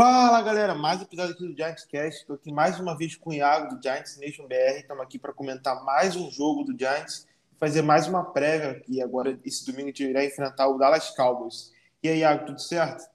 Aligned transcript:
Fala 0.00 0.40
galera, 0.42 0.76
mais 0.76 1.00
um 1.00 1.02
episódio 1.02 1.34
aqui 1.34 1.44
do 1.44 1.56
Giants 1.56 1.84
Cast. 1.84 2.20
Estou 2.20 2.36
aqui 2.36 2.52
mais 2.52 2.78
uma 2.78 2.96
vez 2.96 3.16
com 3.16 3.30
o 3.30 3.34
Iago 3.34 3.74
do 3.74 3.82
Giants 3.82 4.16
Nation 4.16 4.46
BR. 4.46 4.78
Estamos 4.78 5.02
aqui 5.02 5.18
para 5.18 5.32
comentar 5.32 5.84
mais 5.84 6.14
um 6.14 6.30
jogo 6.30 6.62
do 6.62 6.78
Giants 6.78 7.26
fazer 7.58 7.82
mais 7.82 8.06
uma 8.06 8.24
prévia 8.24 8.70
aqui. 8.70 9.02
Agora, 9.02 9.36
esse 9.44 9.66
domingo, 9.66 9.86
a 9.86 9.90
gente 9.90 10.04
irá 10.04 10.24
enfrentar 10.24 10.68
o 10.68 10.78
Dallas 10.78 11.10
Cowboys. 11.16 11.72
E 12.00 12.08
aí, 12.08 12.20
Iago, 12.20 12.46
tudo 12.46 12.60
certo? 12.60 13.10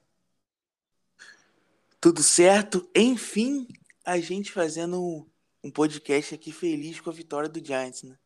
Tudo 1.98 2.22
certo. 2.22 2.86
Enfim, 2.94 3.66
a 4.04 4.18
gente 4.18 4.52
fazendo 4.52 5.26
um 5.62 5.70
podcast 5.70 6.34
aqui 6.34 6.52
feliz 6.52 7.00
com 7.00 7.08
a 7.08 7.14
vitória 7.14 7.48
do 7.48 7.64
Giants, 7.64 8.02
né? 8.02 8.18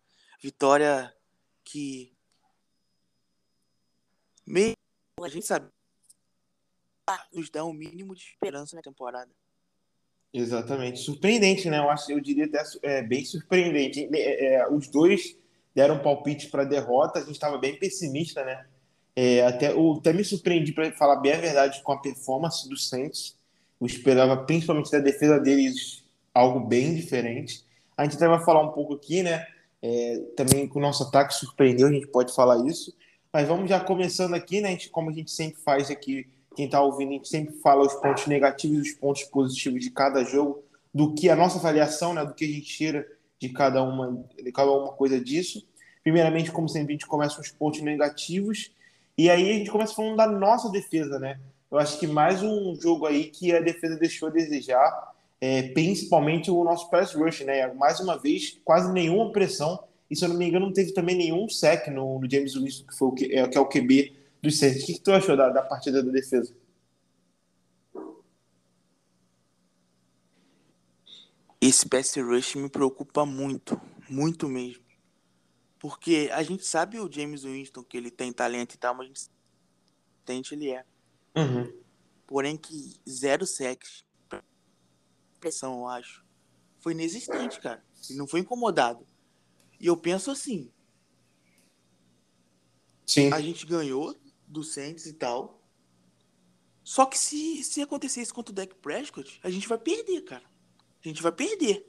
Vitória 0.42 1.14
que 1.62 2.12
mesmo 4.44 4.74
a 5.22 5.28
gente 5.28 5.46
sabe 5.46 5.70
nos 7.32 7.50
dá 7.50 7.64
um 7.64 7.72
mínimo 7.72 8.14
de 8.14 8.22
esperança 8.22 8.76
na 8.76 8.82
temporada. 8.82 9.30
Exatamente. 10.32 11.00
Surpreendente, 11.00 11.68
né? 11.70 11.78
Eu, 11.78 11.90
acho, 11.90 12.10
eu 12.12 12.20
diria 12.20 12.44
até 12.44 12.62
é, 12.82 13.02
bem 13.02 13.24
surpreendente. 13.24 14.08
É, 14.12 14.54
é, 14.54 14.68
os 14.68 14.88
dois 14.88 15.36
deram 15.74 16.00
palpite 16.00 16.48
para 16.48 16.64
derrota, 16.64 17.18
a 17.18 17.22
gente 17.22 17.32
estava 17.32 17.56
bem 17.56 17.78
pessimista, 17.78 18.44
né? 18.44 18.66
É, 19.14 19.44
até, 19.44 19.72
eu 19.72 19.94
até 19.94 20.12
me 20.12 20.22
surpreendi, 20.22 20.72
para 20.72 20.92
falar 20.92 21.16
bem 21.16 21.32
a 21.32 21.40
verdade, 21.40 21.82
com 21.82 21.92
a 21.92 22.00
performance 22.00 22.68
do 22.68 22.76
Saints. 22.76 23.36
Eu 23.80 23.86
esperava, 23.86 24.36
principalmente 24.44 24.90
da 24.90 24.98
defesa 24.98 25.38
deles, 25.38 26.04
algo 26.34 26.60
bem 26.60 26.94
diferente. 26.94 27.64
A 27.96 28.04
gente 28.04 28.16
até 28.16 28.28
vai 28.28 28.44
falar 28.44 28.62
um 28.62 28.72
pouco 28.72 28.94
aqui, 28.94 29.22
né? 29.22 29.46
É, 29.80 30.18
também 30.36 30.66
com 30.68 30.78
o 30.78 30.82
nosso 30.82 31.04
ataque 31.04 31.34
surpreendeu, 31.34 31.88
a 31.88 31.92
gente 31.92 32.08
pode 32.08 32.34
falar 32.34 32.66
isso. 32.66 32.94
Mas 33.32 33.46
vamos 33.46 33.68
já 33.68 33.80
começando 33.80 34.34
aqui, 34.34 34.60
né? 34.60 34.68
A 34.68 34.72
gente, 34.72 34.90
como 34.90 35.10
a 35.10 35.12
gente 35.12 35.30
sempre 35.30 35.60
faz 35.60 35.90
aqui 35.90 36.28
quem 36.58 36.64
está 36.64 36.82
ouvindo, 36.82 37.10
a 37.10 37.12
gente 37.12 37.28
sempre 37.28 37.54
fala 37.60 37.86
os 37.86 37.94
pontos 37.94 38.26
negativos 38.26 38.78
e 38.78 38.90
os 38.90 38.98
pontos 38.98 39.22
positivos 39.22 39.80
de 39.80 39.92
cada 39.92 40.24
jogo, 40.24 40.64
do 40.92 41.14
que 41.14 41.30
a 41.30 41.36
nossa 41.36 41.56
avaliação, 41.56 42.12
né, 42.12 42.24
do 42.24 42.34
que 42.34 42.44
a 42.44 42.48
gente 42.48 42.66
tira 42.66 43.06
de 43.38 43.50
cada 43.50 43.80
uma, 43.80 44.24
de 44.36 44.50
cada 44.50 44.72
uma 44.72 44.90
coisa 44.90 45.20
disso. 45.20 45.64
Primeiramente, 46.02 46.50
como 46.50 46.68
sempre, 46.68 46.94
a 46.94 46.94
gente 46.94 47.06
começa 47.06 47.36
com 47.36 47.42
os 47.42 47.52
pontos 47.52 47.80
negativos, 47.80 48.72
e 49.16 49.30
aí 49.30 49.50
a 49.50 49.52
gente 49.52 49.70
começa 49.70 49.94
falando 49.94 50.16
da 50.16 50.26
nossa 50.26 50.68
defesa, 50.68 51.20
né? 51.20 51.38
Eu 51.70 51.78
acho 51.78 51.96
que 51.96 52.08
mais 52.08 52.42
um 52.42 52.74
jogo 52.74 53.06
aí 53.06 53.26
que 53.26 53.54
a 53.54 53.60
defesa 53.60 53.94
deixou 53.94 54.28
a 54.28 54.32
desejar, 54.32 55.14
é, 55.40 55.62
principalmente 55.62 56.50
o 56.50 56.64
nosso 56.64 56.90
pass 56.90 57.14
rush, 57.14 57.42
né? 57.42 57.72
Mais 57.74 58.00
uma 58.00 58.18
vez, 58.18 58.58
quase 58.64 58.92
nenhuma 58.92 59.30
pressão, 59.30 59.78
e 60.10 60.16
se 60.16 60.24
eu 60.24 60.28
não 60.28 60.36
me 60.36 60.48
engano, 60.48 60.66
não 60.66 60.72
teve 60.72 60.92
também 60.92 61.14
nenhum 61.14 61.48
sec 61.48 61.86
no, 61.86 62.18
no 62.18 62.28
James 62.28 62.56
Winston, 62.56 62.84
que, 62.84 62.98
foi 62.98 63.08
o, 63.08 63.12
que, 63.12 63.32
é, 63.32 63.46
que 63.46 63.56
é 63.56 63.60
o 63.60 63.68
QB 63.68 64.12
dos 64.42 64.58
Saints. 64.58 64.82
O 64.82 64.86
que, 64.86 64.94
que 64.94 65.00
tu 65.00 65.12
achou 65.12 65.36
da, 65.36 65.48
da 65.48 65.62
partida 65.62 66.02
da 66.02 66.10
defesa? 66.10 66.54
Esse 71.60 71.88
pass 71.88 72.14
rush 72.16 72.54
me 72.54 72.68
preocupa 72.68 73.26
muito, 73.26 73.80
muito 74.08 74.48
mesmo. 74.48 74.84
Porque 75.78 76.30
a 76.32 76.42
gente 76.42 76.64
sabe 76.64 76.98
o 76.98 77.10
James 77.10 77.42
Winston, 77.42 77.82
que 77.82 77.96
ele 77.96 78.10
tem 78.10 78.32
talento 78.32 78.74
e 78.74 78.78
tal, 78.78 78.94
mas 78.94 79.04
a 79.04 79.08
gente 79.08 79.30
tente 80.24 80.54
ele 80.54 80.70
é. 80.70 80.84
Uhum. 81.36 81.72
Porém 82.26 82.56
que 82.56 83.00
zero 83.08 83.46
sexo, 83.46 84.04
pressão, 85.40 85.80
eu 85.80 85.88
acho. 85.88 86.24
Foi 86.78 86.92
inexistente, 86.92 87.60
cara. 87.60 87.84
Ele 88.08 88.18
não 88.18 88.26
foi 88.26 88.40
incomodado. 88.40 89.06
E 89.80 89.86
eu 89.86 89.96
penso 89.96 90.30
assim. 90.30 90.70
Sim. 93.06 93.32
A 93.32 93.40
gente 93.40 93.64
ganhou 93.66 94.16
do 94.48 94.64
Saints 94.64 95.06
e 95.06 95.12
tal. 95.12 95.62
Só 96.82 97.04
que 97.04 97.18
se, 97.18 97.62
se 97.62 97.82
acontecer 97.82 98.22
isso 98.22 98.34
contra 98.34 98.50
o 98.50 98.54
Dak 98.54 98.74
Prescott, 98.76 99.38
a 99.42 99.50
gente 99.50 99.68
vai 99.68 99.78
perder, 99.78 100.22
cara. 100.22 100.44
A 101.04 101.08
gente 101.08 101.22
vai 101.22 101.30
perder. 101.30 101.86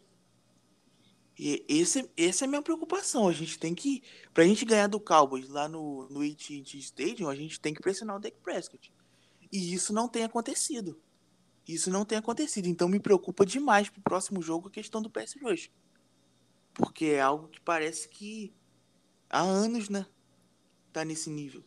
E 1.37 1.65
esse, 1.69 2.11
essa 2.17 2.43
é 2.43 2.45
a 2.45 2.49
minha 2.49 2.61
preocupação. 2.61 3.27
A 3.29 3.31
gente 3.31 3.57
tem 3.57 3.73
que. 3.73 4.03
Pra 4.33 4.43
gente 4.43 4.65
ganhar 4.65 4.87
do 4.87 4.99
Cowboys 4.99 5.47
lá 5.47 5.69
no, 5.69 6.09
no 6.09 6.21
AT&T 6.21 6.77
Stadium, 6.79 7.29
a 7.29 7.35
gente 7.35 7.61
tem 7.61 7.73
que 7.73 7.81
pressionar 7.81 8.17
o 8.17 8.19
Dak 8.19 8.35
Prescott. 8.43 8.91
E 9.49 9.73
isso 9.73 9.93
não 9.93 10.09
tem 10.09 10.25
acontecido. 10.25 11.01
Isso 11.65 11.89
não 11.89 12.03
tem 12.03 12.17
acontecido. 12.17 12.67
Então 12.67 12.89
me 12.89 12.99
preocupa 12.99 13.45
demais 13.45 13.89
pro 13.89 14.01
próximo 14.01 14.41
jogo 14.41 14.67
a 14.67 14.71
questão 14.71 15.01
do 15.01 15.09
pass 15.09 15.33
rush. 15.41 15.71
Porque 16.73 17.05
é 17.05 17.21
algo 17.21 17.47
que 17.47 17.61
parece 17.61 18.09
que 18.09 18.53
há 19.29 19.39
anos, 19.39 19.87
né? 19.87 20.05
Tá 20.91 21.05
nesse 21.05 21.29
nível 21.29 21.63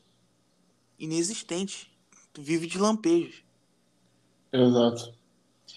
inexistente. 1.03 1.91
Tu 2.33 2.41
vive 2.41 2.67
de 2.67 2.79
lampejos. 2.79 3.45
Exato. 4.53 5.15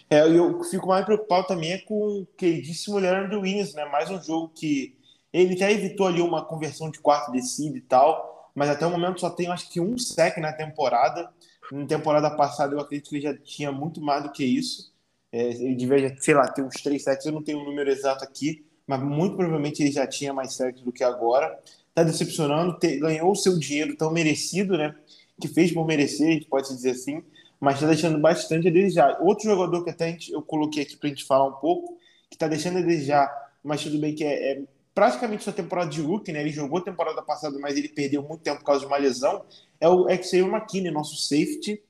É, 0.09 0.27
eu 0.27 0.63
fico 0.63 0.87
mais 0.87 1.03
preocupado 1.03 1.47
também 1.47 1.73
é 1.73 1.77
com 1.79 2.21
o 2.21 2.25
queridíssimo 2.37 2.99
Leandro 2.99 3.41
Williams, 3.41 3.73
né? 3.73 3.85
Mais 3.85 4.09
um 4.09 4.21
jogo 4.21 4.49
que 4.49 4.95
ele 5.33 5.57
já 5.57 5.71
evitou 5.71 6.07
ali 6.07 6.21
uma 6.21 6.45
conversão 6.45 6.89
de 6.89 6.99
quarto 6.99 7.31
descida 7.31 7.77
e 7.77 7.81
tal, 7.81 8.51
mas 8.53 8.69
até 8.69 8.85
o 8.85 8.91
momento 8.91 9.19
só 9.19 9.29
tem 9.29 9.47
acho 9.47 9.69
que 9.69 9.81
um 9.81 9.97
sec 9.97 10.37
na 10.37 10.53
temporada. 10.53 11.29
Na 11.71 11.85
temporada 11.85 12.29
passada 12.29 12.75
eu 12.75 12.79
acredito 12.79 13.09
que 13.09 13.15
ele 13.15 13.23
já 13.23 13.35
tinha 13.35 13.71
muito 13.71 13.99
mais 13.99 14.23
do 14.23 14.31
que 14.31 14.45
isso. 14.45 14.93
É, 15.31 15.49
ele 15.49 15.75
devia, 15.75 16.15
sei 16.19 16.35
lá, 16.35 16.47
ter 16.47 16.63
uns 16.63 16.81
três 16.81 17.03
sacks, 17.03 17.25
eu 17.25 17.31
não 17.31 17.43
tenho 17.43 17.57
o 17.57 17.61
um 17.61 17.65
número 17.65 17.89
exato 17.89 18.23
aqui, 18.23 18.65
mas 18.85 19.01
muito 19.01 19.35
provavelmente 19.35 19.81
ele 19.81 19.91
já 19.91 20.05
tinha 20.05 20.33
mais 20.33 20.53
sacks 20.53 20.81
do 20.81 20.91
que 20.91 21.03
agora. 21.03 21.59
Tá 21.95 22.03
decepcionando, 22.03 22.77
ter, 22.77 22.99
ganhou 22.99 23.31
o 23.31 23.35
seu 23.35 23.57
dinheiro 23.57 23.95
tão 23.95 24.11
merecido, 24.11 24.77
né? 24.77 24.93
que 25.39 25.47
fez 25.47 25.71
por 25.71 25.85
merecer, 25.85 26.27
a 26.27 26.31
gente 26.31 26.45
pode 26.45 26.67
dizer 26.67 26.91
assim, 26.91 27.23
mas 27.59 27.75
está 27.75 27.87
deixando 27.87 28.19
bastante 28.19 28.67
a 28.67 28.71
desejar. 28.71 29.17
Outro 29.21 29.49
jogador 29.49 29.83
que 29.83 29.89
até 29.89 30.11
gente, 30.11 30.31
eu 30.31 30.41
coloquei 30.41 30.83
aqui 30.83 30.95
para 30.97 31.07
a 31.07 31.09
gente 31.09 31.25
falar 31.25 31.47
um 31.47 31.53
pouco, 31.53 31.97
que 32.29 32.35
está 32.35 32.47
deixando 32.47 32.79
a 32.79 32.81
desejar, 32.81 33.29
mas 33.63 33.83
tudo 33.83 33.97
bem 33.99 34.13
que 34.13 34.23
é, 34.23 34.51
é 34.51 34.63
praticamente 34.93 35.43
sua 35.43 35.53
temporada 35.53 35.89
de 35.89 36.01
rookie, 36.01 36.31
né? 36.31 36.41
Ele 36.41 36.51
jogou 36.51 36.79
a 36.79 36.83
temporada 36.83 37.21
passada, 37.21 37.57
mas 37.59 37.75
ele 37.75 37.89
perdeu 37.89 38.23
muito 38.23 38.41
tempo 38.41 38.59
por 38.59 38.65
causa 38.65 38.81
de 38.81 38.87
uma 38.87 38.97
lesão. 38.97 39.43
É 39.79 39.89
o 39.89 40.07
é 40.07 40.21
Xavier 40.21 40.47
McKinney, 40.47 40.91
nosso 40.91 41.17
safety, 41.17 41.81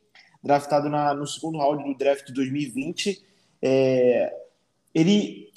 draftado 0.41 0.89
na, 0.89 1.13
no 1.13 1.27
segundo 1.27 1.59
round 1.59 1.83
do 1.83 1.95
draft 1.95 2.25
de 2.25 2.33
2020. 2.33 3.23
É, 3.61 4.33
ele 4.93 5.51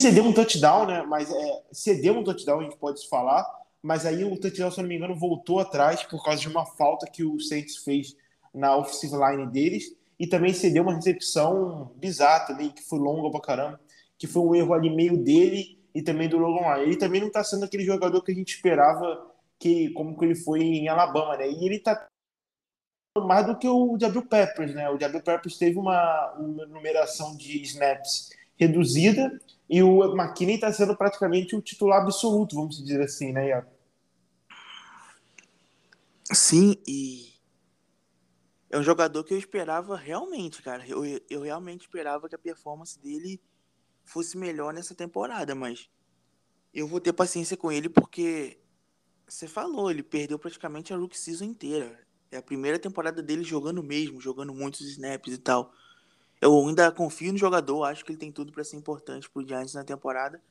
cedeu 0.00 0.24
um 0.24 0.32
touchdown, 0.32 0.86
né? 0.86 1.02
Mas 1.02 1.30
é, 1.30 1.62
cedeu 1.70 2.14
um 2.14 2.24
touchdown, 2.24 2.60
a 2.60 2.64
gente 2.64 2.76
pode 2.76 3.08
falar, 3.08 3.46
mas 3.82 4.06
aí 4.06 4.24
o 4.24 4.38
touchdown, 4.38 4.70
se 4.70 4.80
não 4.80 4.88
me 4.88 4.96
engano, 4.96 5.16
voltou 5.16 5.58
atrás 5.58 6.02
por 6.04 6.22
causa 6.24 6.40
de 6.40 6.48
uma 6.48 6.64
falta 6.64 7.06
que 7.06 7.24
o 7.24 7.40
Saints 7.40 7.78
fez 7.78 8.16
na 8.54 8.76
offensive 8.76 9.14
line 9.16 9.46
deles 9.50 9.96
e 10.18 10.26
também 10.26 10.52
cedeu 10.52 10.84
uma 10.84 10.94
recepção 10.94 11.92
bizarra 11.96 12.46
também, 12.46 12.70
que 12.70 12.82
foi 12.82 12.98
longa 12.98 13.30
pra 13.30 13.40
caramba, 13.40 13.80
que 14.16 14.26
foi 14.26 14.42
um 14.42 14.54
erro 14.54 14.72
ali 14.72 14.88
meio 14.88 15.16
dele 15.16 15.80
e 15.92 16.00
também 16.00 16.28
do 16.28 16.38
Logan 16.38 16.74
Ryan. 16.74 16.82
Ele 16.84 16.96
também 16.96 17.20
não 17.20 17.30
tá 17.30 17.42
sendo 17.42 17.64
aquele 17.64 17.84
jogador 17.84 18.22
que 18.22 18.30
a 18.30 18.34
gente 18.34 18.54
esperava 18.54 19.30
que 19.58 19.90
como 19.90 20.16
que 20.16 20.24
ele 20.24 20.36
foi 20.36 20.60
em 20.60 20.88
Alabama, 20.88 21.36
né? 21.36 21.50
E 21.50 21.66
ele 21.66 21.80
tá 21.80 22.06
mais 23.18 23.46
do 23.46 23.58
que 23.58 23.68
o 23.68 23.98
Jabril 24.00 24.26
Peppers, 24.26 24.74
né? 24.74 24.88
O 24.90 24.98
Jabril 24.98 25.22
Peppers 25.22 25.58
teve 25.58 25.78
uma, 25.78 26.32
uma 26.38 26.66
numeração 26.66 27.36
de 27.36 27.60
snaps 27.62 28.30
reduzida 28.56 29.40
e 29.72 29.82
o 29.82 30.14
McKinney 30.14 30.56
está 30.56 30.70
sendo 30.70 30.94
praticamente 30.94 31.56
o 31.56 31.62
titular 31.62 32.02
absoluto, 32.02 32.54
vamos 32.54 32.76
dizer 32.76 33.00
assim, 33.00 33.32
né, 33.32 33.48
Iago? 33.48 33.70
Sim, 36.24 36.76
e 36.86 37.32
é 38.68 38.78
um 38.78 38.82
jogador 38.82 39.24
que 39.24 39.32
eu 39.32 39.38
esperava 39.38 39.96
realmente, 39.96 40.60
cara. 40.60 40.86
Eu, 40.86 41.02
eu 41.30 41.40
realmente 41.40 41.80
esperava 41.80 42.28
que 42.28 42.34
a 42.34 42.38
performance 42.38 43.00
dele 43.00 43.40
fosse 44.04 44.36
melhor 44.36 44.74
nessa 44.74 44.94
temporada, 44.94 45.54
mas 45.54 45.88
eu 46.74 46.86
vou 46.86 47.00
ter 47.00 47.14
paciência 47.14 47.56
com 47.56 47.72
ele 47.72 47.88
porque 47.88 48.60
você 49.26 49.48
falou, 49.48 49.90
ele 49.90 50.02
perdeu 50.02 50.38
praticamente 50.38 50.92
a 50.92 50.98
rookie 50.98 51.18
season 51.18 51.46
inteira. 51.46 51.98
É 52.30 52.36
a 52.36 52.42
primeira 52.42 52.78
temporada 52.78 53.22
dele 53.22 53.42
jogando 53.42 53.82
mesmo, 53.82 54.20
jogando 54.20 54.52
muitos 54.52 54.82
snaps 54.82 55.32
e 55.32 55.38
tal. 55.38 55.72
Eu 56.42 56.58
ainda 56.66 56.90
confio 56.90 57.30
no 57.30 57.38
jogador, 57.38 57.84
acho 57.84 58.04
que 58.04 58.10
ele 58.10 58.18
tem 58.18 58.32
tudo 58.32 58.50
para 58.50 58.64
ser 58.64 58.76
importante 58.76 59.30
pro 59.30 59.46
Giants 59.46 59.74
na 59.74 59.84
temporada. 59.84 60.42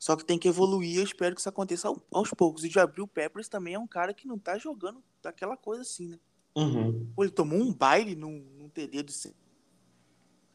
Só 0.00 0.16
que 0.16 0.24
tem 0.24 0.36
que 0.36 0.48
evoluir, 0.48 0.98
eu 0.98 1.04
espero 1.04 1.32
que 1.32 1.40
isso 1.40 1.48
aconteça 1.48 1.88
aos 2.10 2.30
poucos. 2.30 2.64
E 2.64 2.68
de 2.68 2.80
abrir 2.80 3.02
o 3.02 3.06
Peppers 3.06 3.48
também 3.48 3.74
é 3.74 3.78
um 3.78 3.86
cara 3.86 4.12
que 4.12 4.26
não 4.26 4.36
tá 4.36 4.58
jogando 4.58 5.00
daquela 5.22 5.56
coisa 5.56 5.82
assim, 5.82 6.08
né? 6.08 6.18
Uhum. 6.56 7.08
Pô, 7.14 7.22
ele 7.22 7.30
tomou 7.30 7.56
um 7.56 7.72
baile 7.72 8.16
num, 8.16 8.44
num 8.58 8.68
TD 8.68 9.04
do 9.04 9.12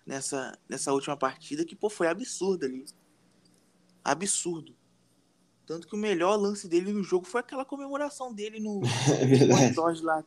nessa, 0.06 0.60
nessa 0.68 0.92
última 0.92 1.16
partida 1.16 1.64
que, 1.64 1.74
pô, 1.76 1.90
foi 1.90 2.08
absurdo 2.08 2.66
ali. 2.66 2.84
Absurdo. 4.04 4.76
Tanto 5.66 5.88
que 5.88 5.96
o 5.96 5.98
melhor 5.98 6.36
lance 6.36 6.68
dele 6.68 6.92
no 6.92 7.04
jogo 7.04 7.26
foi 7.26 7.40
aquela 7.40 7.64
comemoração 7.64 8.34
dele 8.34 8.60
no, 8.60 8.82
é 9.16 9.72
no 9.72 10.04
lá. 10.04 10.26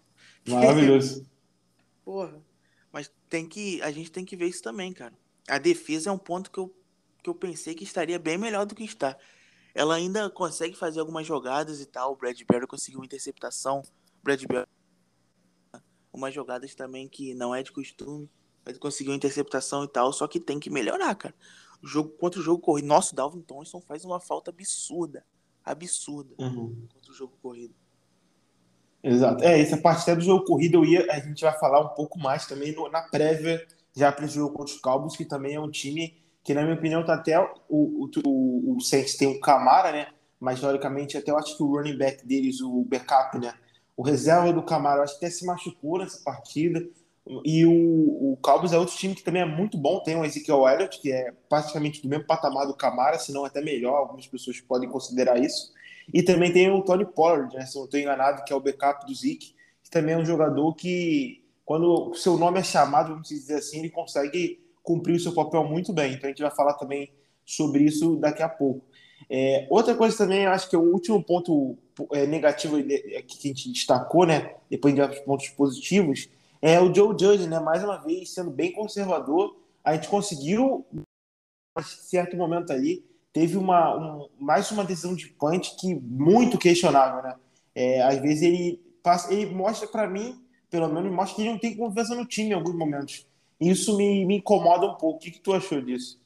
Maravilhoso. 0.48 1.26
Porra. 2.02 2.42
Mas 3.24 3.30
tem 3.30 3.46
que, 3.46 3.80
a 3.82 3.90
gente 3.90 4.10
tem 4.10 4.24
que 4.24 4.36
ver 4.36 4.46
isso 4.46 4.62
também, 4.62 4.92
cara. 4.92 5.14
A 5.48 5.58
defesa 5.58 6.10
é 6.10 6.12
um 6.12 6.18
ponto 6.18 6.50
que 6.50 6.58
eu, 6.58 6.74
que 7.22 7.28
eu 7.28 7.34
pensei 7.34 7.74
que 7.74 7.84
estaria 7.84 8.18
bem 8.18 8.38
melhor 8.38 8.66
do 8.66 8.74
que 8.74 8.84
está. 8.84 9.16
Ela 9.74 9.96
ainda 9.96 10.30
consegue 10.30 10.76
fazer 10.76 11.00
algumas 11.00 11.26
jogadas 11.26 11.80
e 11.80 11.86
tal. 11.86 12.12
O 12.12 12.16
Bradbury 12.16 12.66
conseguiu 12.66 13.00
uma 13.00 13.06
interceptação. 13.06 13.80
O 13.80 14.24
Bradbury 14.24 14.66
umas 16.12 16.32
jogadas 16.32 16.74
também 16.74 17.08
que 17.08 17.34
não 17.34 17.54
é 17.54 17.62
de 17.62 17.72
costume. 17.72 18.30
conseguiu 18.78 19.10
uma 19.10 19.16
interceptação 19.16 19.84
e 19.84 19.88
tal, 19.88 20.12
só 20.12 20.28
que 20.28 20.38
tem 20.38 20.60
que 20.60 20.70
melhorar, 20.70 21.14
cara. 21.16 21.34
O 21.82 21.86
jogo 21.86 22.10
contra 22.10 22.40
o 22.40 22.42
jogo 22.42 22.62
corrido. 22.62 22.86
Nosso 22.86 23.14
Dalvin 23.14 23.42
Thompson 23.42 23.80
faz 23.80 24.04
uma 24.04 24.20
falta 24.20 24.50
absurda. 24.50 25.26
Absurda 25.64 26.34
uhum. 26.38 26.86
contra 26.92 27.10
o 27.10 27.14
jogo 27.14 27.36
corrido. 27.42 27.74
Exato. 29.04 29.44
É, 29.44 29.60
essa 29.60 29.76
parte 29.76 30.00
até 30.00 30.16
do 30.16 30.22
jogo 30.22 30.46
corrido 30.46 30.78
eu 30.78 30.84
ia, 30.84 31.06
a 31.12 31.20
gente 31.20 31.42
vai 31.42 31.52
falar 31.58 31.80
um 31.80 31.90
pouco 31.90 32.18
mais 32.18 32.46
também 32.46 32.74
no, 32.74 32.88
na 32.90 33.02
prévia 33.02 33.62
já 33.94 34.10
para 34.10 34.24
o 34.24 34.28
jogo 34.28 34.54
contra 34.54 34.74
os 34.74 34.80
Cowboys, 34.80 35.14
que 35.14 35.26
também 35.26 35.54
é 35.54 35.60
um 35.60 35.70
time 35.70 36.16
que, 36.42 36.54
na 36.54 36.62
minha 36.62 36.74
opinião, 36.74 37.04
tá 37.04 37.14
até 37.14 37.38
o, 37.38 37.48
o, 37.68 38.10
o, 38.26 38.76
o 38.76 38.80
Saints 38.80 39.16
tem 39.16 39.28
o 39.28 39.40
Camara, 39.40 39.92
né? 39.92 40.08
Mas, 40.40 40.60
teoricamente, 40.60 41.16
até 41.16 41.30
eu 41.30 41.38
acho 41.38 41.56
que 41.56 41.62
o 41.62 41.76
running 41.76 41.96
back 41.96 42.26
deles, 42.26 42.60
o 42.60 42.84
backup, 42.84 43.38
né? 43.38 43.54
O 43.96 44.02
reserva 44.02 44.52
do 44.52 44.62
Camara, 44.62 44.98
eu 44.98 45.04
acho 45.04 45.18
que 45.18 45.24
até 45.24 45.34
se 45.34 45.46
machucou 45.46 45.98
nessa 45.98 46.22
partida. 46.24 46.84
E 47.44 47.64
o, 47.64 48.32
o 48.32 48.38
Cowboys 48.42 48.72
é 48.72 48.78
outro 48.78 48.96
time 48.96 49.14
que 49.14 49.22
também 49.22 49.42
é 49.42 49.46
muito 49.46 49.78
bom. 49.78 50.02
Tem 50.02 50.16
o 50.16 50.24
Ezekiel 50.24 50.68
Elliott, 50.68 51.00
que 51.00 51.12
é 51.12 51.32
praticamente 51.48 52.02
do 52.02 52.08
mesmo 52.08 52.26
patamar 52.26 52.66
do 52.66 52.76
Camara, 52.76 53.18
se 53.18 53.32
não 53.32 53.44
até 53.44 53.62
melhor. 53.62 53.96
Algumas 53.96 54.26
pessoas 54.26 54.60
podem 54.60 54.88
considerar 54.88 55.38
isso. 55.38 55.72
E 56.12 56.22
também 56.22 56.52
tem 56.52 56.70
o 56.70 56.82
Tony 56.82 57.04
Pollard, 57.04 57.54
né, 57.54 57.64
se 57.66 57.76
não 57.76 57.84
estou 57.84 57.98
enganado, 57.98 58.44
que 58.44 58.52
é 58.52 58.56
o 58.56 58.60
backup 58.60 59.06
do 59.06 59.14
Zeke, 59.14 59.54
que 59.82 59.90
também 59.90 60.14
é 60.14 60.18
um 60.18 60.24
jogador 60.24 60.74
que, 60.74 61.44
quando 61.64 62.10
o 62.10 62.14
seu 62.14 62.36
nome 62.36 62.60
é 62.60 62.62
chamado, 62.62 63.10
vamos 63.10 63.28
dizer 63.28 63.56
assim, 63.56 63.78
ele 63.78 63.90
consegue 63.90 64.60
cumprir 64.82 65.16
o 65.16 65.20
seu 65.20 65.32
papel 65.32 65.64
muito 65.64 65.92
bem. 65.92 66.12
Então 66.12 66.26
a 66.26 66.30
gente 66.30 66.42
vai 66.42 66.50
falar 66.50 66.74
também 66.74 67.10
sobre 67.44 67.84
isso 67.84 68.16
daqui 68.16 68.42
a 68.42 68.48
pouco. 68.48 68.84
É, 69.30 69.66
outra 69.70 69.94
coisa 69.94 70.16
também, 70.16 70.46
acho 70.46 70.68
que 70.68 70.76
é 70.76 70.78
o 70.78 70.92
último 70.92 71.22
ponto 71.22 71.78
é, 72.12 72.26
negativo 72.26 72.76
que 72.82 73.16
a 73.16 73.46
gente 73.48 73.72
destacou, 73.72 74.26
né, 74.26 74.56
depois 74.68 74.94
de 74.94 75.00
vários 75.00 75.20
pontos 75.20 75.48
positivos, 75.50 76.28
é 76.60 76.80
o 76.80 76.94
Joe 76.94 77.16
Judge, 77.18 77.46
né, 77.46 77.58
mais 77.60 77.82
uma 77.82 77.96
vez 77.96 78.30
sendo 78.32 78.50
bem 78.50 78.72
conservador. 78.72 79.56
A 79.82 79.94
gente 79.94 80.08
conseguiu, 80.08 80.86
em 80.94 81.82
certo 81.82 82.36
momento 82.36 82.72
ali, 82.72 83.04
teve 83.34 83.56
uma, 83.56 83.96
um, 83.96 84.28
mais 84.38 84.70
uma 84.70 84.84
decisão 84.84 85.12
de 85.14 85.26
punch 85.26 85.76
que 85.76 85.92
muito 85.92 86.56
questionável, 86.56 87.20
né? 87.20 87.36
É, 87.74 88.00
às 88.00 88.20
vezes 88.20 88.42
ele 88.42 88.80
passa, 89.02 89.34
ele 89.34 89.52
mostra 89.52 89.88
para 89.88 90.08
mim, 90.08 90.40
pelo 90.70 90.88
menos 90.88 91.12
mostra 91.12 91.34
que 91.34 91.42
ele 91.42 91.50
não 91.50 91.58
tem 91.58 91.76
confiança 91.76 92.14
no 92.14 92.24
time 92.24 92.50
em 92.50 92.52
alguns 92.52 92.76
momentos. 92.76 93.26
Isso 93.60 93.96
me, 93.96 94.24
me 94.24 94.36
incomoda 94.36 94.86
um 94.86 94.94
pouco. 94.94 95.16
O 95.16 95.18
que, 95.18 95.32
que 95.32 95.40
tu 95.40 95.52
achou 95.52 95.82
disso? 95.82 96.20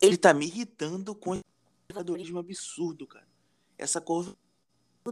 Ele 0.00 0.16
tá 0.16 0.32
me 0.32 0.46
irritando 0.46 1.14
com 1.14 1.34
esse 1.34 1.44
conservadorismo 1.88 2.38
absurdo, 2.38 3.06
cara. 3.06 3.28
Essa 3.76 4.00
curva 4.00 4.34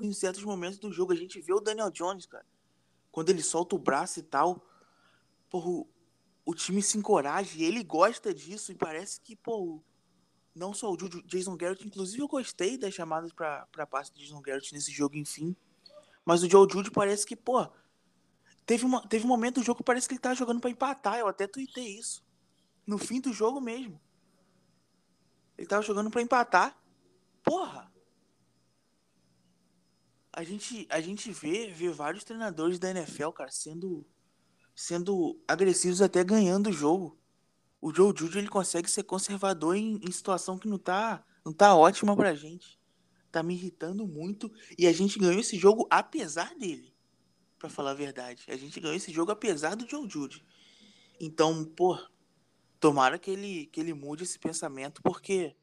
em 0.01 0.13
certos 0.15 0.43
momentos 0.43 0.79
do 0.79 0.91
jogo 0.91 1.13
a 1.13 1.17
gente 1.17 1.39
vê 1.43 1.53
o 1.53 1.61
Daniel 1.61 1.91
Jones, 1.91 2.25
cara. 2.25 2.47
Quando 3.13 3.29
ele 3.29 3.43
solta 3.43 3.77
o 3.77 3.79
braço 3.79 4.19
e 4.19 4.23
tal, 4.23 4.65
porra, 5.51 5.85
o 6.49 6.55
time 6.55 6.81
se 6.81 6.97
encoraja 6.97 7.59
e 7.59 7.63
ele 7.63 7.85
gosta 7.85 8.33
disso 8.33 8.73
e 8.73 8.75
parece 8.75 9.21
que, 9.21 9.37
pô, 9.37 9.83
não 10.55 10.73
só 10.73 10.91
o 10.91 10.97
Jason 10.97 11.55
Garrett, 11.59 11.87
inclusive 11.87 12.23
eu 12.23 12.27
gostei 12.27 12.79
das 12.79 12.95
chamadas 12.95 13.35
para 13.35 13.87
passe 13.87 14.11
do 14.15 14.19
Jason 14.19 14.41
Garrett 14.41 14.73
nesse 14.73 14.91
jogo, 14.91 15.15
enfim. 15.15 15.55
Mas 16.25 16.43
o 16.43 16.49
Joe 16.49 16.67
Judy 16.67 16.91
parece 16.91 17.27
que, 17.27 17.37
pô, 17.37 17.69
teve, 18.65 18.87
uma, 18.87 19.07
teve 19.07 19.27
um 19.27 19.29
momento 19.29 19.57
do 19.57 19.63
jogo 19.63 19.77
que 19.77 19.85
parece 19.85 20.09
que 20.09 20.15
ele 20.15 20.23
tava 20.23 20.35
jogando 20.35 20.59
para 20.59 20.71
empatar, 20.71 21.19
eu 21.19 21.29
até 21.29 21.47
tuitei 21.47 21.99
isso. 21.99 22.25
No 22.87 22.97
fim 22.97 23.21
do 23.21 23.31
jogo 23.31 23.61
mesmo. 23.61 24.01
Ele 25.59 25.67
tava 25.67 25.83
jogando 25.83 26.11
para 26.11 26.23
empatar. 26.23 26.75
Porra! 27.45 27.93
A 30.33 30.43
gente, 30.43 30.87
a 30.89 30.99
gente 31.03 31.31
vê, 31.31 31.71
vê 31.71 31.91
vários 31.91 32.25
treinadores 32.25 32.79
da 32.79 32.89
NFL, 32.89 33.33
cara, 33.33 33.51
sendo 33.51 34.07
sendo 34.79 35.37
agressivos 35.49 36.01
até 36.01 36.23
ganhando 36.23 36.71
o 36.71 36.73
jogo. 36.73 37.19
O 37.81 37.93
Joe 37.93 38.15
Judy 38.17 38.39
ele 38.39 38.49
consegue 38.49 38.89
ser 38.89 39.03
conservador 39.03 39.75
em, 39.75 39.97
em, 39.97 40.13
situação 40.13 40.57
que 40.57 40.69
não 40.69 40.79
tá, 40.79 41.27
não 41.45 41.53
tá 41.53 41.75
ótima 41.75 42.15
pra 42.15 42.33
gente. 42.33 42.79
Tá 43.33 43.43
me 43.43 43.55
irritando 43.55 44.07
muito 44.07 44.53
e 44.79 44.87
a 44.87 44.93
gente 44.93 45.19
ganhou 45.19 45.41
esse 45.41 45.59
jogo 45.59 45.89
apesar 45.91 46.55
dele. 46.55 46.95
Para 47.59 47.69
falar 47.69 47.91
a 47.91 47.95
verdade, 47.95 48.45
a 48.47 48.57
gente 48.57 48.79
ganhou 48.79 48.95
esse 48.95 49.11
jogo 49.11 49.33
apesar 49.33 49.75
do 49.75 49.89
Joe 49.89 50.09
Judy. 50.09 50.47
Então, 51.19 51.65
pô, 51.65 51.99
tomara 52.79 53.19
que 53.19 53.33
ele 53.33 53.67
que 53.67 53.81
ele 53.81 53.93
mude 53.93 54.23
esse 54.23 54.39
pensamento 54.39 55.03
porque 55.03 55.57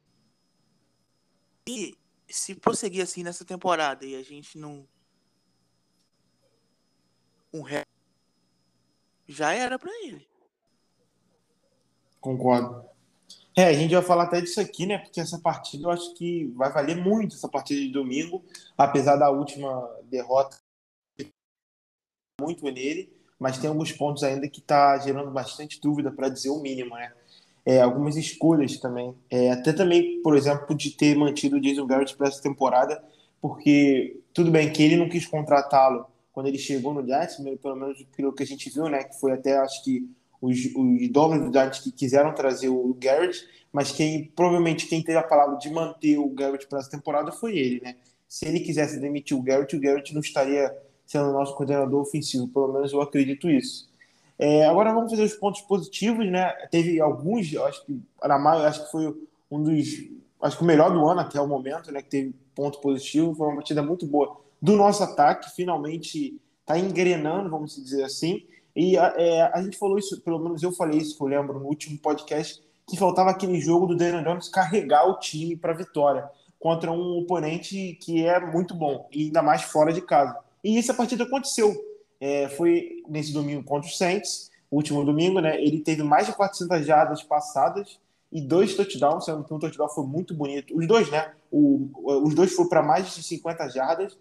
e 1.65 1.97
se 2.27 2.53
prosseguir 2.53 3.01
assim 3.01 3.23
nessa 3.23 3.45
temporada 3.45 4.05
e 4.05 4.13
a 4.13 4.23
gente 4.23 4.57
não 4.57 4.85
um 7.53 7.61
já 9.27 9.53
era 9.53 9.77
para 9.77 9.91
ele. 10.03 10.27
Concordo. 12.19 12.83
É, 13.55 13.65
a 13.65 13.73
gente 13.73 13.93
vai 13.93 14.03
falar 14.03 14.23
até 14.23 14.41
disso 14.41 14.59
aqui, 14.59 14.85
né? 14.85 14.97
Porque 14.97 15.21
essa 15.21 15.39
partida 15.39 15.85
eu 15.85 15.91
acho 15.91 16.13
que 16.15 16.45
vai 16.55 16.71
valer 16.71 16.97
muito 16.97 17.35
essa 17.35 17.47
partida 17.47 17.79
de 17.79 17.89
domingo, 17.89 18.43
apesar 18.77 19.15
da 19.15 19.29
última 19.29 19.89
derrota 20.03 20.57
muito 22.39 22.65
nele, 22.65 23.09
mas 23.39 23.57
tem 23.57 23.69
alguns 23.69 23.93
pontos 23.93 24.23
ainda 24.23 24.47
que 24.49 24.59
tá 24.59 24.97
gerando 24.97 25.31
bastante 25.31 25.79
dúvida 25.79 26.11
para 26.11 26.27
dizer 26.27 26.49
o 26.49 26.59
mínimo, 26.59 26.95
né? 26.95 27.13
É, 27.65 27.81
algumas 27.81 28.17
escolhas 28.17 28.77
também. 28.77 29.15
É, 29.29 29.51
até 29.51 29.71
também, 29.71 30.21
por 30.21 30.35
exemplo, 30.35 30.75
de 30.75 30.91
ter 30.91 31.15
mantido 31.15 31.55
o 31.55 31.61
Jason 31.61 31.87
Garrett 31.87 32.15
para 32.17 32.27
essa 32.27 32.41
temporada, 32.41 33.01
porque 33.41 34.19
tudo 34.33 34.51
bem 34.51 34.71
que 34.71 34.83
ele 34.83 34.97
não 34.97 35.07
quis 35.07 35.25
contratá-lo 35.25 36.05
quando 36.35 36.47
ele 36.47 36.57
chegou 36.57 36.93
no 36.93 37.01
Giants, 37.01 37.37
pelo 37.61 37.77
menos 37.77 38.05
pelo 38.15 38.33
que 38.33 38.43
a 38.43 38.45
gente 38.45 38.69
viu, 38.69 38.89
né, 38.89 39.05
que 39.05 39.17
foi 39.17 39.31
até 39.31 39.57
acho 39.57 39.81
que 39.85 40.05
os, 40.41 40.57
os 40.75 41.09
donos 41.09 41.45
do 41.45 41.51
Giants 41.51 41.79
que 41.79 41.93
quiseram 41.93 42.35
trazer 42.35 42.67
o 42.67 42.93
Garrett, 42.99 43.47
mas 43.71 43.93
quem 43.93 44.25
provavelmente 44.35 44.85
quem 44.85 45.01
teve 45.01 45.17
a 45.17 45.23
palavra 45.23 45.57
de 45.57 45.69
manter 45.69 46.17
o 46.17 46.27
Garrett 46.27 46.67
para 46.67 46.79
essa 46.79 46.91
temporada 46.91 47.31
foi 47.31 47.57
ele, 47.57 47.79
né? 47.79 47.95
Se 48.27 48.45
ele 48.45 48.59
quisesse 48.59 48.99
demitir 48.99 49.37
o 49.37 49.41
Garrett, 49.41 49.73
o 49.73 49.79
Garrett 49.79 50.13
não 50.13 50.19
estaria 50.19 50.75
sendo 51.05 51.29
o 51.29 51.33
nosso 51.33 51.55
coordenador 51.55 52.01
ofensivo, 52.01 52.49
pelo 52.49 52.73
menos 52.73 52.91
eu 52.91 53.01
acredito 53.01 53.49
isso. 53.49 53.89
É, 54.37 54.65
agora 54.65 54.93
vamos 54.93 55.11
fazer 55.11 55.23
os 55.23 55.35
pontos 55.35 55.61
positivos, 55.61 56.29
né? 56.29 56.49
Teve 56.69 56.99
alguns, 56.99 57.55
acho 57.55 57.85
que 57.85 57.97
Aramai, 58.21 58.65
acho 58.65 58.83
que 58.83 58.91
foi 58.91 59.15
um 59.49 59.63
dos, 59.63 59.87
acho 60.41 60.57
que 60.57 60.63
o 60.63 60.67
melhor 60.67 60.91
do 60.91 61.07
ano 61.07 61.21
até 61.21 61.39
o 61.39 61.47
momento, 61.47 61.93
né? 61.93 62.01
Que 62.01 62.09
teve 62.09 62.35
ponto 62.53 62.81
positivo, 62.81 63.33
foi 63.33 63.47
uma 63.47 63.55
partida 63.55 63.81
muito 63.81 64.05
boa 64.05 64.43
do 64.65 64.75
nosso 64.75 65.03
ataque, 65.03 65.55
finalmente 65.55 66.41
está 66.61 66.79
engrenando, 66.79 67.51
vamos 67.51 67.75
dizer 67.75 68.03
assim. 68.03 68.43
E 68.75 68.97
é, 68.97 69.43
a 69.53 69.61
gente 69.61 69.77
falou 69.77 69.99
isso, 69.99 70.19
pelo 70.21 70.39
menos 70.39 70.63
eu 70.63 70.71
falei 70.71 70.97
isso, 70.97 71.15
que 71.15 71.21
eu 71.21 71.27
lembro 71.27 71.59
no 71.59 71.67
último 71.67 71.99
podcast, 71.99 72.63
que 72.87 72.97
faltava 72.97 73.29
aquele 73.29 73.61
jogo 73.61 73.85
do 73.85 73.95
Daniel 73.95 74.23
Jones 74.23 74.49
carregar 74.49 75.07
o 75.07 75.19
time 75.19 75.55
para 75.55 75.71
vitória 75.71 76.27
contra 76.59 76.91
um 76.91 77.19
oponente 77.19 77.95
que 78.01 78.25
é 78.25 78.39
muito 78.39 78.73
bom, 78.73 79.07
e 79.11 79.25
ainda 79.25 79.43
mais 79.43 79.61
fora 79.61 79.93
de 79.93 80.01
casa. 80.01 80.35
E 80.63 80.79
essa 80.79 80.95
partida 80.95 81.25
aconteceu. 81.25 81.71
É, 82.19 82.49
foi 82.49 83.03
nesse 83.07 83.31
domingo 83.31 83.63
contra 83.63 83.87
o 83.87 83.93
Saints, 83.93 84.49
último 84.71 85.05
domingo, 85.05 85.39
né? 85.41 85.61
Ele 85.61 85.79
teve 85.79 86.01
mais 86.01 86.25
de 86.25 86.33
400 86.33 86.83
jardas 86.83 87.21
passadas 87.21 87.99
e 88.31 88.41
dois 88.41 88.73
touchdowns, 88.73 89.25
sendo 89.25 89.43
que 89.43 89.53
um 89.53 89.59
touchdown 89.59 89.89
foi 89.89 90.07
muito 90.07 90.33
bonito. 90.33 90.75
Os 90.75 90.87
dois, 90.87 91.11
né? 91.11 91.33
O, 91.51 91.87
os 92.25 92.33
dois 92.33 92.51
foram 92.51 92.67
para 92.67 92.81
mais 92.81 93.13
de 93.13 93.21
50 93.21 93.69
jardas 93.69 94.17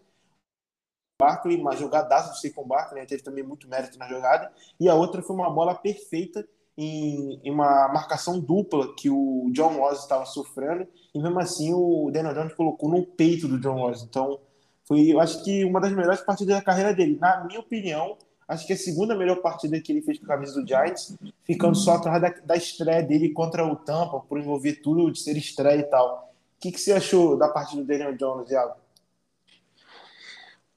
Barkley, 1.20 1.60
uma 1.60 1.76
jogadaça 1.76 2.30
do 2.30 2.36
Saquon 2.36 2.66
Barkley, 2.66 3.00
né? 3.00 3.06
teve 3.06 3.22
também 3.22 3.44
muito 3.44 3.68
mérito 3.68 3.98
na 3.98 4.08
jogada, 4.08 4.50
e 4.80 4.88
a 4.88 4.94
outra 4.94 5.22
foi 5.22 5.36
uma 5.36 5.50
bola 5.50 5.74
perfeita 5.74 6.46
em, 6.76 7.40
em 7.44 7.50
uma 7.52 7.88
marcação 7.88 8.40
dupla 8.40 8.94
que 8.96 9.08
o 9.08 9.48
John 9.52 9.78
Ross 9.78 10.00
estava 10.00 10.26
sofrendo, 10.26 10.86
e 11.14 11.22
mesmo 11.22 11.38
assim 11.38 11.72
o 11.72 12.10
Daniel 12.12 12.34
Jones 12.34 12.54
colocou 12.54 12.88
no 12.88 13.06
peito 13.06 13.46
do 13.46 13.60
John 13.60 13.76
Ross, 13.76 14.02
então 14.02 14.40
foi, 14.86 15.12
eu 15.12 15.20
acho 15.20 15.42
que 15.44 15.64
uma 15.64 15.80
das 15.80 15.92
melhores 15.92 16.20
partidas 16.20 16.56
da 16.56 16.62
carreira 16.62 16.92
dele, 16.92 17.16
na 17.20 17.44
minha 17.44 17.60
opinião, 17.60 18.18
acho 18.48 18.66
que 18.66 18.72
a 18.72 18.76
segunda 18.76 19.16
melhor 19.16 19.36
partida 19.36 19.80
que 19.80 19.92
ele 19.92 20.02
fez 20.02 20.18
com 20.18 20.24
a 20.24 20.28
camisa 20.28 20.60
do 20.60 20.66
Giants, 20.66 21.16
ficando 21.44 21.76
só 21.76 21.94
atrás 21.94 22.20
da, 22.20 22.28
da 22.44 22.56
estreia 22.56 23.02
dele 23.02 23.30
contra 23.30 23.64
o 23.64 23.76
Tampa, 23.76 24.18
por 24.20 24.38
envolver 24.38 24.82
tudo 24.82 25.10
de 25.12 25.20
ser 25.20 25.36
estreia 25.36 25.78
e 25.78 25.84
tal. 25.84 26.34
O 26.58 26.60
que, 26.60 26.72
que 26.72 26.80
você 26.80 26.92
achou 26.92 27.36
da 27.36 27.48
partida 27.48 27.82
do 27.82 27.86
Daniel 27.86 28.16
Jones, 28.16 28.50
Iago? 28.50 28.83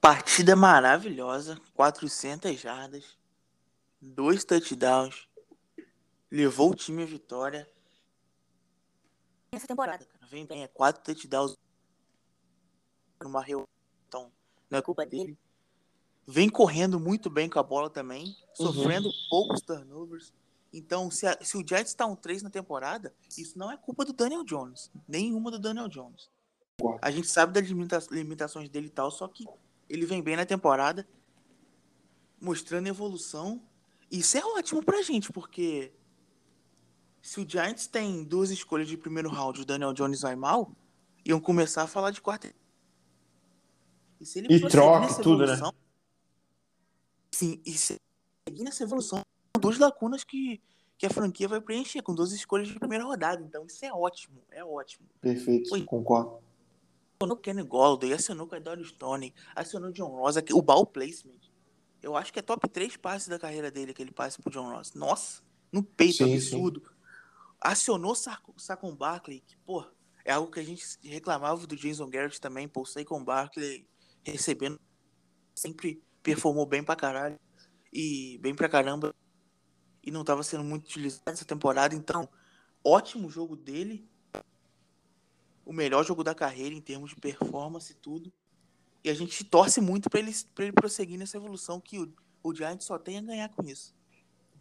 Partida 0.07 0.55
maravilhosa, 0.55 1.59
400 1.75 2.57
jardas, 2.57 3.17
dois 3.99 4.45
touchdowns, 4.45 5.27
levou 6.31 6.71
o 6.71 6.73
time 6.73 7.03
à 7.03 7.05
vitória. 7.05 7.69
Essa 9.51 9.67
temporada, 9.67 10.05
cara, 10.05 10.25
vem 10.27 10.45
bem, 10.45 10.63
é 10.63 10.67
quatro 10.69 11.03
touchdowns 11.03 11.57
numa 13.21 13.41
reunião, 13.41 13.67
então 14.07 14.31
não 14.69 14.79
é 14.79 14.81
culpa 14.81 15.05
dele. 15.05 15.37
Vem 16.25 16.47
correndo 16.47 17.01
muito 17.01 17.29
bem 17.29 17.49
com 17.49 17.59
a 17.59 17.63
bola 17.63 17.89
também, 17.89 18.27
uhum. 18.27 18.65
sofrendo 18.65 19.09
uhum. 19.09 19.27
poucos 19.29 19.59
turnovers. 19.59 20.31
Então, 20.71 21.11
se, 21.11 21.27
a, 21.27 21.37
se 21.41 21.57
o 21.57 21.67
Giants 21.67 21.89
está 21.89 22.05
um 22.05 22.15
3 22.15 22.43
na 22.43 22.49
temporada, 22.49 23.13
isso 23.37 23.59
não 23.59 23.69
é 23.69 23.75
culpa 23.75 24.05
do 24.05 24.13
Daniel 24.13 24.45
Jones, 24.45 24.89
nenhuma 25.05 25.51
do 25.51 25.59
Daniel 25.59 25.89
Jones. 25.89 26.29
A 27.01 27.11
gente 27.11 27.27
sabe 27.27 27.51
das 27.51 27.67
limita 27.67 28.01
limitações 28.09 28.69
dele 28.69 28.87
e 28.87 28.91
tal, 28.91 29.11
só 29.11 29.27
que 29.27 29.45
ele 29.89 30.05
vem 30.05 30.21
bem 30.21 30.35
na 30.35 30.45
temporada. 30.45 31.07
mostrando 32.39 32.87
evolução. 32.87 33.61
Isso 34.11 34.37
é 34.37 34.45
ótimo 34.45 34.83
pra 34.83 35.01
gente, 35.01 35.31
porque 35.31 35.91
se 37.21 37.41
o 37.41 37.49
Giants 37.49 37.87
tem 37.87 38.23
duas 38.23 38.51
escolhas 38.51 38.87
de 38.87 38.95
primeiro 38.95 39.29
round, 39.29 39.61
o 39.61 39.65
Daniel 39.65 39.93
Jones 39.93 40.21
vai 40.21 40.35
mal, 40.35 40.71
iam 41.25 41.39
começar 41.39 41.83
a 41.83 41.87
falar 41.87 42.11
de 42.11 42.21
quarta. 42.21 42.53
E, 44.19 44.25
se 44.25 44.39
ele 44.39 44.53
e 44.53 44.69
troca 44.69 45.13
tudo, 45.21 45.45
né? 45.45 45.57
Sim, 47.31 47.61
e 47.65 47.71
se 47.71 47.97
seguir 48.47 48.63
nessa 48.63 48.83
evolução, 48.83 49.21
duas 49.59 49.77
lacunas 49.77 50.23
que, 50.23 50.61
que 50.97 51.05
a 51.05 51.09
franquia 51.09 51.47
vai 51.47 51.59
preencher 51.59 52.01
com 52.01 52.15
duas 52.15 52.31
escolhas 52.31 52.67
de 52.67 52.79
primeira 52.79 53.03
rodada. 53.03 53.43
Então 53.43 53.65
isso 53.65 53.83
é 53.83 53.91
ótimo, 53.91 54.41
é 54.51 54.63
ótimo. 54.63 55.07
Perfeito, 55.19 55.69
Foi. 55.69 55.83
concordo. 55.83 56.39
Acionou 57.19 57.37
Kenny 57.37 57.63
Golladay, 57.63 58.13
acionou 58.13 58.45
Kadari 58.45 58.85
Stone, 58.85 59.33
acionou 59.55 59.91
John 59.91 60.09
Ross, 60.09 60.35
o 60.53 60.61
ball 60.61 60.85
placement. 60.85 61.39
Eu 61.99 62.15
acho 62.15 62.31
que 62.31 62.37
é 62.37 62.43
top 62.43 62.69
3 62.69 62.95
passes 62.97 63.27
da 63.27 63.39
carreira 63.39 63.71
dele, 63.71 63.89
aquele 63.89 64.11
passe 64.11 64.39
pro 64.39 64.51
John 64.51 64.69
Ross. 64.69 64.93
Nossa, 64.93 65.41
no 65.71 65.81
peito, 65.81 66.17
sim, 66.17 66.35
absurdo. 66.35 66.79
Sim. 66.79 66.93
Acionou 67.59 68.13
Saquon 68.13 68.95
Barkley, 68.95 69.39
que, 69.39 69.57
pô, 69.57 69.83
é 70.23 70.31
algo 70.31 70.51
que 70.51 70.59
a 70.59 70.63
gente 70.63 70.85
reclamava 71.01 71.65
do 71.65 71.75
Jason 71.75 72.07
Garrett 72.07 72.39
também, 72.39 72.67
pô, 72.67 72.81
o 72.81 72.85
Saquon 72.85 73.23
Barkley 73.23 73.87
recebendo, 74.23 74.79
sempre 75.55 76.03
performou 76.21 76.67
bem 76.67 76.83
pra 76.83 76.95
caralho, 76.95 77.39
e 77.91 78.37
bem 78.43 78.53
pra 78.53 78.69
caramba, 78.69 79.11
e 80.03 80.11
não 80.11 80.23
tava 80.23 80.43
sendo 80.43 80.63
muito 80.63 80.85
utilizado 80.85 81.31
essa 81.31 81.45
temporada, 81.45 81.95
então, 81.95 82.29
ótimo 82.83 83.27
jogo 83.27 83.55
dele, 83.55 84.07
o 85.67 85.73
melhor 85.73 86.05
jogo 86.05 86.23
da 86.23 86.33
carreira 86.33 86.73
em 86.73 86.81
termos 86.81 87.09
de 87.09 87.17
performance 87.17 87.91
e 87.91 87.95
tudo, 87.95 88.31
e 89.03 89.09
a 89.09 89.13
gente 89.13 89.43
torce 89.43 89.81
muito 89.81 90.09
para 90.09 90.19
ele, 90.19 90.31
ele 90.59 90.71
prosseguir 90.71 91.19
nessa 91.19 91.37
evolução 91.37 91.79
que 91.79 91.99
o, 91.99 92.11
o 92.41 92.53
Giants 92.53 92.85
só 92.85 92.97
tem 92.97 93.17
a 93.17 93.21
ganhar 93.21 93.49
com 93.49 93.63
isso. 93.63 93.93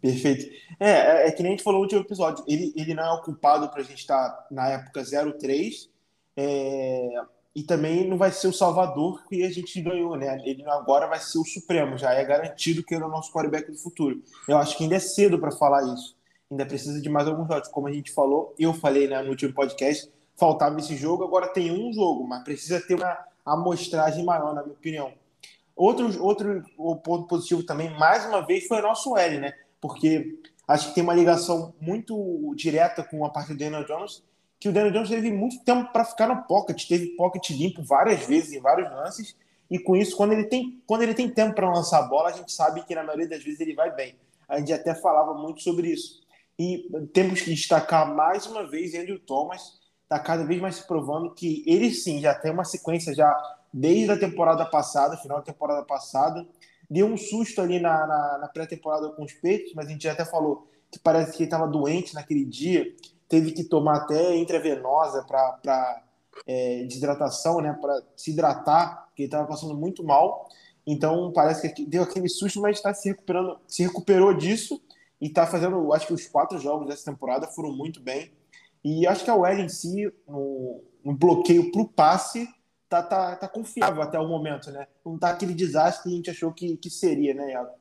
Perfeito. 0.01 0.45
É, 0.79 0.89
é, 0.89 1.27
é, 1.27 1.31
que 1.31 1.41
nem 1.41 1.53
a 1.53 1.55
gente 1.55 1.63
falou 1.63 1.79
no 1.79 1.85
último 1.85 2.01
episódio. 2.01 2.43
Ele, 2.47 2.71
ele 2.75 2.93
não 2.93 3.03
é 3.03 3.11
o 3.13 3.21
culpado 3.21 3.69
para 3.69 3.81
a 3.81 3.83
gente 3.83 3.99
estar 3.99 4.29
tá 4.29 4.47
na 4.51 4.69
época 4.69 5.03
03. 5.03 5.89
É, 6.35 7.09
e 7.55 7.63
também 7.63 8.07
não 8.07 8.17
vai 8.17 8.31
ser 8.31 8.47
o 8.47 8.53
Salvador 8.53 9.25
que 9.27 9.43
a 9.43 9.49
gente 9.49 9.81
ganhou, 9.81 10.15
né? 10.15 10.39
Ele 10.45 10.63
agora 10.69 11.07
vai 11.07 11.19
ser 11.19 11.39
o 11.39 11.43
Supremo, 11.43 11.97
já 11.97 12.13
é 12.13 12.23
garantido 12.23 12.83
que 12.83 12.93
ele 12.93 13.03
é 13.03 13.07
o 13.07 13.09
nosso 13.09 13.33
quarterback 13.33 13.71
do 13.71 13.77
futuro. 13.79 14.21
Eu 14.47 14.57
acho 14.57 14.77
que 14.77 14.83
ainda 14.83 14.95
é 14.95 14.99
cedo 14.99 15.39
para 15.39 15.51
falar 15.51 15.81
isso. 15.91 16.15
Ainda 16.51 16.65
precisa 16.67 17.01
de 17.01 17.09
mais 17.09 17.27
alguns 17.27 17.47
jogos. 17.47 17.67
Como 17.69 17.87
a 17.87 17.91
gente 17.91 18.13
falou, 18.13 18.53
eu 18.59 18.73
falei 18.75 19.07
né, 19.07 19.21
no 19.23 19.31
último 19.31 19.53
podcast, 19.53 20.07
faltava 20.37 20.79
esse 20.79 20.95
jogo, 20.95 21.23
agora 21.23 21.47
tem 21.47 21.71
um 21.71 21.91
jogo, 21.91 22.25
mas 22.27 22.43
precisa 22.43 22.79
ter 22.79 22.95
uma 22.95 23.17
amostragem 23.45 24.23
maior, 24.23 24.53
na 24.53 24.61
minha 24.61 24.75
opinião. 24.75 25.13
Outro, 25.75 26.23
outro 26.23 26.63
ponto 27.03 27.27
positivo 27.27 27.63
também, 27.63 27.89
mais 27.97 28.25
uma 28.25 28.45
vez, 28.45 28.67
foi 28.67 28.79
o 28.79 28.83
nosso 28.83 29.17
L, 29.17 29.39
né? 29.39 29.53
Porque 29.79 30.39
acho 30.67 30.89
que 30.89 30.95
tem 30.95 31.03
uma 31.03 31.13
ligação 31.13 31.73
muito 31.79 32.53
direta 32.55 33.03
com 33.03 33.25
a 33.25 33.29
parte 33.29 33.53
do 33.53 33.57
Daniel 33.57 33.85
Jones, 33.85 34.23
que 34.59 34.69
o 34.69 34.73
Daniel 34.73 34.93
Jones 34.93 35.09
teve 35.09 35.31
muito 35.31 35.63
tempo 35.63 35.91
para 35.91 36.03
ficar 36.03 36.27
no 36.27 36.43
pocket, 36.43 36.87
teve 36.87 37.15
pocket 37.15 37.51
limpo 37.51 37.83
várias 37.83 38.25
vezes 38.25 38.53
em 38.53 38.59
vários 38.59 38.89
lances, 38.89 39.35
e 39.69 39.77
com 39.77 39.95
isso, 39.95 40.15
quando 40.15 40.31
ele 40.31 40.45
tem, 40.45 40.81
quando 40.85 41.01
ele 41.03 41.13
tem 41.13 41.29
tempo 41.29 41.53
para 41.53 41.69
lançar 41.69 41.99
a 41.99 42.07
bola, 42.07 42.29
a 42.29 42.31
gente 42.31 42.51
sabe 42.51 42.83
que 42.83 42.95
na 42.95 43.03
maioria 43.03 43.27
das 43.27 43.43
vezes 43.43 43.59
ele 43.59 43.75
vai 43.75 43.93
bem. 43.93 44.15
A 44.47 44.59
gente 44.59 44.71
até 44.71 44.95
falava 44.95 45.33
muito 45.33 45.61
sobre 45.61 45.89
isso. 45.89 46.21
E 46.57 46.89
temos 47.13 47.41
que 47.41 47.53
destacar 47.53 48.15
mais 48.15 48.47
uma 48.47 48.65
vez 48.65 48.95
Andrew 48.95 49.19
Thomas, 49.19 49.77
está 50.07 50.17
cada 50.17 50.45
vez 50.45 50.61
mais 50.61 50.77
se 50.77 50.87
provando 50.87 51.33
que 51.33 51.63
ele 51.67 51.91
sim 51.91 52.21
já 52.21 52.33
tem 52.33 52.51
uma 52.51 52.63
sequência 52.63 53.13
já 53.13 53.35
desde 53.73 54.09
a 54.11 54.17
temporada 54.17 54.65
passada, 54.65 55.17
final 55.17 55.39
da 55.39 55.43
temporada 55.43 55.85
passada. 55.85 56.47
Deu 56.89 57.05
um 57.05 57.17
susto 57.17 57.61
ali 57.61 57.79
na, 57.79 58.07
na, 58.07 58.37
na 58.39 58.47
pré-temporada 58.47 59.09
com 59.09 59.23
os 59.23 59.33
peitos, 59.33 59.73
mas 59.75 59.87
a 59.87 59.89
gente 59.89 60.03
já 60.03 60.13
até 60.13 60.23
falou 60.23 60.67
que 60.89 60.97
parece 60.97 61.33
que 61.33 61.39
ele 61.39 61.47
estava 61.47 61.67
doente 61.67 62.15
naquele 62.15 62.45
dia, 62.45 62.95
teve 63.27 63.51
que 63.51 63.65
tomar 63.65 63.97
até 63.97 64.37
intravenosa 64.37 65.23
para 65.23 66.01
é, 66.47 66.83
desidratação, 66.83 67.59
né, 67.59 67.77
para 67.79 68.01
se 68.15 68.31
hidratar, 68.31 69.07
porque 69.07 69.23
ele 69.23 69.27
estava 69.27 69.45
passando 69.45 69.75
muito 69.75 70.01
mal. 70.05 70.47
Então 70.85 71.33
parece 71.33 71.67
que 71.73 71.85
deu 71.85 72.03
aquele 72.03 72.29
susto, 72.29 72.61
mas 72.61 72.77
está 72.77 72.93
se 72.93 73.09
recuperando, 73.09 73.59
se 73.67 73.83
recuperou 73.83 74.33
disso 74.33 74.81
e 75.19 75.27
está 75.27 75.45
fazendo, 75.45 75.91
acho 75.93 76.07
que 76.07 76.13
os 76.13 76.25
quatro 76.27 76.57
jogos 76.57 76.87
dessa 76.87 77.11
temporada 77.11 77.47
foram 77.47 77.75
muito 77.75 77.99
bem. 77.99 78.31
E 78.83 79.05
acho 79.07 79.23
que 79.23 79.29
a 79.29 79.35
OL 79.35 79.47
em 79.47 79.69
si, 79.69 80.11
no, 80.27 80.83
no 81.03 81.13
bloqueio 81.13 81.71
para 81.71 81.81
o 81.81 81.87
passe, 81.87 82.47
tá, 82.87 83.03
tá, 83.03 83.35
tá 83.35 83.47
confiável 83.47 84.01
até 84.01 84.19
o 84.19 84.27
momento, 84.27 84.71
né? 84.71 84.87
Não 85.05 85.17
tá 85.17 85.29
aquele 85.29 85.53
desastre 85.53 86.03
que 86.03 86.09
a 86.09 86.17
gente 86.17 86.29
achou 86.29 86.53
que, 86.53 86.77
que 86.77 86.89
seria, 86.89 87.33
né, 87.33 87.51
Iago? 87.51 87.75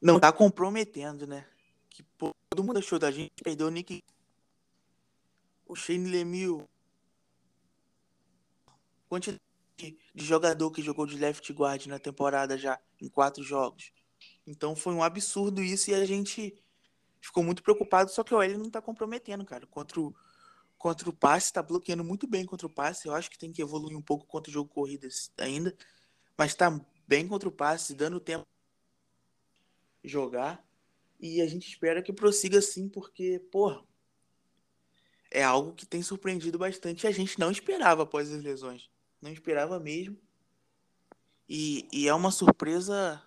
Não 0.00 0.18
tá 0.18 0.32
comprometendo, 0.32 1.26
né? 1.26 1.44
Que 1.90 2.02
pô, 2.02 2.32
todo 2.48 2.64
mundo 2.64 2.78
achou 2.78 2.98
da 2.98 3.10
gente, 3.10 3.32
perdeu 3.42 3.66
o 3.66 3.70
Nick. 3.70 4.02
O 5.66 5.74
Shane 5.74 6.08
Lemieux. 6.08 6.64
Quantidade 9.08 9.40
de 10.14 10.24
jogador 10.24 10.70
que 10.70 10.82
jogou 10.82 11.06
de 11.06 11.16
left 11.16 11.52
guard 11.52 11.86
na 11.86 11.98
temporada 11.98 12.56
já, 12.56 12.78
em 13.00 13.08
quatro 13.08 13.42
jogos. 13.42 13.92
Então 14.46 14.74
foi 14.74 14.94
um 14.94 15.02
absurdo 15.02 15.62
isso 15.62 15.90
e 15.90 15.94
a 15.94 16.04
gente 16.04 16.54
ficou 17.20 17.42
muito 17.42 17.62
preocupado, 17.62 18.10
só 18.10 18.22
que 18.22 18.34
o 18.34 18.42
L 18.42 18.56
não 18.56 18.70
tá 18.70 18.80
comprometendo, 18.80 19.44
cara. 19.44 19.66
Contra 19.66 20.00
o, 20.00 20.14
contra 20.76 21.08
o 21.08 21.12
passe, 21.12 21.52
tá 21.52 21.62
bloqueando 21.62 22.04
muito 22.04 22.26
bem 22.26 22.46
contra 22.46 22.66
o 22.66 22.70
passe. 22.70 23.08
Eu 23.08 23.14
acho 23.14 23.30
que 23.30 23.38
tem 23.38 23.52
que 23.52 23.62
evoluir 23.62 23.96
um 23.96 24.02
pouco 24.02 24.26
contra 24.26 24.50
o 24.50 24.52
jogo 24.52 24.70
corrida 24.70 25.08
ainda, 25.38 25.76
mas 26.36 26.54
tá 26.54 26.80
bem 27.06 27.26
contra 27.26 27.48
o 27.48 27.52
passe, 27.52 27.94
dando 27.94 28.20
tempo 28.20 28.46
jogar. 30.04 30.64
E 31.20 31.40
a 31.42 31.46
gente 31.46 31.68
espera 31.68 32.02
que 32.02 32.12
prossiga 32.12 32.58
assim, 32.58 32.88
porque, 32.88 33.40
porra, 33.50 33.82
é 35.30 35.42
algo 35.42 35.74
que 35.74 35.84
tem 35.84 36.02
surpreendido 36.02 36.58
bastante 36.58 37.06
a 37.06 37.10
gente 37.10 37.38
não 37.38 37.50
esperava 37.50 38.04
após 38.04 38.32
as 38.32 38.42
lesões. 38.42 38.88
Não 39.20 39.32
esperava 39.32 39.80
mesmo. 39.80 40.16
E, 41.48 41.88
e 41.92 42.06
é 42.06 42.14
uma 42.14 42.30
surpresa 42.30 43.22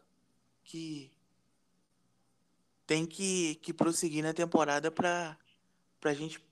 que 0.63 1.11
tem 2.91 3.05
que, 3.05 3.55
que 3.55 3.73
prosseguir 3.73 4.21
na 4.21 4.33
temporada 4.33 4.91
para 4.91 5.37
a 6.03 6.13
gente 6.13 6.43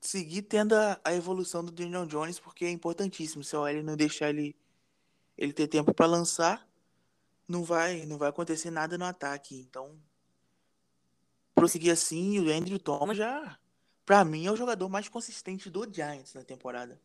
seguir 0.00 0.42
tendo 0.42 0.74
a, 0.74 1.00
a, 1.04 1.14
evolução 1.14 1.64
do 1.64 1.70
Daniel 1.70 2.06
Jones, 2.06 2.40
porque 2.40 2.64
é 2.64 2.70
importantíssimo. 2.70 3.44
Se 3.44 3.54
o 3.54 3.60
OL 3.60 3.84
não 3.84 3.96
deixar 3.96 4.30
ele, 4.30 4.56
ele 5.38 5.52
ter 5.52 5.68
tempo 5.68 5.94
para 5.94 6.06
lançar, 6.06 6.68
não 7.46 7.62
vai, 7.62 8.04
não 8.04 8.18
vai 8.18 8.30
acontecer 8.30 8.72
nada 8.72 8.98
no 8.98 9.04
ataque. 9.04 9.60
Então, 9.60 9.96
prosseguir 11.54 11.92
assim, 11.92 12.40
o 12.40 12.52
Andrew 12.52 12.80
Thomas 12.80 13.16
já, 13.16 13.60
para 14.04 14.24
mim, 14.24 14.46
é 14.46 14.50
o 14.50 14.56
jogador 14.56 14.88
mais 14.88 15.08
consistente 15.08 15.70
do 15.70 15.88
Giants 15.88 16.34
na 16.34 16.42
temporada. 16.42 17.00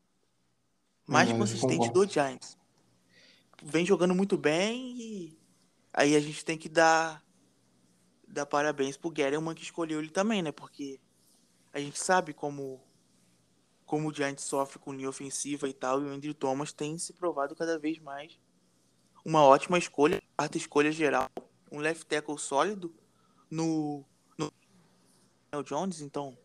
Mais 1.05 1.29
uhum, 1.29 1.37
consistente 1.37 1.91
do 1.91 2.03
Giants. 2.07 2.57
Vem 3.61 3.85
jogando 3.85 4.15
muito 4.15 4.35
bem 4.39 4.99
e 4.99 5.39
aí 5.93 6.15
a 6.15 6.19
gente 6.19 6.43
tem 6.43 6.57
que 6.57 6.67
dar 6.67 7.23
dar 8.27 8.45
parabéns 8.45 8.97
pro 8.97 9.11
Guerrero, 9.11 9.55
que 9.55 9.63
escolheu 9.63 9.99
ele 9.99 10.09
também, 10.09 10.41
né? 10.41 10.51
Porque 10.51 10.99
a 11.73 11.79
gente 11.79 11.99
sabe 11.99 12.33
como 12.33 12.81
como 13.85 14.09
o 14.09 14.13
Giants 14.13 14.43
sofre 14.43 14.79
com 14.79 14.93
linha 14.93 15.07
ofensiva 15.07 15.69
e 15.69 15.73
tal, 15.73 16.01
e 16.01 16.05
o 16.05 16.09
Andrew 16.09 16.33
Thomas 16.33 16.73
tem 16.73 16.97
se 16.97 17.13
provado 17.13 17.55
cada 17.55 17.77
vez 17.77 17.99
mais 17.99 18.39
uma 19.23 19.43
ótima 19.43 19.77
escolha, 19.77 20.21
quarta 20.35 20.57
escolha 20.57 20.91
geral, 20.91 21.29
um 21.71 21.79
left 21.79 22.05
tackle 22.07 22.37
sólido 22.39 22.95
no 23.49 24.03
no 25.55 25.63
Jones, 25.63 26.01
então 26.01 26.37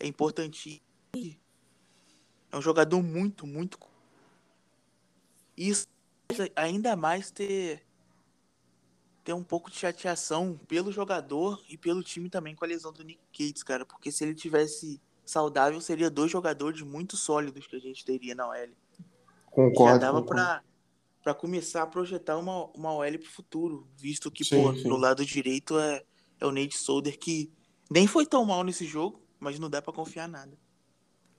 é 0.00 0.06
importante. 0.06 0.82
É 2.50 2.56
um 2.56 2.62
jogador 2.62 3.02
muito, 3.02 3.46
muito 3.46 3.78
isso 5.56 5.86
ainda 6.54 6.96
mais 6.96 7.30
ter 7.30 7.84
ter 9.28 9.34
um 9.34 9.44
pouco 9.44 9.70
de 9.70 9.76
chateação 9.76 10.58
pelo 10.66 10.90
jogador 10.90 11.62
e 11.68 11.76
pelo 11.76 12.02
time 12.02 12.30
também 12.30 12.54
com 12.54 12.64
a 12.64 12.68
lesão 12.68 12.90
do 12.90 13.04
Nick 13.04 13.20
Gates, 13.30 13.62
cara. 13.62 13.84
Porque 13.84 14.10
se 14.10 14.24
ele 14.24 14.34
tivesse 14.34 14.98
saudável, 15.22 15.78
seria 15.82 16.08
dois 16.08 16.30
jogadores 16.30 16.80
muito 16.80 17.14
sólidos 17.14 17.66
que 17.66 17.76
a 17.76 17.78
gente 17.78 18.06
teria 18.06 18.34
na 18.34 18.48
OL. 18.48 18.68
Concordo. 19.50 19.92
Já 19.92 19.98
dava 19.98 20.22
para 20.22 20.62
para 21.22 21.34
começar 21.34 21.82
a 21.82 21.86
projetar 21.86 22.38
uma, 22.38 22.68
uma 22.74 22.94
OL 22.94 23.18
pro 23.18 23.30
futuro, 23.30 23.86
visto 23.98 24.30
que, 24.30 24.46
sim, 24.46 24.62
pô, 24.62 24.72
sim. 24.72 24.88
no 24.88 24.96
lado 24.96 25.22
direito 25.26 25.78
é, 25.78 26.02
é 26.40 26.46
o 26.46 26.50
Nate 26.50 26.78
Solder, 26.78 27.18
que 27.18 27.52
nem 27.90 28.06
foi 28.06 28.24
tão 28.24 28.46
mal 28.46 28.64
nesse 28.64 28.86
jogo, 28.86 29.20
mas 29.38 29.58
não 29.58 29.68
dá 29.68 29.82
para 29.82 29.92
confiar 29.92 30.26
nada. 30.26 30.56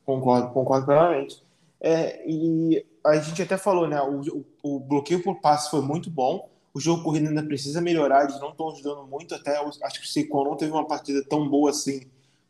Concordo, 0.06 0.54
concordo 0.54 0.86
plenamente. 0.86 1.44
É, 1.82 2.24
e 2.30 2.86
a 3.04 3.18
gente 3.18 3.42
até 3.42 3.58
falou, 3.58 3.88
né? 3.88 4.00
O, 4.00 4.22
o, 4.22 4.46
o 4.62 4.80
bloqueio 4.80 5.24
por 5.24 5.42
passe 5.42 5.72
foi 5.72 5.82
muito 5.82 6.12
bom 6.12 6.48
o 6.74 6.80
jogo 6.80 7.04
corrido 7.04 7.28
ainda 7.28 7.44
precisa 7.44 7.82
melhorar, 7.82 8.24
eles 8.24 8.40
não 8.40 8.50
estão 8.50 8.70
ajudando 8.70 9.08
muito. 9.08 9.36
Até 9.36 9.58
acho 9.58 10.00
que 10.00 10.06
o 10.06 10.10
Seikon 10.10 10.44
não 10.44 10.56
teve 10.56 10.72
uma 10.72 10.88
partida 10.88 11.24
tão 11.24 11.48
boa 11.48 11.70
assim 11.72 12.02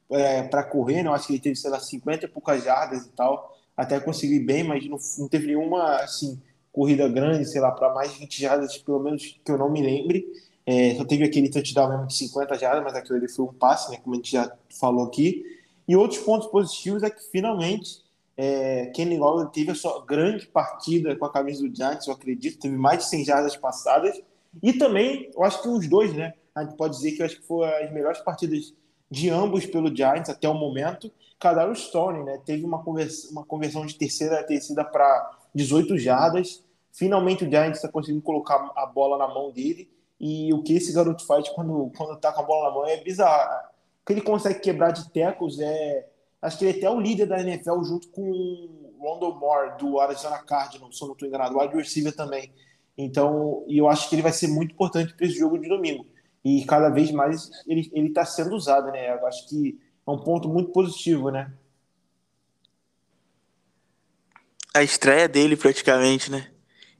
é, 0.09 0.43
para 0.43 0.63
correr, 0.63 1.03
né? 1.03 1.09
Eu 1.09 1.13
acho 1.13 1.27
que 1.27 1.33
ele 1.33 1.39
teve, 1.39 1.55
sei 1.55 1.69
lá, 1.69 1.79
50 1.79 2.25
e 2.25 2.27
poucas 2.27 2.63
jardas 2.63 3.05
e 3.05 3.09
tal, 3.09 3.57
até 3.75 3.99
conseguir 3.99 4.39
bem, 4.39 4.63
mas 4.63 4.85
não, 4.87 4.97
não 5.17 5.27
teve 5.27 5.47
nenhuma 5.47 5.97
assim 5.97 6.41
corrida 6.71 7.07
grande, 7.07 7.45
sei 7.45 7.61
lá, 7.61 7.71
para 7.71 7.93
mais 7.93 8.13
de 8.13 8.19
20 8.19 8.41
jardas, 8.41 8.77
pelo 8.77 8.99
menos 8.99 9.39
que 9.43 9.51
eu 9.51 9.57
não 9.57 9.69
me 9.69 9.81
lembre. 9.81 10.25
É, 10.65 10.95
só 10.95 11.03
teve 11.03 11.23
aquele 11.23 11.49
touchdown 11.49 11.89
mesmo 11.89 12.07
de 12.07 12.15
50 12.15 12.57
jardas, 12.59 12.83
mas 12.83 12.95
aquilo 12.95 13.17
ali 13.17 13.27
foi 13.27 13.45
um 13.45 13.53
passe, 13.53 13.91
né, 13.91 13.97
como 13.97 14.15
a 14.15 14.17
gente 14.17 14.31
já 14.31 14.51
falou 14.79 15.05
aqui. 15.05 15.43
E 15.87 15.95
outros 15.95 16.19
pontos 16.21 16.47
positivos 16.47 17.01
é 17.01 17.09
que 17.09 17.23
finalmente 17.31 18.03
é, 18.41 18.85
Kenny 18.95 19.17
Golladay 19.17 19.51
teve 19.51 19.71
a 19.71 19.75
sua 19.75 20.01
grande 20.05 20.47
partida 20.47 21.13
com 21.13 21.25
a 21.25 21.29
camisa 21.29 21.61
do 21.61 21.75
Giants, 21.75 22.07
eu 22.07 22.13
acredito, 22.13 22.57
teve 22.57 22.77
mais 22.77 22.99
de 22.99 23.09
100 23.09 23.25
jardas 23.25 23.57
passadas. 23.57 24.17
E 24.63 24.71
também, 24.71 25.29
eu 25.35 25.43
acho 25.43 25.61
que 25.61 25.67
os 25.67 25.89
dois, 25.89 26.13
né? 26.13 26.33
A 26.55 26.63
gente 26.63 26.77
pode 26.77 26.95
dizer 26.95 27.11
que 27.11 27.21
eu 27.21 27.25
acho 27.25 27.35
que 27.35 27.45
foram 27.45 27.69
as 27.83 27.91
melhores 27.91 28.21
partidas 28.21 28.73
de 29.11 29.29
ambos 29.29 29.65
pelo 29.65 29.93
Giants 29.93 30.29
até 30.29 30.47
o 30.47 30.53
momento. 30.53 31.11
Kadar 31.37 31.75
Stone, 31.75 32.23
né? 32.23 32.39
Teve 32.45 32.63
uma, 32.63 32.81
uma 32.81 33.43
conversão 33.43 33.85
de 33.85 33.95
terceira 33.95 34.41
terceira 34.43 34.85
para 34.85 35.37
18 35.53 35.97
jardas. 35.97 36.63
Finalmente 36.93 37.43
o 37.43 37.49
Giants 37.49 37.79
está 37.79 37.89
conseguindo 37.89 38.21
colocar 38.21 38.71
a 38.73 38.85
bola 38.85 39.17
na 39.17 39.27
mão 39.27 39.51
dele. 39.51 39.91
E 40.17 40.53
o 40.53 40.63
que 40.63 40.77
esse 40.77 40.93
garoto 40.93 41.25
faz 41.25 41.49
quando, 41.49 41.91
quando 41.97 42.17
tá 42.17 42.31
com 42.31 42.39
a 42.39 42.45
bola 42.45 42.69
na 42.69 42.73
mão 42.73 42.87
é 42.87 42.95
bizarro. 43.03 43.67
O 44.01 44.05
que 44.05 44.13
ele 44.13 44.21
consegue 44.21 44.61
quebrar 44.61 44.91
de 44.91 45.09
tecos 45.09 45.59
é. 45.59 46.07
Acho 46.41 46.57
que 46.57 46.65
ele 46.65 46.73
é 46.73 46.77
até 46.77 46.89
o 46.89 46.99
líder 46.99 47.25
da 47.25 47.41
NFL 47.41 47.83
junto 47.83 48.07
com 48.09 48.21
o 48.21 48.97
Rondell 48.99 49.35
Moore, 49.35 49.77
do 49.77 49.99
Arizona 49.99 50.39
Cardinals, 50.39 50.97
se 50.97 51.03
eu 51.03 51.07
não 51.07 51.13
estou 51.13 51.27
enganado, 51.27 51.55
o 51.55 51.61
wide 51.61 51.75
receiver 51.75 52.15
também. 52.15 52.53
Então, 52.97 53.63
e 53.67 53.77
eu 53.77 53.87
acho 53.87 54.09
que 54.09 54.15
ele 54.15 54.21
vai 54.21 54.31
ser 54.31 54.47
muito 54.47 54.73
importante 54.73 55.13
para 55.13 55.25
esse 55.25 55.37
jogo 55.37 55.57
de 55.57 55.67
domingo. 55.67 56.05
E 56.43 56.63
cada 56.65 56.89
vez 56.89 57.11
mais 57.11 57.49
ele 57.67 57.89
está 58.07 58.25
sendo 58.25 58.55
usado, 58.55 58.91
né? 58.91 59.13
Eu 59.13 59.25
acho 59.27 59.47
que 59.47 59.79
é 60.07 60.11
um 60.11 60.17
ponto 60.17 60.47
muito 60.49 60.71
positivo, 60.71 61.29
né? 61.29 61.51
A 64.73 64.83
estreia 64.83 65.27
dele, 65.27 65.57
praticamente, 65.57 66.31
né? 66.31 66.49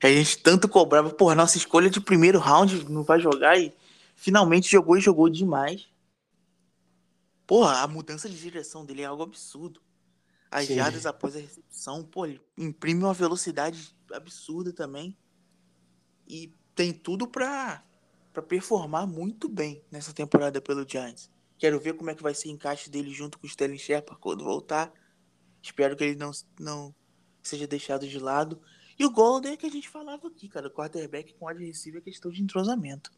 A 0.02 0.08
gente 0.08 0.38
tanto 0.40 0.68
cobrava, 0.68 1.10
por 1.10 1.36
nossa 1.36 1.58
escolha 1.58 1.90
de 1.90 2.00
primeiro 2.00 2.40
round 2.40 2.90
não 2.90 3.04
vai 3.04 3.20
jogar 3.20 3.58
e 3.60 3.74
finalmente 4.16 4.72
jogou 4.72 4.98
e 4.98 5.02
jogou 5.02 5.30
demais. 5.30 5.88
Porra, 7.50 7.82
a 7.82 7.88
mudança 7.88 8.30
de 8.30 8.40
direção 8.40 8.86
dele 8.86 9.02
é 9.02 9.06
algo 9.06 9.24
absurdo. 9.24 9.82
As 10.52 10.68
Sim. 10.68 10.76
jardas 10.76 11.08
após 11.08 11.36
a 11.36 11.40
recepção, 11.40 12.04
pô, 12.04 12.28
ele 12.28 12.40
imprime 12.56 13.04
uma 13.04 13.12
velocidade 13.12 13.98
absurda 14.14 14.72
também. 14.72 15.18
E 16.28 16.56
tem 16.76 16.94
tudo 16.94 17.28
pra, 17.28 17.84
pra 18.32 18.44
performar 18.44 19.08
muito 19.08 19.50
bem 19.50 19.84
nessa 19.90 20.14
temporada 20.14 20.62
pelo 20.62 20.88
Giants. 20.88 21.32
Quero 21.58 21.80
ver 21.80 21.94
como 21.94 22.12
é 22.12 22.14
que 22.14 22.22
vai 22.22 22.36
ser 22.36 22.50
o 22.50 22.52
encaixe 22.52 22.88
dele 22.88 23.12
junto 23.12 23.40
com 23.40 23.48
o 23.48 23.50
Sterling 23.50 23.80
Shepard 23.80 24.22
quando 24.22 24.44
voltar. 24.44 24.94
Espero 25.60 25.96
que 25.96 26.04
ele 26.04 26.16
não, 26.16 26.30
não 26.60 26.94
seja 27.42 27.66
deixado 27.66 28.08
de 28.08 28.20
lado. 28.20 28.62
E 29.00 29.04
o 29.04 29.10
Golden 29.10 29.54
é 29.54 29.58
que 29.58 29.66
a 29.66 29.72
gente 29.72 29.90
falava 29.90 30.28
aqui, 30.28 30.48
cara. 30.48 30.68
O 30.68 30.72
quarterback 30.72 31.34
com 31.34 31.48
wide 31.48 31.66
receiver 31.66 32.00
é 32.00 32.04
questão 32.04 32.30
de 32.30 32.44
entrosamento. 32.44 33.10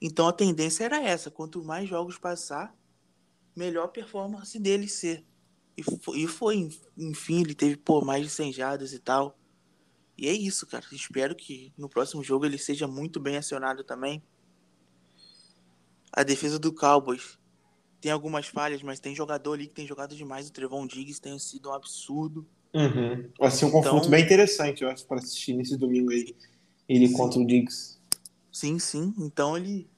Então 0.00 0.26
a 0.26 0.32
tendência 0.32 0.84
era 0.84 1.02
essa. 1.02 1.30
Quanto 1.30 1.62
mais 1.62 1.86
jogos 1.86 2.16
passar, 2.16 2.74
melhor 3.54 3.88
performance 3.88 4.58
dele 4.58 4.88
ser. 4.88 5.24
E 5.76 5.82
foi, 5.82 6.18
e 6.20 6.26
foi, 6.26 6.68
enfim, 6.96 7.40
ele 7.40 7.54
teve 7.54 7.76
pô, 7.76 8.04
mais 8.04 8.22
de 8.24 8.30
100 8.30 8.52
jardas 8.52 8.92
e 8.92 8.98
tal. 8.98 9.36
E 10.16 10.28
é 10.28 10.32
isso, 10.32 10.66
cara. 10.66 10.84
Espero 10.92 11.34
que 11.34 11.72
no 11.76 11.88
próximo 11.88 12.22
jogo 12.22 12.46
ele 12.46 12.58
seja 12.58 12.86
muito 12.86 13.18
bem 13.18 13.36
acionado 13.36 13.82
também. 13.82 14.22
A 16.12 16.22
defesa 16.22 16.58
do 16.58 16.72
Cowboys 16.72 17.38
tem 18.00 18.12
algumas 18.12 18.46
falhas, 18.46 18.82
mas 18.82 19.00
tem 19.00 19.16
jogador 19.16 19.54
ali 19.54 19.66
que 19.66 19.74
tem 19.74 19.86
jogado 19.86 20.14
demais. 20.14 20.48
O 20.48 20.52
Trevon 20.52 20.86
Diggs 20.86 21.20
tem 21.20 21.36
sido 21.38 21.70
um 21.70 21.72
absurdo. 21.72 22.46
Uhum. 22.72 23.30
Vai 23.38 23.50
ser 23.50 23.64
um 23.64 23.70
confronto 23.70 23.98
então, 23.98 24.10
bem 24.10 24.24
interessante, 24.24 24.82
eu 24.82 24.90
acho, 24.90 25.06
para 25.06 25.18
assistir 25.18 25.54
nesse 25.54 25.76
domingo 25.76 26.12
aí. 26.12 26.36
Ele 26.88 27.08
sim. 27.08 27.14
contra 27.14 27.40
o 27.40 27.46
Diggs. 27.46 27.98
Sim, 28.52 28.78
sim. 28.78 29.12
Então 29.18 29.56
ele, 29.56 29.88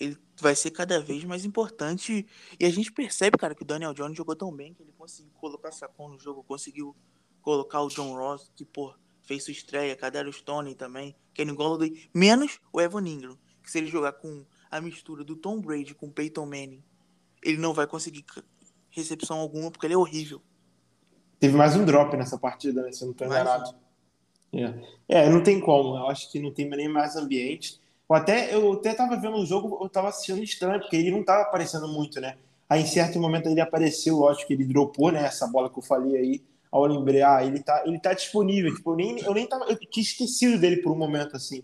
ele 0.00 0.16
vai 0.40 0.56
ser 0.56 0.70
cada 0.70 0.98
vez 0.98 1.22
mais 1.24 1.44
importante. 1.44 2.26
E 2.58 2.64
a 2.64 2.70
gente 2.70 2.90
percebe, 2.90 3.36
cara, 3.36 3.54
que 3.54 3.62
o 3.62 3.66
Daniel 3.66 3.94
Jones 3.94 4.16
jogou 4.16 4.34
tão 4.34 4.50
bem 4.50 4.74
que 4.74 4.82
ele 4.82 4.92
conseguiu 4.96 5.30
colocar 5.34 5.70
Sacon 5.70 6.08
no 6.08 6.18
jogo, 6.18 6.42
conseguiu 6.42 6.96
colocar 7.42 7.82
o 7.82 7.88
John 7.88 8.14
Ross, 8.16 8.50
que, 8.56 8.64
pô, 8.64 8.94
fez 9.22 9.44
sua 9.44 9.52
estreia, 9.52 9.94
Cadero 9.94 10.32
Stone 10.32 10.74
também, 10.74 11.14
Kenny 11.34 11.52
Golladay, 11.52 12.08
menos 12.12 12.58
o 12.72 12.80
Evan 12.80 13.06
Ingram, 13.06 13.38
que 13.62 13.70
se 13.70 13.78
ele 13.78 13.86
jogar 13.86 14.12
com 14.14 14.44
a 14.70 14.80
mistura 14.80 15.22
do 15.22 15.36
Tom 15.36 15.60
Brady 15.60 15.94
com 15.94 16.06
o 16.06 16.12
Peyton 16.12 16.46
Manning 16.46 16.82
ele 17.42 17.58
não 17.58 17.72
vai 17.72 17.86
conseguir 17.86 18.24
recepção 18.90 19.38
alguma 19.38 19.70
porque 19.70 19.86
ele 19.86 19.94
é 19.94 19.96
horrível. 19.98 20.40
Teve 21.38 21.56
mais 21.56 21.74
um 21.74 21.84
drop 21.84 22.16
nessa 22.16 22.38
partida, 22.38 22.82
né? 22.82 22.92
Se 22.92 23.02
eu 23.02 23.06
não 23.06 23.12
estou 23.12 23.26
enganado. 23.26 23.74
É. 24.52 24.74
é, 25.08 25.30
não 25.30 25.42
tem 25.42 25.60
como. 25.60 25.96
Eu 25.96 26.08
acho 26.08 26.30
que 26.30 26.38
não 26.38 26.52
tem 26.52 26.68
nem 26.68 26.88
mais 26.88 27.16
ambiente. 27.16 27.79
Eu 28.10 28.16
até, 28.16 28.52
eu 28.52 28.72
até 28.72 28.92
tava 28.92 29.16
vendo 29.16 29.36
o 29.36 29.46
jogo, 29.46 29.78
eu 29.80 29.88
tava 29.88 30.08
assistindo 30.08 30.42
estranho, 30.42 30.80
porque 30.80 30.96
ele 30.96 31.12
não 31.12 31.24
tava 31.24 31.42
aparecendo 31.42 31.86
muito, 31.86 32.20
né? 32.20 32.36
Aí 32.68 32.82
em 32.82 32.86
certo 32.86 33.20
momento 33.20 33.48
ele 33.48 33.60
apareceu, 33.60 34.16
lógico 34.16 34.48
que 34.48 34.54
ele 34.54 34.64
dropou, 34.64 35.12
né? 35.12 35.24
Essa 35.24 35.46
bola 35.46 35.70
que 35.70 35.78
eu 35.78 35.82
falei 35.82 36.16
aí. 36.16 36.44
Ao 36.72 36.84
lembrar, 36.86 37.36
ah, 37.36 37.44
ele 37.44 37.60
tá, 37.62 37.82
ele 37.86 38.00
tá 38.00 38.12
disponível. 38.12 38.74
Tipo, 38.74 38.92
eu 38.92 38.96
nem, 38.96 39.20
eu 39.20 39.32
nem 39.32 39.46
tava, 39.46 39.64
eu 39.66 39.76
tinha 39.76 40.02
esquecido 40.02 40.58
dele 40.58 40.78
por 40.78 40.90
um 40.92 40.96
momento 40.98 41.36
assim. 41.36 41.62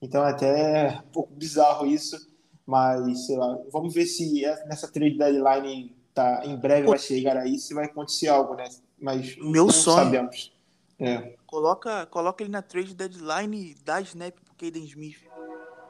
Então 0.00 0.22
até 0.22 0.86
é 0.86 0.98
um 0.98 1.10
pouco 1.10 1.34
bizarro 1.34 1.86
isso. 1.86 2.30
Mas, 2.66 3.26
sei 3.26 3.36
lá, 3.36 3.58
vamos 3.72 3.94
ver 3.94 4.06
se 4.06 4.44
é 4.44 4.66
nessa 4.66 4.88
trade 4.88 5.16
deadline 5.16 5.94
tá, 6.12 6.42
em 6.44 6.56
breve 6.56 6.88
vai 6.88 6.98
chegar 6.98 7.36
aí, 7.36 7.58
se 7.58 7.72
vai 7.72 7.84
acontecer 7.84 8.28
algo, 8.28 8.54
né? 8.54 8.64
Mas 9.00 9.36
Meu 9.36 9.70
sonho. 9.70 10.04
sabemos. 10.04 10.52
É. 10.98 11.36
Coloca, 11.46 12.06
coloca 12.06 12.42
ele 12.42 12.50
na 12.50 12.62
trade 12.62 12.94
deadline 12.94 13.70
e 13.70 13.74
dá 13.84 14.00
snap 14.00 14.34
pro 14.40 14.54
Caden 14.54 14.84
Smith. 14.84 15.25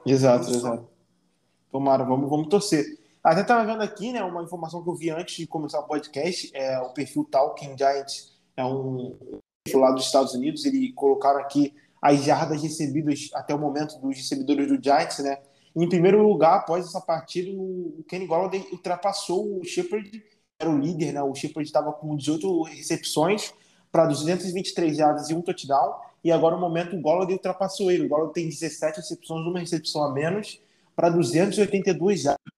Exato, 0.06 0.50
exato. 0.50 0.88
Tomara, 1.70 2.04
vamos, 2.04 2.30
vamos 2.30 2.48
torcer. 2.48 2.84
Até 3.22 3.42
tava 3.42 3.64
vendo 3.64 3.82
aqui, 3.82 4.12
né, 4.12 4.22
uma 4.22 4.42
informação 4.42 4.82
que 4.82 4.88
eu 4.88 4.94
vi 4.94 5.10
antes 5.10 5.36
de 5.36 5.46
começar 5.46 5.80
o 5.80 5.86
podcast, 5.86 6.50
é 6.54 6.78
o 6.78 6.90
perfil 6.90 7.24
Talking 7.24 7.76
Giants, 7.76 8.32
é 8.56 8.64
um 8.64 9.16
perfil 9.64 9.80
lá 9.80 9.90
dos 9.90 10.06
Estados 10.06 10.32
Unidos, 10.32 10.64
ele 10.64 10.92
colocaram 10.92 11.40
aqui 11.40 11.74
as 12.00 12.22
jardas 12.22 12.62
recebidas 12.62 13.30
até 13.34 13.52
o 13.52 13.58
momento 13.58 13.98
dos 13.98 14.16
recebedores 14.16 14.68
do 14.68 14.82
Giants, 14.82 15.18
né? 15.18 15.38
Em 15.74 15.88
primeiro 15.88 16.22
lugar, 16.22 16.58
após 16.58 16.86
essa 16.86 17.00
partida, 17.00 17.50
o 17.50 18.04
Kenny 18.08 18.26
Golladay 18.26 18.66
ultrapassou 18.72 19.58
o 19.60 19.64
Shepard, 19.64 20.22
era 20.58 20.70
o 20.70 20.78
líder, 20.78 21.12
né? 21.12 21.22
O 21.22 21.34
Shepard 21.34 21.68
estava 21.68 21.92
com 21.92 22.16
18 22.16 22.62
recepções 22.62 23.52
para 23.90 24.06
223 24.06 24.96
jardas 24.96 25.30
e 25.30 25.34
um 25.34 25.42
touchdown. 25.42 25.94
E 26.26 26.32
agora, 26.32 26.56
no 26.56 26.60
momento, 26.60 26.96
o 26.96 27.00
Golladay 27.00 27.34
ultrapassou 27.34 27.90
ele. 27.90 28.06
O 28.06 28.08
Golladay 28.08 28.32
tem 28.32 28.48
17 28.48 28.96
recepções, 28.96 29.46
uma 29.46 29.60
recepção 29.60 30.02
a 30.02 30.12
menos, 30.12 30.60
para 30.94 31.08
282 31.08 32.22
jardas 32.22 32.56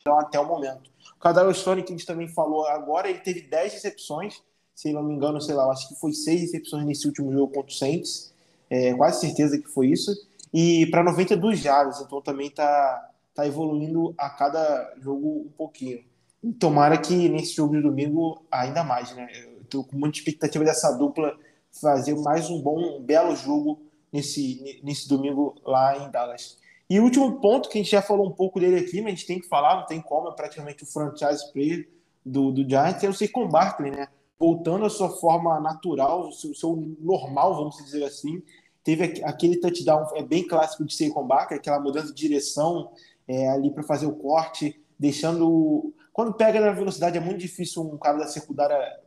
então, 0.00 0.18
até 0.18 0.40
o 0.40 0.46
momento. 0.46 0.90
O 1.14 1.18
Kadar 1.18 1.52
Stone, 1.52 1.82
que 1.82 1.92
a 1.92 1.96
gente 1.96 2.06
também 2.06 2.26
falou 2.26 2.66
agora, 2.66 3.10
ele 3.10 3.18
teve 3.18 3.42
10 3.42 3.74
recepções, 3.74 4.42
se 4.74 4.94
não 4.94 5.02
me 5.02 5.12
engano, 5.12 5.42
sei 5.42 5.54
lá, 5.54 5.70
acho 5.70 5.88
que 5.88 5.94
foi 6.00 6.14
6 6.14 6.40
recepções 6.40 6.86
nesse 6.86 7.06
último 7.06 7.30
jogo 7.30 7.52
contra 7.52 7.70
o 7.70 7.74
Saints. 7.74 8.32
É, 8.70 8.94
quase 8.94 9.20
certeza 9.20 9.58
que 9.58 9.68
foi 9.68 9.88
isso 9.88 10.10
e 10.54 10.86
para 10.90 11.02
92 11.02 11.58
jardas, 11.58 12.00
então 12.00 12.22
também 12.22 12.46
está 12.46 13.10
tá 13.34 13.46
evoluindo 13.46 14.14
a 14.16 14.30
cada 14.30 14.94
jogo 15.02 15.46
um 15.46 15.52
pouquinho. 15.56 16.02
E 16.42 16.52
tomara 16.52 16.96
que 16.96 17.28
nesse 17.28 17.54
jogo 17.54 17.76
de 17.76 17.82
domingo 17.82 18.42
ainda 18.50 18.82
mais, 18.82 19.14
né? 19.14 19.28
Eu 19.34 19.60
estou 19.62 19.84
com 19.84 19.98
muita 19.98 20.18
expectativa 20.18 20.64
dessa 20.64 20.90
dupla 20.92 21.36
fazer 21.72 22.14
mais 22.16 22.48
um 22.50 22.60
bom, 22.60 22.98
um 22.98 23.02
belo 23.02 23.34
jogo 23.36 23.82
nesse, 24.12 24.80
nesse 24.82 25.08
domingo 25.08 25.56
lá 25.64 25.96
em 25.98 26.10
Dallas. 26.10 26.58
E 26.88 26.98
o 26.98 27.04
último 27.04 27.40
ponto, 27.40 27.68
que 27.68 27.78
a 27.78 27.82
gente 27.82 27.90
já 27.90 28.02
falou 28.02 28.26
um 28.26 28.32
pouco 28.32 28.58
dele 28.58 28.80
aqui, 28.80 29.00
mas 29.00 29.12
a 29.12 29.16
gente 29.16 29.26
tem 29.26 29.40
que 29.40 29.48
falar, 29.48 29.76
não 29.76 29.86
tem 29.86 30.00
como, 30.00 30.28
é 30.28 30.32
praticamente 30.32 30.82
o 30.82 30.86
franchise 30.86 31.52
player 31.52 31.88
do, 32.24 32.50
do 32.50 32.68
Giants, 32.68 33.04
é 33.04 33.08
o 33.08 33.14
Saquon 33.14 33.48
Barkley, 33.48 33.92
né? 33.92 34.08
Voltando 34.38 34.84
à 34.84 34.90
sua 34.90 35.10
forma 35.10 35.60
natural, 35.60 36.28
o 36.28 36.32
seu, 36.32 36.54
seu 36.54 36.76
normal, 36.98 37.54
vamos 37.54 37.76
dizer 37.76 38.02
assim, 38.04 38.42
Teve 38.82 39.22
aquele 39.24 39.58
touchdown 39.58 40.06
é 40.14 40.22
bem 40.22 40.46
clássico 40.46 40.84
de 40.84 40.94
Saquon 40.94 41.26
Barkley, 41.26 41.58
aquela 41.58 41.78
mudança 41.78 42.08
de 42.08 42.14
direção 42.14 42.92
é, 43.28 43.48
ali 43.48 43.70
para 43.70 43.82
fazer 43.82 44.06
o 44.06 44.16
corte, 44.16 44.82
deixando. 44.98 45.92
Quando 46.12 46.34
pega 46.34 46.60
na 46.60 46.72
velocidade 46.72 47.18
é 47.18 47.20
muito 47.20 47.38
difícil 47.38 47.82
um 47.82 47.98
cara 47.98 48.18
da 48.18 48.26
secundária 48.26 49.00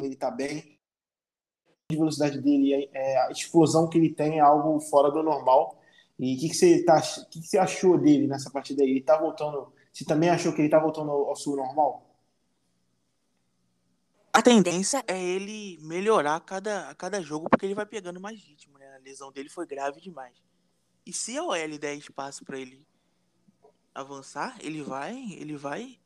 ele 0.00 0.16
tá 0.16 0.30
bem. 0.30 0.78
A 1.90 1.94
velocidade 1.94 2.40
dele, 2.40 2.88
é, 2.92 3.26
a 3.26 3.30
explosão 3.30 3.88
que 3.88 3.98
ele 3.98 4.12
tem 4.12 4.38
é 4.38 4.40
algo 4.40 4.78
fora 4.80 5.10
do 5.10 5.22
normal. 5.22 5.80
E 6.18 6.36
o 6.36 6.38
que, 6.38 6.48
que, 6.48 6.54
você 6.54 6.84
tá, 6.84 7.00
que, 7.00 7.40
que 7.40 7.46
você 7.46 7.58
achou 7.58 7.98
dele 7.98 8.26
nessa 8.26 8.50
partida 8.50 8.82
aí? 8.82 8.90
Ele 8.90 9.00
tá 9.02 9.16
voltando. 9.18 9.72
Você 9.92 10.04
também 10.04 10.30
achou 10.30 10.52
que 10.52 10.62
ele 10.62 10.68
tá 10.68 10.78
voltando 10.78 11.10
ao, 11.10 11.28
ao 11.28 11.36
seu 11.36 11.56
normal? 11.56 12.08
A 14.32 14.40
tendência 14.40 15.04
é 15.06 15.20
ele 15.22 15.78
melhorar 15.82 16.36
a 16.36 16.40
cada, 16.40 16.88
a 16.88 16.94
cada 16.94 17.20
jogo, 17.20 17.50
porque 17.50 17.66
ele 17.66 17.74
vai 17.74 17.84
pegando 17.84 18.18
mais 18.18 18.40
ritmo, 18.40 18.78
né? 18.78 18.94
A 18.94 18.98
lesão 18.98 19.30
dele 19.30 19.50
foi 19.50 19.66
grave 19.66 20.00
demais. 20.00 20.34
E 21.04 21.12
se 21.12 21.36
a 21.36 21.44
OL 21.44 21.78
der 21.78 21.94
espaço 21.96 22.44
para 22.44 22.58
ele 22.58 22.86
avançar, 23.94 24.56
ele 24.60 24.80
vai, 24.80 25.14
ele 25.32 25.56
vai 25.56 25.98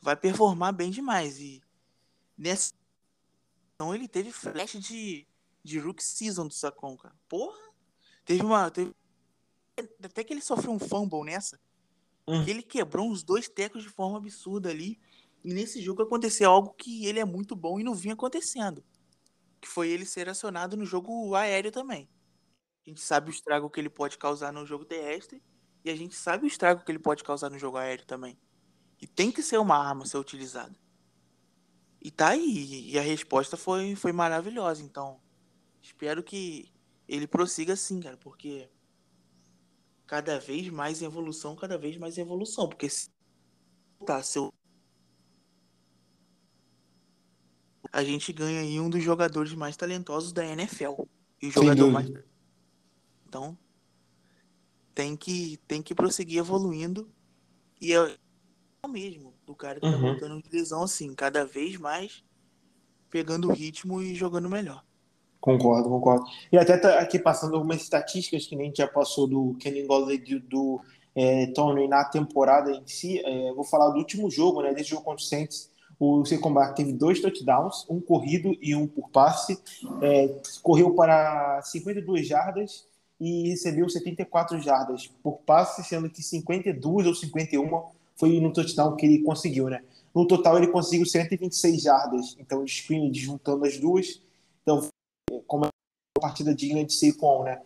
vai 0.00 0.16
performar 0.16 0.72
bem 0.72 0.90
demais 0.90 1.40
e 1.40 1.62
nessa 2.36 2.72
então 3.78 3.94
ele 3.94 4.08
teve 4.08 4.32
flash 4.32 4.72
de, 4.72 5.24
de 5.62 5.78
Rook 5.78 6.02
Season 6.02 6.48
do 6.48 6.52
Sacon, 6.52 6.96
cara. 6.96 7.14
Porra! 7.28 7.56
Teve 8.24 8.42
uma. 8.42 8.68
Teve... 8.72 8.92
Até 10.02 10.24
que 10.24 10.32
ele 10.32 10.40
sofreu 10.40 10.72
um 10.72 10.80
fumble 10.80 11.22
nessa. 11.22 11.60
Hum. 12.26 12.42
Ele 12.42 12.60
quebrou 12.60 13.08
uns 13.08 13.22
dois 13.22 13.48
tecos 13.48 13.84
de 13.84 13.88
forma 13.88 14.18
absurda 14.18 14.68
ali. 14.68 15.00
E 15.44 15.54
nesse 15.54 15.80
jogo 15.80 16.02
aconteceu 16.02 16.50
algo 16.50 16.74
que 16.74 17.06
ele 17.06 17.20
é 17.20 17.24
muito 17.24 17.54
bom 17.54 17.78
e 17.78 17.84
não 17.84 17.94
vinha 17.94 18.14
acontecendo. 18.14 18.84
Que 19.60 19.68
foi 19.68 19.88
ele 19.90 20.04
ser 20.04 20.28
acionado 20.28 20.76
no 20.76 20.84
jogo 20.84 21.36
aéreo 21.36 21.70
também. 21.70 22.08
A 22.84 22.90
gente 22.90 23.00
sabe 23.00 23.30
o 23.30 23.32
estrago 23.32 23.70
que 23.70 23.78
ele 23.78 23.88
pode 23.88 24.18
causar 24.18 24.52
no 24.52 24.66
jogo 24.66 24.84
terrestre. 24.84 25.40
E 25.84 25.90
a 25.90 25.94
gente 25.94 26.16
sabe 26.16 26.46
o 26.46 26.48
estrago 26.48 26.84
que 26.84 26.90
ele 26.90 26.98
pode 26.98 27.22
causar 27.22 27.48
no 27.48 27.60
jogo 27.60 27.76
aéreo 27.76 28.04
também. 28.04 28.36
E 29.00 29.06
tem 29.06 29.30
que 29.30 29.40
ser 29.40 29.58
uma 29.58 29.76
arma 29.78 30.04
ser 30.04 30.18
utilizada. 30.18 30.76
E 32.00 32.10
tá 32.10 32.28
aí. 32.28 32.90
E 32.90 32.98
a 32.98 33.02
resposta 33.02 33.56
foi, 33.56 33.94
foi 33.94 34.12
maravilhosa. 34.12 34.82
Então, 34.82 35.20
espero 35.82 36.22
que 36.22 36.72
ele 37.08 37.26
prossiga 37.26 37.72
assim, 37.72 38.00
cara. 38.00 38.16
Porque 38.16 38.68
cada 40.06 40.38
vez 40.38 40.68
mais 40.68 41.02
evolução, 41.02 41.56
cada 41.56 41.76
vez 41.76 41.96
mais 41.96 42.18
evolução. 42.18 42.68
Porque 42.68 42.88
se 42.88 43.10
tá, 44.06 44.22
seu 44.22 44.52
a 47.92 48.04
gente 48.04 48.32
ganha 48.32 48.60
aí 48.60 48.78
um 48.78 48.90
dos 48.90 49.02
jogadores 49.02 49.54
mais 49.54 49.76
talentosos 49.76 50.32
da 50.32 50.44
NFL. 50.44 51.02
E 51.40 51.48
o 51.48 51.50
jogador 51.50 51.90
mais. 51.90 52.10
Então, 53.26 53.56
tem 54.94 55.16
que, 55.16 55.56
tem 55.66 55.82
que 55.82 55.94
prosseguir 55.94 56.38
evoluindo. 56.38 57.10
E 57.80 57.96
o 57.96 58.16
mesmo 58.86 59.34
do 59.46 59.54
cara 59.54 59.76
que 59.76 59.80
tá 59.80 59.88
uhum. 59.88 59.92
tá 59.92 59.98
voltando 59.98 60.42
de 60.42 60.56
lesão, 60.56 60.82
assim, 60.82 61.14
cada 61.14 61.44
vez 61.44 61.76
mais 61.76 62.22
pegando 63.10 63.48
o 63.48 63.52
ritmo 63.52 64.02
e 64.02 64.14
jogando 64.14 64.48
melhor. 64.48 64.84
Concordo, 65.40 65.88
concordo. 65.88 66.24
E 66.52 66.58
até 66.58 66.76
tá 66.76 66.98
aqui 66.98 67.18
passando 67.18 67.54
algumas 67.54 67.80
estatísticas 67.80 68.46
que 68.46 68.56
nem 68.56 68.72
já 68.74 68.86
passou 68.86 69.26
do 69.26 69.54
Kenny 69.60 69.82
Golladay 69.84 70.18
do, 70.18 70.40
do 70.40 70.80
é, 71.14 71.46
Tony 71.48 71.88
na 71.88 72.04
temporada 72.04 72.70
em 72.70 72.86
si. 72.86 73.20
É, 73.24 73.52
vou 73.54 73.64
falar 73.64 73.90
do 73.90 73.98
último 73.98 74.30
jogo, 74.30 74.62
né? 74.62 74.74
Desse 74.74 74.90
jogo 74.90 75.04
contra 75.04 75.22
o 75.22 75.26
Saints. 75.26 75.70
O 75.98 76.24
Secombar 76.24 76.74
teve 76.74 76.92
dois 76.92 77.20
touchdowns, 77.20 77.84
um 77.88 78.00
corrido 78.00 78.56
e 78.60 78.74
um 78.74 78.86
por 78.86 79.08
passe. 79.10 79.58
É, 80.02 80.40
correu 80.62 80.94
para 80.94 81.60
52 81.62 82.26
jardas 82.26 82.86
e 83.20 83.48
recebeu 83.48 83.88
74 83.88 84.60
jardas 84.60 85.08
por 85.22 85.38
passe, 85.38 85.82
sendo 85.82 86.08
que 86.08 86.22
52 86.22 87.06
ou 87.06 87.14
51 87.14 87.97
foi 88.18 88.40
no 88.40 88.52
touchdown 88.52 88.96
que 88.96 89.06
ele 89.06 89.22
conseguiu, 89.22 89.68
né? 89.68 89.82
No 90.14 90.26
total 90.26 90.58
ele 90.58 90.68
conseguiu 90.68 91.06
126 91.06 91.82
jardas, 91.82 92.36
então 92.38 92.66
screen 92.66 93.12
juntando 93.14 93.64
as 93.64 93.78
duas. 93.78 94.20
Então, 94.62 94.88
como 95.46 95.66
é 95.66 95.68
uma 95.68 96.20
partida 96.20 96.54
digna 96.54 96.84
de 96.84 96.92
Saquon, 96.92 97.44
né? 97.44 97.60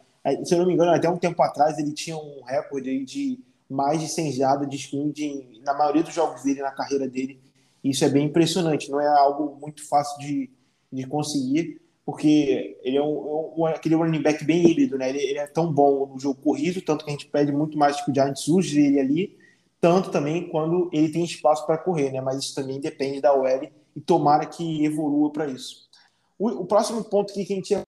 Se 0.45 0.55
eu 0.55 0.59
não 0.59 0.67
me 0.67 0.75
engano, 0.75 0.93
até 0.93 1.09
um 1.09 1.17
tempo 1.17 1.43
atrás 1.43 1.79
ele 1.79 1.93
tinha 1.93 2.17
um 2.17 2.43
recorde 2.43 2.91
aí 2.91 3.05
de 3.05 3.41
mais 3.69 4.01
de 4.01 4.09
100 4.09 4.33
jardas 4.33 4.69
de 4.69 4.79
screen 4.79 5.11
de, 5.11 5.61
na 5.65 5.75
maioria 5.75 6.03
dos 6.03 6.15
jogos 6.15 6.43
dele, 6.43 6.61
na 6.61 6.71
carreira 6.71 7.09
dele. 7.09 7.41
Isso 7.83 8.05
é 8.05 8.09
bem 8.09 8.27
impressionante, 8.27 8.91
não 8.91 9.01
é 9.01 9.09
algo 9.09 9.59
muito 9.61 9.87
fácil 9.89 10.19
de, 10.21 10.51
de 10.93 11.07
conseguir, 11.07 11.81
porque 12.05 12.79
ele 12.83 12.97
é 12.97 13.03
um, 13.03 13.55
um, 13.57 13.67
aquele 13.67 13.95
running 13.95 14.23
back 14.23 14.45
bem 14.45 14.69
híbrido, 14.69 14.99
né? 14.99 15.09
Ele, 15.09 15.19
ele, 15.19 15.39
é 15.39 15.47
tão 15.47 15.73
bom 15.73 16.07
no 16.07 16.21
jogo 16.21 16.41
corrido, 16.41 16.83
tanto 16.83 17.05
que 17.05 17.11
a 17.11 17.15
gente 17.15 17.27
pede 17.27 17.51
muito 17.51 17.79
mais 17.79 18.01
que 18.01 18.11
o 18.11 18.15
Giants 18.15 18.47
use 18.47 18.79
ele 18.79 19.01
ali, 19.01 19.37
tanto 19.83 20.13
também 20.13 20.49
quando 20.49 20.89
ele 20.93 21.11
tem 21.11 21.25
espaço 21.25 21.67
para 21.67 21.77
correr, 21.77 22.13
né? 22.13 22.21
Mas 22.21 22.39
isso 22.39 22.55
também 22.55 22.81
depende 22.81 23.21
da 23.21 23.35
OL 23.35 23.69
e 23.97 24.01
tomara 24.01 24.47
que 24.47 24.85
evolua 24.85 25.33
para 25.33 25.49
isso. 25.49 25.89
O, 26.39 26.49
o, 26.63 26.65
próximo 26.65 27.03
ponto 27.03 27.35
que 27.35 27.43
a 27.43 27.45
gente 27.45 27.73
ia 27.73 27.83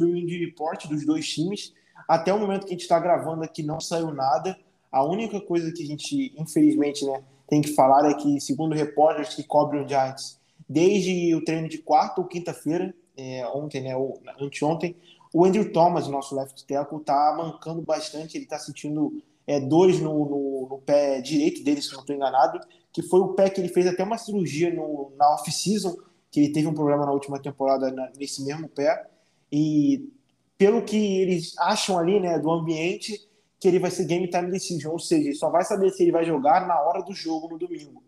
o 0.00 0.06
injury 0.06 0.46
report 0.46 0.86
dos 0.86 1.04
dois 1.04 1.28
times, 1.28 1.74
até 2.08 2.32
o 2.32 2.38
momento 2.40 2.62
que 2.62 2.68
a 2.68 2.72
gente 2.72 2.80
está 2.80 2.98
gravando 2.98 3.44
aqui 3.44 3.62
não 3.62 3.78
saiu 3.78 4.10
nada. 4.10 4.58
A 4.90 5.04
única 5.04 5.38
coisa 5.38 5.70
que 5.70 5.82
a 5.82 5.86
gente, 5.86 6.32
infelizmente, 6.38 7.04
né, 7.04 7.22
tem 7.46 7.60
que 7.60 7.74
falar 7.74 8.08
é 8.10 8.14
que, 8.14 8.40
segundo 8.40 8.74
repórteres 8.74 9.34
que 9.34 9.42
cobrem 9.42 9.84
o 9.84 9.88
Giants, 9.88 10.40
desde 10.66 11.34
o 11.34 11.44
treino 11.44 11.68
de 11.68 11.76
quarta 11.76 12.22
ou 12.22 12.26
quinta-feira, 12.26 12.94
é, 13.18 13.46
ontem, 13.48 13.82
né, 13.82 13.94
ou 13.94 14.18
anteontem, 14.40 14.96
o 15.34 15.44
Andrew 15.44 15.70
Thomas, 15.72 16.08
nosso 16.08 16.34
left 16.34 16.64
tackle, 16.66 17.00
tá 17.00 17.34
mancando 17.36 17.82
bastante, 17.82 18.38
ele 18.38 18.46
tá 18.46 18.58
sentindo 18.58 19.22
é, 19.48 19.58
dores 19.58 19.98
no, 19.98 20.12
no, 20.12 20.68
no, 20.68 20.78
pé 20.78 21.22
direito 21.22 21.64
dele, 21.64 21.80
se 21.80 21.90
não 21.94 22.00
estou 22.00 22.14
enganado, 22.14 22.60
que 22.92 23.00
foi 23.00 23.20
o 23.20 23.28
pé 23.28 23.48
que 23.48 23.58
ele 23.58 23.70
fez 23.70 23.86
até 23.86 24.04
uma 24.04 24.18
cirurgia 24.18 24.72
no, 24.72 25.10
na 25.16 25.32
off-season, 25.32 25.96
que 26.30 26.40
ele 26.40 26.52
teve 26.52 26.66
um 26.66 26.74
problema 26.74 27.06
na 27.06 27.12
última 27.12 27.40
temporada 27.40 27.90
na, 27.90 28.12
nesse 28.18 28.44
mesmo 28.44 28.68
pé, 28.68 29.08
e 29.50 30.12
pelo 30.58 30.82
que 30.82 31.22
eles 31.22 31.56
acham 31.58 31.98
ali, 31.98 32.20
né, 32.20 32.38
do 32.38 32.50
ambiente, 32.50 33.26
que 33.58 33.66
ele 33.66 33.78
vai 33.78 33.90
ser 33.90 34.04
game 34.04 34.28
time 34.28 34.50
decision, 34.50 34.92
ou 34.92 34.98
seja, 34.98 35.28
ele 35.28 35.34
só 35.34 35.48
vai 35.48 35.64
saber 35.64 35.90
se 35.92 36.02
ele 36.02 36.12
vai 36.12 36.26
jogar 36.26 36.68
na 36.68 36.78
hora 36.78 37.02
do 37.02 37.14
jogo 37.14 37.48
no 37.48 37.58
domingo. 37.58 38.04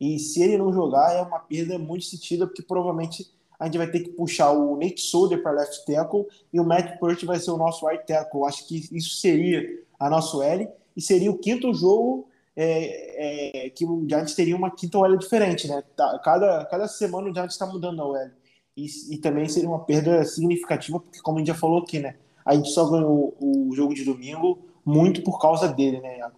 E 0.00 0.18
se 0.20 0.42
ele 0.42 0.56
não 0.56 0.72
jogar, 0.72 1.12
é 1.12 1.22
uma 1.22 1.40
perda 1.40 1.76
muito 1.76 2.04
sentida, 2.04 2.46
porque 2.46 2.62
provavelmente 2.62 3.26
a 3.58 3.66
gente 3.66 3.78
vai 3.78 3.90
ter 3.90 4.00
que 4.00 4.10
puxar 4.10 4.52
o 4.52 4.76
Nate 4.76 5.00
Solder 5.00 5.42
para 5.42 5.52
left 5.52 5.84
tackle 5.86 6.26
e 6.52 6.60
o 6.60 6.64
Matt 6.64 6.98
Pert 7.00 7.24
vai 7.24 7.38
ser 7.38 7.50
o 7.50 7.56
nosso 7.56 7.86
right 7.86 8.04
tackle. 8.06 8.44
Acho 8.44 8.66
que 8.66 8.76
isso 8.92 9.16
seria 9.16 9.62
a 9.98 10.08
nossa 10.10 10.44
L 10.44 10.68
e 10.96 11.00
seria 11.00 11.30
o 11.30 11.38
quinto 11.38 11.72
jogo 11.74 12.28
é, 12.56 13.66
é, 13.66 13.70
que 13.70 13.84
o 13.84 14.06
Giants 14.08 14.34
teria 14.34 14.56
uma 14.56 14.70
quinta 14.70 14.98
OL 14.98 15.16
diferente, 15.16 15.66
né? 15.66 15.82
Tá, 15.96 16.18
cada, 16.20 16.64
cada 16.66 16.86
semana 16.86 17.28
o 17.28 17.34
Giants 17.34 17.54
está 17.54 17.66
mudando 17.66 18.00
a 18.00 18.06
OL. 18.06 18.30
E, 18.76 18.86
e, 19.14 19.18
também 19.18 19.48
seria 19.48 19.68
uma 19.68 19.84
perda 19.84 20.24
significativa, 20.24 20.98
porque 20.98 21.20
como 21.20 21.38
a 21.38 21.40
gente 21.40 21.48
já 21.48 21.54
falou 21.54 21.82
aqui, 21.82 21.98
né? 22.00 22.16
A 22.44 22.54
gente 22.54 22.70
só 22.70 22.88
ganhou 22.88 23.36
o 23.40 23.72
jogo 23.74 23.94
de 23.94 24.04
domingo 24.04 24.66
muito 24.84 25.22
por 25.22 25.40
causa 25.40 25.68
dele, 25.68 26.00
né, 26.00 26.18
Iago? 26.18 26.36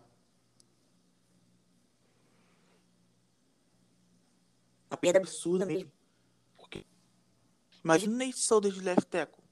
Uma 4.90 4.96
perda 4.96 5.18
absurda 5.18 5.66
mesmo. 5.66 5.90
Porque... 6.56 6.84
Imagina 7.82 8.14
o 8.14 8.18
Nate 8.18 8.38
Solder 8.38 8.72
de 8.72 8.80
left 8.80 9.06
tackle. 9.06 9.45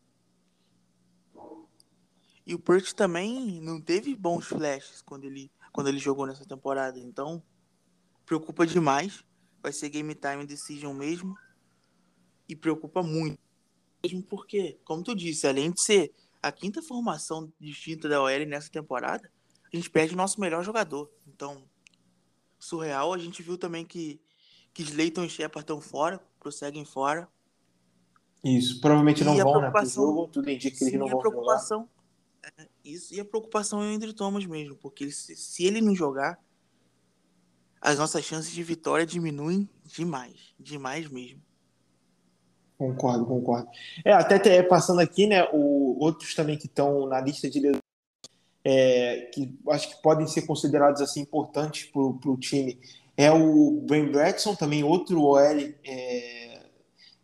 E 2.46 2.54
o 2.54 2.58
Perch 2.58 2.92
também 2.92 3.60
não 3.60 3.80
teve 3.80 4.14
bons 4.14 4.46
flashes 4.46 5.00
quando 5.02 5.24
ele, 5.24 5.50
quando 5.72 5.88
ele 5.88 5.98
jogou 5.98 6.26
nessa 6.26 6.44
temporada. 6.44 6.98
Então, 6.98 7.42
preocupa 8.26 8.66
demais. 8.66 9.24
Vai 9.62 9.72
ser 9.72 9.88
game 9.88 10.14
time 10.14 10.46
decision 10.46 10.94
mesmo. 10.94 11.34
E 12.48 12.54
preocupa 12.54 13.02
muito. 13.02 13.38
Mesmo 14.02 14.22
porque, 14.22 14.78
como 14.84 15.02
tu 15.02 15.14
disse, 15.14 15.46
além 15.46 15.70
de 15.70 15.80
ser 15.80 16.14
a 16.42 16.52
quinta 16.52 16.82
formação 16.82 17.50
distinta 17.58 18.06
da 18.06 18.20
OL 18.20 18.46
nessa 18.46 18.70
temporada, 18.70 19.30
a 19.72 19.76
gente 19.76 19.88
perde 19.88 20.12
o 20.12 20.16
nosso 20.16 20.38
melhor 20.38 20.62
jogador. 20.62 21.10
Então, 21.26 21.64
surreal. 22.58 23.12
A 23.12 23.18
gente 23.18 23.42
viu 23.42 23.56
também 23.56 23.84
que, 23.84 24.20
que 24.72 24.82
Slayton 24.82 25.24
e 25.24 25.30
Shepard 25.30 25.64
estão 25.64 25.80
fora, 25.80 26.20
prosseguem 26.38 26.84
fora. 26.84 27.28
Isso, 28.44 28.80
provavelmente 28.80 29.24
não 29.24 29.36
vão, 29.36 29.60
né, 29.62 29.70
pro 29.70 29.86
jogo, 29.86 30.28
tudo 30.28 30.50
indica 30.50 30.76
que 30.76 30.84
eles 30.84 30.98
não 30.98 31.08
vão 31.08 31.18
preocupação, 31.18 31.80
jogar. 31.80 31.92
Isso, 32.84 33.14
e 33.14 33.20
a 33.20 33.24
preocupação 33.24 33.82
é 33.82 33.94
Andrew 33.94 34.12
Thomas 34.12 34.44
mesmo, 34.46 34.76
porque 34.76 35.04
ele, 35.04 35.12
se 35.12 35.64
ele 35.64 35.80
não 35.80 35.94
jogar, 35.94 36.38
as 37.80 37.98
nossas 37.98 38.24
chances 38.24 38.50
de 38.50 38.62
vitória 38.62 39.06
diminuem 39.06 39.68
demais, 39.84 40.54
demais 40.58 41.08
mesmo. 41.08 41.42
Concordo, 42.76 43.24
concordo. 43.24 43.68
É, 44.04 44.12
até 44.12 44.62
passando 44.62 45.00
aqui, 45.00 45.26
né, 45.26 45.44
o, 45.52 45.96
outros 46.02 46.34
também 46.34 46.58
que 46.58 46.66
estão 46.66 47.06
na 47.06 47.20
lista 47.20 47.48
de 47.48 47.60
lesões, 47.60 47.82
é, 48.64 49.28
que 49.32 49.54
acho 49.68 49.90
que 49.90 50.02
podem 50.02 50.26
ser 50.26 50.42
considerados 50.42 51.00
assim 51.00 51.20
importantes 51.20 51.84
para 51.84 52.00
o 52.02 52.36
time, 52.38 52.80
é 53.16 53.30
o 53.30 53.82
Ben 53.82 54.10
Braxton, 54.10 54.54
também 54.54 54.82
outro 54.82 55.22
OL 55.22 55.38
é, 55.84 56.62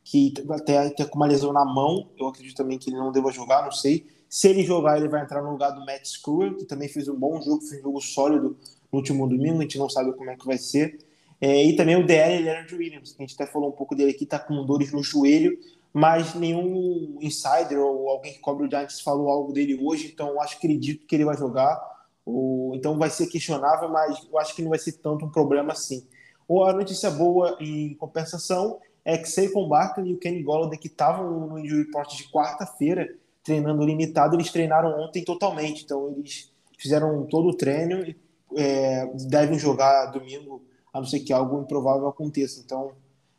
que 0.05 0.35
até, 0.51 0.79
até 0.79 1.05
com 1.05 1.17
uma 1.17 1.27
lesão 1.27 1.53
na 1.53 1.65
mão, 1.65 2.11
eu 2.19 2.29
acredito 2.29 2.57
também 2.57 2.79
que 2.79 2.91
ele 2.91 2.99
não 2.99 3.11
deva 3.11 3.33
jogar, 3.33 3.65
não 3.65 3.73
sei. 3.73 4.07
Se 4.31 4.47
ele 4.47 4.63
jogar, 4.63 4.97
ele 4.97 5.09
vai 5.09 5.23
entrar 5.23 5.43
no 5.43 5.51
lugar 5.51 5.73
do 5.73 5.85
Matt 5.85 6.07
Screwer, 6.07 6.55
que 6.55 6.65
também 6.65 6.89
fez 6.89 7.09
um 7.09 7.19
bom 7.19 7.43
jogo, 7.43 7.63
fez 7.63 7.81
um 7.81 7.83
jogo 7.83 8.01
sólido 8.01 8.57
no 8.93 8.99
último 9.01 9.29
domingo, 9.29 9.59
a 9.59 9.63
gente 9.63 9.77
não 9.77 9.91
sabe 9.91 10.13
como 10.13 10.31
é 10.31 10.37
que 10.37 10.47
vai 10.47 10.57
ser. 10.57 11.01
É, 11.41 11.65
e 11.65 11.75
também 11.75 11.97
o 11.97 12.07
DL 12.07 12.45
Leonard 12.45 12.73
Williams, 12.73 13.13
que 13.13 13.21
a 13.21 13.27
gente 13.27 13.35
até 13.35 13.51
falou 13.51 13.71
um 13.71 13.73
pouco 13.73 13.97
dele 13.97 14.13
aqui, 14.13 14.23
está 14.23 14.39
com 14.39 14.65
dores 14.65 14.93
no 14.93 15.03
joelho, 15.03 15.59
mas 15.93 16.37
nenhum 16.37 17.19
insider 17.21 17.81
ou 17.81 18.09
alguém 18.09 18.33
que 18.33 18.39
cobre 18.39 18.65
o 18.65 18.71
Giants 18.71 19.01
falou 19.01 19.29
algo 19.29 19.53
dele 19.53 19.77
hoje, 19.83 20.09
então 20.13 20.29
eu 20.29 20.41
acho 20.41 20.59
acredito 20.59 21.07
que 21.09 21.17
ele 21.17 21.25
vai 21.25 21.37
jogar. 21.37 21.81
Ou, 22.25 22.77
então 22.77 22.97
vai 22.97 23.11
ser 23.11 23.27
questionável, 23.27 23.89
mas 23.89 24.29
eu 24.31 24.39
acho 24.39 24.55
que 24.55 24.63
não 24.63 24.71
vai 24.71 24.79
ser 24.79 24.93
tanto 24.93 25.25
um 25.25 25.31
problema 25.31 25.73
assim. 25.73 26.07
Ou 26.47 26.65
a 26.65 26.73
notícia 26.73 27.11
boa 27.11 27.57
em 27.59 27.95
compensação 27.95 28.79
é 29.05 29.19
que 29.19 29.29
Saquon 29.29 29.67
Barkley 29.67 30.11
e 30.11 30.15
o 30.15 30.19
Kenny 30.19 30.41
Golladay, 30.43 30.79
que 30.79 30.87
estavam 30.87 31.49
no 31.49 31.59
injury 31.59 31.85
report 31.85 32.17
de 32.17 32.31
quarta-feira, 32.31 33.13
treinando 33.51 33.85
limitado, 33.85 34.37
eles 34.37 34.53
treinaram 34.53 35.01
ontem 35.01 35.25
totalmente. 35.25 35.83
Então 35.83 36.15
eles 36.17 36.53
fizeram 36.79 37.27
todo 37.27 37.49
o 37.49 37.57
treino 37.57 38.05
e 38.05 38.17
é, 38.57 39.07
devem 39.29 39.59
jogar 39.59 40.07
domingo 40.07 40.63
a 40.93 41.01
não 41.01 41.07
ser 41.07 41.21
que 41.21 41.33
algo 41.33 41.61
improvável 41.61 42.07
aconteça. 42.09 42.61
Então, 42.65 42.93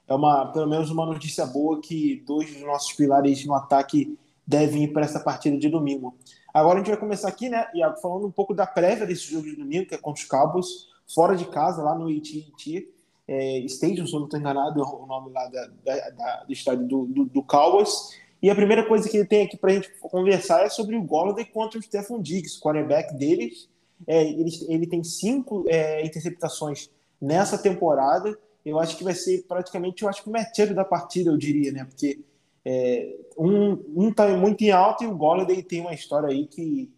é 0.08 0.13
uma, 0.13 0.52
pelo 0.52 0.67
menos 0.67 0.89
uma 0.89 1.06
notícia 1.06 1.45
boa 1.45 1.82
que 1.82 2.24
dois 2.26 2.52
dos 2.54 2.62
nossos 2.62 2.93
pilares 2.93 3.45
no 3.45 3.54
ataque 3.56 4.17
devem 4.45 4.84
ir 4.84 4.93
para 4.93 5.04
essa 5.04 5.19
partida 5.19 5.58
de 5.58 5.69
domingo. 5.69 6.15
Agora 6.54 6.76
a 6.76 6.78
gente 6.80 6.91
vai 6.91 7.00
começar 7.00 7.30
aqui, 7.30 7.47
né, 7.50 7.67
Iago, 7.74 7.97
falando 8.02 8.28
um 8.28 8.32
pouco 8.32 8.54
da 8.54 8.67
prévia 8.67 9.06
desse 9.06 9.32
jogo 9.32 9.45
de 9.45 9.56
domingo, 9.56 9.88
que 9.88 9.95
é 9.95 9.97
contra 9.97 10.21
os 10.21 10.28
Cowboys, 10.28 10.67
fora 11.13 11.36
de 11.36 11.45
casa, 11.45 11.82
lá 11.82 11.95
no 11.95 12.08
AT&T 12.08 12.89
é, 13.28 13.60
Stadium, 13.60 14.06
se 14.06 14.13
eu 14.13 14.19
não 14.19 14.26
estou 14.26 14.38
enganado, 14.38 14.82
é 14.82 14.84
o 14.84 15.06
nome 15.06 15.32
lá 15.32 15.47
da, 15.47 15.67
da, 15.86 16.10
da, 16.10 16.43
do 16.43 16.52
estádio 16.52 16.86
do, 16.86 17.06
do, 17.06 17.26
do 17.26 17.43
Cowboys. 17.43 18.10
E 18.41 18.49
a 18.49 18.56
primeira 18.56 18.86
coisa 18.88 19.08
que 19.08 19.17
ele 19.17 19.27
tem 19.27 19.45
aqui 19.45 19.56
para 19.56 19.71
a 19.71 19.73
gente 19.75 19.91
conversar 19.99 20.63
é 20.63 20.69
sobre 20.69 20.95
o 20.95 21.04
Golladay 21.04 21.45
contra 21.45 21.77
o 21.77 21.82
Stephen 21.82 22.21
Diggs, 22.21 22.60
quarterback 22.60 23.13
deles. 23.15 23.69
É, 24.08 24.23
ele, 24.23 24.49
ele 24.67 24.88
tem 24.88 25.04
cinco 25.04 25.63
é, 25.67 26.04
interceptações 26.04 26.89
nessa 27.21 27.58
temporada. 27.58 28.36
Eu 28.65 28.80
acho 28.80 28.97
que 28.97 29.04
vai 29.04 29.13
ser 29.13 29.43
praticamente, 29.47 30.01
eu 30.01 30.10
acho 30.10 30.23
que 30.23 30.30
o 30.30 30.32
matchup 30.32 30.73
da 30.73 30.84
partida, 30.84 31.30
eu 31.30 31.38
diria, 31.38 31.71
né? 31.71 31.86
Porque 31.86 32.19
é, 32.65 33.15
um, 33.38 33.77
um 33.95 34.12
tá 34.12 34.27
muito 34.36 34.63
em 34.63 34.71
alta 34.71 35.04
e 35.04 35.08
o 35.08 35.15
Golladay 35.15 35.62
tem 35.62 35.82
uma 35.82 35.93
história 35.93 36.30
aí 36.30 36.47
que, 36.47 36.91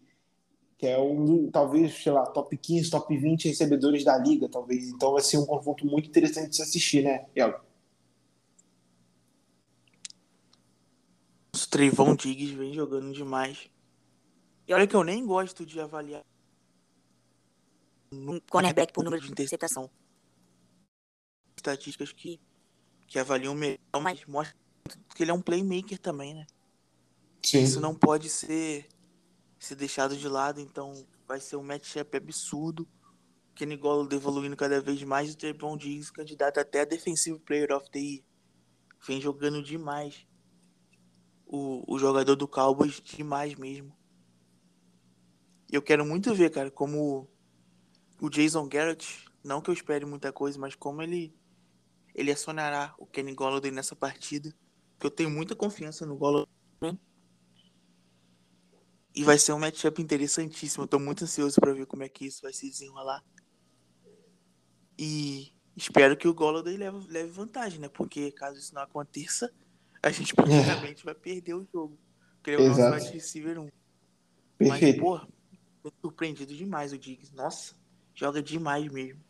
que 0.78 0.86
é 0.86 0.98
um, 0.98 1.50
talvez, 1.50 2.02
sei 2.02 2.12
lá, 2.12 2.24
top 2.24 2.56
15, 2.56 2.90
top 2.90 3.16
20 3.16 3.48
recebedores 3.48 4.02
da 4.02 4.16
liga, 4.16 4.48
talvez. 4.48 4.88
Então 4.88 5.12
vai 5.12 5.22
ser 5.22 5.36
um 5.36 5.46
confronto 5.46 5.86
muito 5.86 6.08
interessante 6.08 6.50
de 6.50 6.56
se 6.56 6.62
assistir, 6.62 7.02
né, 7.02 7.26
Elton? 7.34 7.73
Os 11.64 11.66
Trevon 11.66 12.14
Diggs 12.14 12.54
vem 12.54 12.74
jogando 12.74 13.10
demais. 13.10 13.70
E 14.68 14.74
olha 14.74 14.86
que 14.86 14.94
eu 14.94 15.02
nem 15.02 15.24
gosto 15.24 15.64
de 15.64 15.80
avaliar 15.80 16.22
um 18.12 18.38
cornerback 18.38 18.92
por 18.92 19.02
número 19.02 19.22
de 19.22 19.32
interceptação. 19.32 19.90
Estatísticas 21.56 22.12
que, 22.12 22.38
que 23.06 23.18
avaliam 23.18 23.54
melhor, 23.54 23.78
mas 24.02 24.26
mostra 24.26 24.54
que 25.16 25.22
ele 25.22 25.30
é 25.30 25.34
um 25.34 25.40
playmaker 25.40 25.98
também, 25.98 26.34
né? 26.34 26.46
Sim. 27.42 27.62
Isso 27.62 27.80
não 27.80 27.94
pode 27.94 28.28
ser, 28.28 28.86
ser 29.58 29.74
deixado 29.74 30.18
de 30.18 30.28
lado, 30.28 30.60
então 30.60 30.92
vai 31.26 31.40
ser 31.40 31.56
um 31.56 31.62
matchup 31.62 32.14
absurdo. 32.14 32.86
Kenny 33.54 33.78
Golladay 33.78 34.18
evoluindo 34.18 34.54
cada 34.54 34.82
vez 34.82 35.02
mais 35.02 35.30
e 35.30 35.32
o 35.32 35.36
Trevon 35.36 35.78
Diggs 35.78 36.12
candidato 36.12 36.60
até 36.60 36.82
a 36.82 36.84
Defensive 36.84 37.38
Player 37.38 37.72
of 37.72 37.90
the 37.90 38.00
Year. 38.00 38.22
Vem 39.06 39.18
jogando 39.18 39.62
demais 39.62 40.26
o, 41.54 41.84
o 41.86 41.98
jogador 41.98 42.34
do 42.34 42.48
Cowboys 42.48 43.00
demais 43.00 43.54
mesmo. 43.54 43.96
Eu 45.70 45.80
quero 45.80 46.04
muito 46.04 46.34
ver, 46.34 46.50
cara, 46.50 46.70
como 46.70 47.30
o 48.20 48.28
Jason 48.28 48.68
Garrett, 48.68 49.24
não 49.42 49.60
que 49.60 49.70
eu 49.70 49.74
espere 49.74 50.04
muita 50.04 50.32
coisa, 50.32 50.58
mas 50.58 50.74
como 50.74 51.00
ele 51.00 51.32
ele 52.14 52.30
acionará 52.30 52.94
o 52.96 53.06
Kenny 53.06 53.34
Golladay 53.34 53.72
nessa 53.72 53.96
partida, 53.96 54.54
que 55.00 55.06
eu 55.06 55.10
tenho 55.10 55.28
muita 55.30 55.56
confiança 55.56 56.06
no 56.06 56.16
Golladay. 56.16 56.48
E 59.16 59.24
vai 59.24 59.36
ser 59.36 59.52
um 59.52 59.58
matchup 59.58 60.00
interessantíssimo. 60.00 60.84
Eu 60.84 60.88
tô 60.88 60.98
muito 60.98 61.24
ansioso 61.24 61.60
para 61.60 61.72
ver 61.72 61.86
como 61.86 62.04
é 62.04 62.08
que 62.08 62.26
isso 62.26 62.42
vai 62.42 62.52
se 62.52 62.68
desenrolar. 62.68 63.22
E 64.96 65.52
espero 65.76 66.16
que 66.16 66.28
o 66.28 66.34
Golladay 66.34 66.76
leve, 66.76 67.06
leve 67.08 67.30
vantagem, 67.30 67.80
né? 67.80 67.88
Porque 67.88 68.30
caso 68.30 68.58
isso 68.58 68.74
não 68.74 68.82
aconteça, 68.82 69.52
a 70.04 70.10
gente 70.10 70.34
praticamente 70.34 71.02
é. 71.02 71.04
vai 71.04 71.14
perder 71.14 71.54
o 71.54 71.66
jogo. 71.72 71.98
Porque 72.36 72.50
ele 72.50 72.62
é 72.62 72.66
o 72.66 72.68
nosso 72.68 72.94
wide 72.94 73.12
receiver 73.12 73.58
1. 73.58 73.68
Perfeito. 74.58 74.98
Mas, 74.98 75.00
porra, 75.00 75.28
tô 75.82 75.92
surpreendido 76.00 76.54
demais 76.54 76.92
o 76.92 76.98
Diggs. 76.98 77.34
Nossa, 77.34 77.74
joga 78.14 78.42
demais 78.42 78.86
mesmo. 78.92 79.20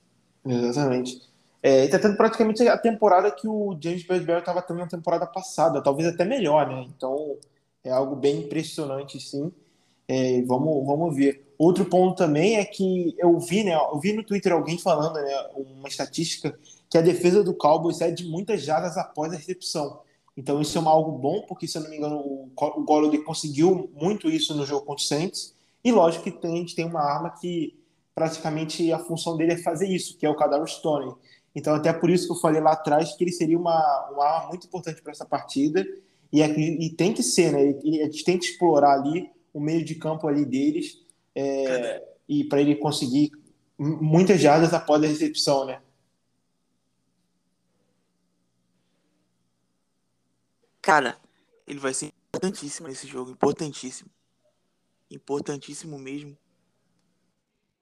Exatamente. 0.44 1.20
É, 1.62 1.86
tá 1.88 1.98
tendo 1.98 2.16
praticamente 2.16 2.66
a 2.68 2.76
temporada 2.76 3.30
que 3.30 3.48
o 3.48 3.76
James 3.80 4.04
Bradbury 4.04 4.40
estava 4.40 4.60
tendo 4.60 4.80
na 4.80 4.86
temporada 4.86 5.26
passada, 5.26 5.82
talvez 5.82 6.08
até 6.08 6.24
melhor, 6.24 6.68
né? 6.68 6.84
Então 6.94 7.38
é 7.82 7.90
algo 7.90 8.16
bem 8.16 8.40
impressionante, 8.40 9.18
sim. 9.20 9.50
É, 10.06 10.42
vamos, 10.42 10.84
vamos 10.84 11.16
ver. 11.16 11.54
Outro 11.56 11.84
ponto 11.84 12.16
também 12.16 12.56
é 12.56 12.64
que 12.64 13.14
eu 13.18 13.38
vi, 13.38 13.64
né? 13.64 13.74
Eu 13.74 13.98
vi 13.98 14.12
no 14.12 14.24
Twitter 14.24 14.52
alguém 14.52 14.76
falando, 14.76 15.14
né? 15.14 15.48
Uma 15.54 15.88
estatística 15.88 16.58
que 16.90 16.98
a 16.98 17.00
defesa 17.00 17.42
do 17.42 17.54
Cowboys 17.54 18.00
é 18.00 18.10
de 18.10 18.26
muitas 18.26 18.62
jardas 18.62 18.98
após 18.98 19.32
a 19.32 19.36
recepção. 19.36 20.00
Então 20.36 20.60
isso 20.60 20.76
é 20.76 20.80
uma, 20.80 20.90
algo 20.90 21.12
bom, 21.18 21.42
porque 21.42 21.66
se 21.66 21.78
eu 21.78 21.82
não 21.82 21.90
me 21.90 21.96
engano 21.96 22.16
o, 22.16 22.50
o 22.56 22.84
Golladay 22.84 23.22
conseguiu 23.22 23.90
muito 23.94 24.28
isso 24.28 24.54
no 24.54 24.66
jogo 24.66 24.84
contra 24.84 25.02
o 25.02 25.06
Saints. 25.06 25.54
E 25.82 25.92
lógico 25.92 26.24
que 26.24 26.30
tem, 26.30 26.54
a 26.54 26.56
gente 26.56 26.74
tem 26.74 26.84
uma 26.84 27.02
arma 27.02 27.30
que 27.30 27.78
praticamente 28.14 28.90
a 28.92 28.98
função 28.98 29.36
dele 29.36 29.52
é 29.52 29.56
fazer 29.58 29.88
isso, 29.88 30.16
que 30.16 30.26
é 30.26 30.30
o 30.30 30.36
Kadar 30.36 30.66
Stone. 30.66 31.14
Então 31.54 31.74
até 31.74 31.92
por 31.92 32.10
isso 32.10 32.26
que 32.26 32.32
eu 32.32 32.40
falei 32.40 32.60
lá 32.60 32.72
atrás 32.72 33.14
que 33.16 33.22
ele 33.22 33.32
seria 33.32 33.58
uma, 33.58 34.10
uma 34.10 34.24
arma 34.24 34.48
muito 34.48 34.66
importante 34.66 35.02
para 35.02 35.12
essa 35.12 35.24
partida. 35.24 35.86
E, 36.32 36.42
é, 36.42 36.48
e, 36.48 36.90
tem 36.90 37.12
que 37.12 37.22
ser, 37.22 37.52
né? 37.52 37.78
E, 37.84 38.00
a 38.00 38.06
gente 38.06 38.24
tem 38.24 38.36
que 38.36 38.44
explorar 38.46 38.94
ali 38.94 39.30
o 39.52 39.60
meio 39.60 39.84
de 39.84 39.94
campo 39.94 40.26
ali 40.26 40.44
deles 40.44 40.98
é, 41.32 42.02
e 42.28 42.42
para 42.42 42.60
ele 42.60 42.74
conseguir 42.74 43.30
muitas 43.78 44.40
jardas 44.40 44.74
após 44.74 45.02
a 45.02 45.06
recepção, 45.06 45.64
né? 45.64 45.80
Cara, 50.84 51.18
ele 51.66 51.78
vai 51.78 51.94
ser 51.94 52.12
importantíssimo 52.28 52.88
nesse 52.88 53.06
jogo, 53.06 53.30
importantíssimo. 53.30 54.10
Importantíssimo 55.10 55.98
mesmo. 55.98 56.36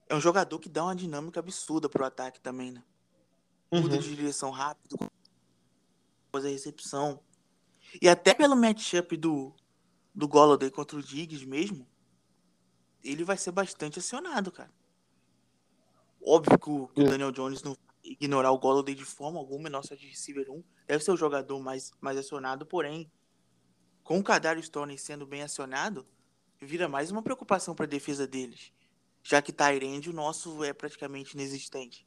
É 0.08 0.14
um 0.14 0.20
jogador 0.20 0.56
que 0.60 0.68
dá 0.68 0.84
uma 0.84 0.94
dinâmica 0.94 1.40
absurda 1.40 1.88
pro 1.88 2.04
ataque 2.04 2.40
também, 2.40 2.70
né? 2.70 2.84
Muda 3.72 3.96
uhum. 3.96 4.00
de 4.00 4.14
direção 4.14 4.50
rápido, 4.50 4.96
faz 6.30 6.44
a 6.44 6.48
recepção. 6.48 7.18
E 8.00 8.08
até 8.08 8.34
pelo 8.34 8.54
matchup 8.54 9.16
do, 9.16 9.52
do 10.14 10.28
Golladay 10.28 10.70
contra 10.70 10.96
o 10.96 11.02
Diggs 11.02 11.44
mesmo, 11.44 11.84
ele 13.02 13.24
vai 13.24 13.36
ser 13.36 13.50
bastante 13.50 13.98
acionado, 13.98 14.52
cara. 14.52 14.70
Óbvio 16.24 16.56
que 16.56 16.70
o, 16.70 16.86
que 16.86 17.00
o 17.00 17.04
Daniel 17.04 17.32
Jones 17.32 17.64
não 17.64 17.76
ignorar 18.02 18.50
o 18.50 18.58
Golladay 18.58 18.94
de 18.94 19.04
forma 19.04 19.38
alguma, 19.38 19.70
nossa 19.70 19.96
de 19.96 20.06
receiver 20.06 20.50
1 20.50 20.62
deve 20.86 21.04
ser 21.04 21.12
o 21.12 21.16
jogador 21.16 21.60
mais, 21.60 21.92
mais 22.00 22.18
acionado, 22.18 22.66
porém, 22.66 23.10
com 24.02 24.18
o 24.18 24.22
Kadar 24.22 24.60
Stone 24.62 24.98
sendo 24.98 25.26
bem 25.26 25.42
acionado, 25.42 26.06
vira 26.60 26.88
mais 26.88 27.10
uma 27.10 27.22
preocupação 27.22 27.74
para 27.74 27.86
a 27.86 27.88
defesa 27.88 28.26
deles, 28.26 28.72
já 29.22 29.40
que 29.40 29.52
Tyrande 29.52 30.10
o 30.10 30.12
nosso 30.12 30.62
é 30.64 30.72
praticamente 30.72 31.34
inexistente. 31.34 32.06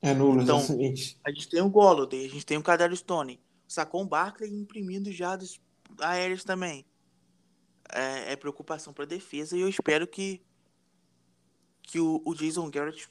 É 0.00 0.14
nulo, 0.14 0.42
então, 0.42 0.58
exatamente. 0.58 1.18
A 1.24 1.30
gente 1.30 1.48
tem 1.48 1.60
o 1.60 1.70
Golladay, 1.70 2.26
a 2.26 2.28
gente 2.28 2.46
tem 2.46 2.56
o 2.56 2.62
Kadar 2.62 2.94
Stone, 2.94 3.40
o 3.66 3.72
Sacon 3.72 4.06
Barkley 4.06 4.50
imprimindo 4.50 5.10
jardas 5.10 5.60
aéreas 5.98 6.44
também. 6.44 6.84
É, 7.92 8.32
é 8.32 8.36
preocupação 8.36 8.92
para 8.92 9.04
a 9.04 9.08
defesa 9.08 9.56
e 9.56 9.60
eu 9.60 9.68
espero 9.68 10.06
que 10.06 10.42
que 11.82 12.00
o, 12.00 12.20
o 12.24 12.34
Jason 12.34 12.68
Garrett 12.68 13.08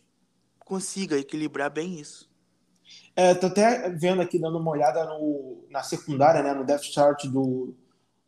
consiga 0.66 1.18
equilibrar 1.18 1.70
bem 1.70 2.00
isso. 2.00 2.30
É, 3.16 3.34
tô 3.34 3.48
até 3.48 3.90
vendo 3.90 4.22
aqui, 4.22 4.38
dando 4.38 4.58
uma 4.58 4.72
olhada 4.72 5.06
no, 5.06 5.64
na 5.70 5.82
secundária, 5.84 6.44
né, 6.44 6.54
no 6.54 6.66
depth 6.66 6.86
chart 6.86 7.26
do, 7.28 7.74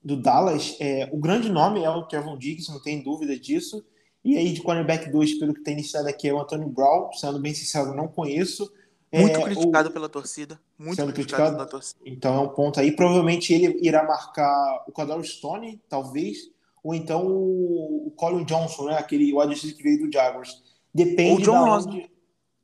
do 0.02 0.16
Dallas. 0.16 0.78
É, 0.80 1.10
o 1.12 1.18
grande 1.18 1.50
nome 1.50 1.84
é 1.84 1.90
o 1.90 2.04
Trevon 2.04 2.38
Diggs, 2.38 2.72
não 2.72 2.82
tem 2.82 3.04
dúvida 3.04 3.38
disso. 3.38 3.84
E 4.24 4.38
aí, 4.38 4.54
de 4.54 4.62
cornerback 4.62 5.10
2, 5.10 5.40
pelo 5.40 5.54
que 5.54 5.64
tem 5.64 5.74
iniciado 5.74 6.08
aqui, 6.08 6.28
é 6.28 6.34
o 6.34 6.40
Antônio 6.40 6.68
Brown. 6.68 7.12
Sendo 7.14 7.40
bem 7.40 7.54
sincero, 7.54 7.96
não 7.96 8.08
conheço. 8.08 8.72
Muito 9.14 9.40
é, 9.40 9.44
criticado 9.44 9.90
o... 9.90 9.92
pela 9.92 10.10
torcida. 10.10 10.60
Muito 10.78 10.96
sendo 10.96 11.14
criticado, 11.14 11.56
pela 11.56 11.66
torcida. 11.66 12.00
Então 12.06 12.36
é 12.36 12.40
um 12.40 12.50
ponto 12.50 12.80
aí. 12.80 12.92
Provavelmente 12.92 13.54
ele 13.54 13.80
irá 13.82 14.04
marcar 14.04 14.84
o 14.88 14.92
Cadaro 14.92 15.24
Stone, 15.24 15.82
talvez. 15.88 16.40
Ou 16.84 16.94
então 16.94 17.26
o 17.26 18.12
Colin 18.16 18.44
Johnson, 18.44 18.86
né? 18.86 18.98
Aquele 18.98 19.34
wide 19.34 19.74
que 19.74 19.84
veio 19.84 20.06
do 20.06 20.12
Jaguars. 20.12 20.62
Depende 20.94 21.42
o 21.42 21.46
John 21.46 21.66
da 21.66 21.76
onde... 21.76 22.10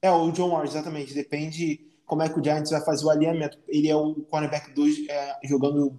É, 0.04 0.12
o 0.12 0.30
John 0.34 0.50
Ward, 0.50 0.70
exatamente. 0.70 1.14
Depende 1.14 1.80
como 2.06 2.22
é 2.22 2.28
que 2.28 2.38
o 2.38 2.44
Giants 2.44 2.70
vai 2.70 2.82
fazer 2.82 3.06
o 3.06 3.10
alinhamento. 3.10 3.58
Ele 3.70 3.88
é 3.90 3.96
o 3.96 4.16
cornerback 4.24 4.74
2 4.74 5.08
é, 5.08 5.40
jogando 5.46 5.98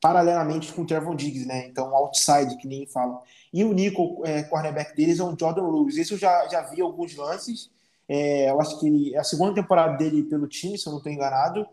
paralelamente 0.00 0.72
com 0.72 0.82
o 0.82 0.86
Trevon 0.86 1.14
Diggs, 1.14 1.46
né? 1.46 1.68
Então, 1.68 1.94
outside, 1.94 2.56
que 2.58 2.66
nem 2.66 2.84
fala. 2.84 3.22
E 3.52 3.62
o 3.64 3.72
Nico, 3.72 4.22
é, 4.26 4.42
cornerback 4.42 4.96
deles, 4.96 5.20
é 5.20 5.22
o 5.22 5.36
Jordan 5.38 5.68
Lewis. 5.68 5.96
Esse 5.96 6.14
eu 6.14 6.18
já, 6.18 6.48
já 6.48 6.62
vi 6.62 6.80
alguns 6.82 7.14
lances. 7.14 7.70
É, 8.08 8.50
eu 8.50 8.60
acho 8.60 8.80
que 8.80 8.88
ele, 8.88 9.14
é 9.14 9.20
a 9.20 9.24
segunda 9.24 9.54
temporada 9.54 9.96
dele 9.96 10.24
pelo 10.24 10.48
time, 10.48 10.76
se 10.76 10.88
eu 10.88 10.90
não 10.90 10.98
estou 10.98 11.12
enganado. 11.12 11.64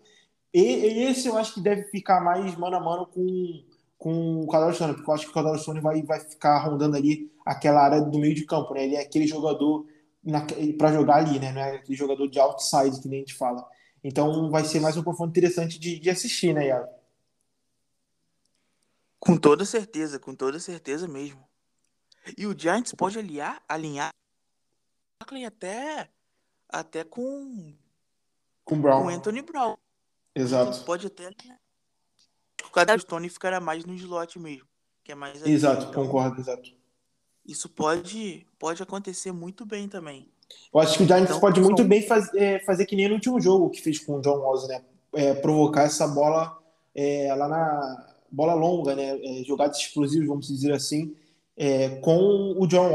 E, 0.54 0.62
e, 0.62 1.04
esse 1.06 1.28
eu 1.28 1.36
acho 1.36 1.56
que 1.56 1.62
deve 1.62 1.86
ficar 1.86 2.22
mais 2.22 2.56
mano 2.56 2.76
a 2.78 2.80
mano 2.80 3.08
com, 3.08 3.64
com 3.98 4.44
o 4.44 4.48
Cadal 4.48 4.72
Stone, 4.72 4.94
porque 4.94 5.10
eu 5.10 5.14
acho 5.16 5.26
que 5.26 5.32
o 5.32 5.34
Cadal 5.34 5.58
Stone 5.58 5.80
vai, 5.80 6.04
vai 6.04 6.20
ficar 6.20 6.60
rondando 6.60 6.96
ali 6.96 7.32
aquela 7.44 7.82
área 7.84 8.02
do 8.02 8.20
meio 8.20 8.36
de 8.36 8.46
campo, 8.46 8.76
né? 8.76 8.84
Ele 8.84 8.96
é 8.96 9.02
aquele 9.02 9.26
jogador 9.26 9.88
para 10.78 10.94
jogar 10.94 11.18
ali, 11.18 11.40
né? 11.40 11.52
Não 11.52 11.62
é 11.62 11.76
aquele 11.76 11.98
jogador 11.98 12.28
de 12.28 12.40
outside 12.40 13.02
que 13.02 13.08
nem 13.08 13.20
a 13.20 13.22
gente 13.22 13.36
fala. 13.36 13.68
Então 14.04 14.50
vai 14.50 14.64
ser 14.64 14.80
mais 14.80 14.98
um 14.98 15.04
confronto 15.04 15.32
interessante 15.32 15.80
de, 15.80 16.00
de 16.00 16.10
assistir, 16.10 16.54
né, 16.54 16.68
Iago? 16.68 16.90
Com 19.20 19.38
toda 19.38 19.66
certeza, 19.66 20.20
com 20.20 20.34
toda 20.34 20.60
certeza 20.60 21.08
mesmo. 21.08 21.44
E 22.38 22.48
o 22.48 22.58
Giants 22.58 22.94
pode 22.94 23.18
aliar, 23.20 23.62
alinhar 23.68 24.12
até 25.46 26.10
até 26.68 27.04
com 27.04 27.74
com 28.64 28.80
Brown. 28.80 29.04
Com 29.04 29.10
Anthony 29.10 29.42
Brown. 29.42 29.76
Exato. 30.36 30.86
Pode 30.86 31.08
até 31.08 31.28
o 32.96 33.00
Stone 33.00 33.30
ficará 33.30 33.60
mais 33.60 33.84
no 33.84 33.94
slot 33.96 34.40
mesmo. 34.40 34.68
que 35.04 35.12
é 35.12 35.16
mais 35.16 35.46
Exato, 35.46 35.88
então, 35.88 36.06
concordo, 36.06 36.40
exato. 36.40 36.79
Isso 37.50 37.68
pode, 37.68 38.46
pode 38.60 38.84
acontecer 38.84 39.32
muito 39.32 39.66
bem 39.66 39.90
também. 39.90 40.28
Eu 40.72 40.80
acho 40.80 40.98
que 40.98 41.04
o 41.04 41.08
Giants 41.08 41.30
então, 41.30 41.40
pode 41.40 41.60
muito 41.60 41.84
bem 41.84 42.04
faz, 42.04 42.32
é, 42.36 42.60
fazer 42.60 42.86
que 42.86 42.96
nem 42.96 43.08
no 43.08 43.16
último 43.16 43.42
jogo 43.42 43.72
que 43.72 43.82
fez 43.82 43.98
com 43.98 44.18
o 44.18 44.22
John 44.22 44.38
Wall, 44.38 44.68
né? 44.68 44.84
É, 45.14 45.34
provocar 45.34 45.84
essa 45.84 46.08
bola 46.08 46.60
é, 46.94 47.34
lá 47.34 47.48
na 47.48 48.14
bola 48.32 48.54
longa, 48.54 48.96
né? 48.96 49.20
É, 49.24 49.44
jogadas 49.44 49.80
explosivas, 49.80 50.28
vamos 50.28 50.48
dizer 50.48 50.72
assim, 50.74 51.16
é, 51.58 51.90
com 52.02 52.56
o 52.56 52.68
John 52.68 52.92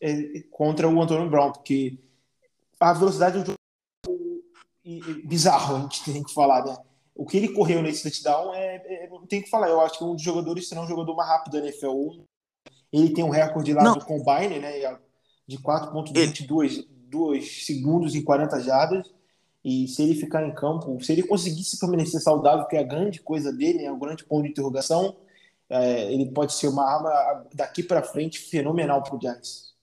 é, 0.00 0.42
contra 0.48 0.88
o 0.88 1.02
Antônio 1.02 1.28
Brown, 1.28 1.50
porque 1.50 1.98
a 2.78 2.92
velocidade 2.92 3.42
do 3.42 3.46
jogo 3.46 4.44
é 4.86 5.26
bizarro, 5.26 5.74
a 5.76 5.80
gente 5.80 6.04
tem 6.04 6.22
que 6.22 6.32
falar, 6.32 6.64
né? 6.64 6.76
O 7.16 7.26
que 7.26 7.36
ele 7.36 7.48
correu 7.48 7.82
nesse 7.82 8.04
touchdown 8.04 8.54
é, 8.54 9.08
não 9.10 9.26
tem 9.26 9.42
que 9.42 9.50
falar. 9.50 9.68
Eu 9.68 9.80
acho 9.80 9.98
que 9.98 10.04
um 10.04 10.14
dos 10.14 10.22
jogadores 10.22 10.68
será 10.68 10.82
um 10.82 10.86
jogador 10.86 11.16
mais 11.16 11.28
rápido 11.28 11.54
da 11.54 11.66
NFL. 11.66 12.20
Ele 12.92 13.10
tem 13.10 13.24
um 13.24 13.30
recorde 13.30 13.72
lá 13.72 13.82
não. 13.82 13.94
do 13.94 14.04
combine, 14.04 14.58
né? 14.58 14.98
De 15.46 15.58
4,22 15.58 17.64
segundos 17.64 18.14
em 18.14 18.22
40 18.22 18.60
jardas. 18.60 19.10
E 19.64 19.88
se 19.88 20.02
ele 20.02 20.14
ficar 20.14 20.46
em 20.46 20.54
campo, 20.54 21.02
se 21.02 21.12
ele 21.12 21.22
conseguisse 21.22 21.78
permanecer 21.78 22.20
saudável, 22.20 22.66
que 22.66 22.76
é 22.76 22.80
a 22.80 22.84
grande 22.84 23.20
coisa 23.20 23.52
dele, 23.52 23.84
é 23.84 23.92
o 23.92 23.98
grande 23.98 24.24
ponto 24.24 24.44
de 24.44 24.50
interrogação, 24.50 25.16
é, 25.68 26.12
ele 26.12 26.30
pode 26.30 26.54
ser 26.54 26.68
uma 26.68 26.84
arma 26.84 27.46
daqui 27.52 27.82
para 27.82 28.02
frente 28.02 28.38
fenomenal 28.38 29.02
para 29.02 29.16
o 29.16 29.20
Giants. 29.20 29.74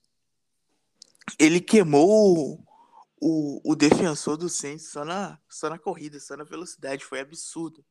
Ele 1.37 1.59
queimou 1.59 2.59
o, 3.21 3.61
o 3.63 3.75
defensor 3.75 4.37
do 4.37 4.49
Saints 4.49 4.89
só 4.89 5.03
na, 5.03 5.39
só 5.49 5.69
na 5.69 5.77
corrida, 5.77 6.19
só 6.19 6.35
na 6.35 6.43
velocidade. 6.43 7.03
Foi 7.03 7.19
absurdo. 7.19 7.83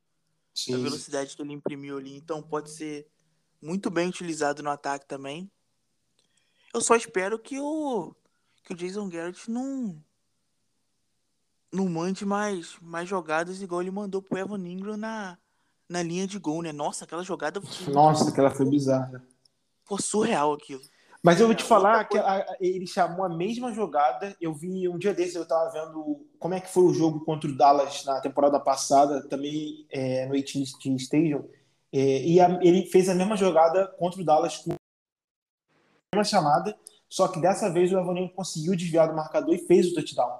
Sim. 0.53 0.75
A 0.75 0.77
velocidade 0.77 1.35
que 1.35 1.41
ele 1.41 1.53
imprimiu 1.53 1.97
ali. 1.97 2.15
Então 2.15 2.41
pode 2.41 2.71
ser 2.71 3.07
muito 3.65 3.89
bem 3.89 4.07
utilizado 4.07 4.61
no 4.61 4.69
ataque 4.69 5.07
também. 5.07 5.49
Eu 6.73 6.81
só 6.81 6.95
espero 6.95 7.39
que 7.39 7.59
o, 7.59 8.13
que 8.63 8.73
o 8.73 8.75
Jason 8.75 9.09
Garrett 9.09 9.49
não 9.49 9.95
não 11.71 11.89
mande 11.89 12.25
mais, 12.25 12.77
mais 12.81 13.09
jogadas 13.09 13.61
igual 13.61 13.81
ele 13.81 13.91
mandou 13.91 14.21
pro 14.21 14.37
Evan 14.37 14.65
Ingram 14.65 14.95
na, 14.95 15.37
na 15.89 16.01
linha 16.01 16.25
de 16.25 16.39
gol, 16.39 16.61
né? 16.61 16.71
Nossa, 16.71 17.03
aquela 17.03 17.23
jogada. 17.23 17.61
Nossa, 17.91 18.29
aquela 18.29 18.49
foi 18.49 18.65
bizarra. 18.65 19.21
Foi 19.83 19.99
surreal 19.99 20.53
aquilo. 20.53 20.81
Mas 21.21 21.39
eu 21.41 21.47
vou 21.47 21.55
te 21.55 21.63
falar 21.63 22.05
que 22.05 22.17
ele 22.61 22.85
chamou 22.85 23.25
a 23.25 23.29
mesma 23.29 23.73
jogada. 23.73 24.35
Eu 24.39 24.53
vi 24.53 24.87
um 24.87 24.97
dia 24.97 25.13
desses, 25.13 25.35
eu 25.35 25.47
tava 25.47 25.71
vendo 25.71 26.23
como 26.37 26.53
é 26.53 26.59
que 26.59 26.71
foi 26.71 26.83
o 26.83 26.93
jogo 26.93 27.25
contra 27.25 27.49
o 27.49 27.57
Dallas 27.57 28.05
na 28.05 28.21
temporada 28.21 28.59
passada, 28.59 29.27
também 29.27 29.87
é, 29.89 30.27
no 30.27 30.35
AT&T 30.35 30.95
Stadium. 30.97 31.43
É, 31.93 32.21
e 32.21 32.39
a, 32.39 32.59
ele 32.61 32.85
fez 32.87 33.09
a 33.09 33.15
mesma 33.15 33.35
jogada 33.35 33.87
contra 33.99 34.21
o 34.21 34.25
Dallas 34.25 34.57
com 34.57 34.71
a 34.71 34.75
mesma 36.15 36.23
chamada, 36.23 36.77
só 37.09 37.27
que 37.27 37.39
dessa 37.39 37.71
vez 37.71 37.91
o 37.91 37.99
Evaninho 37.99 38.29
conseguiu 38.33 38.75
desviar 38.75 39.07
do 39.07 39.15
marcador 39.15 39.53
e 39.53 39.65
fez 39.65 39.87
o 39.87 39.93
touchdown. 39.93 40.39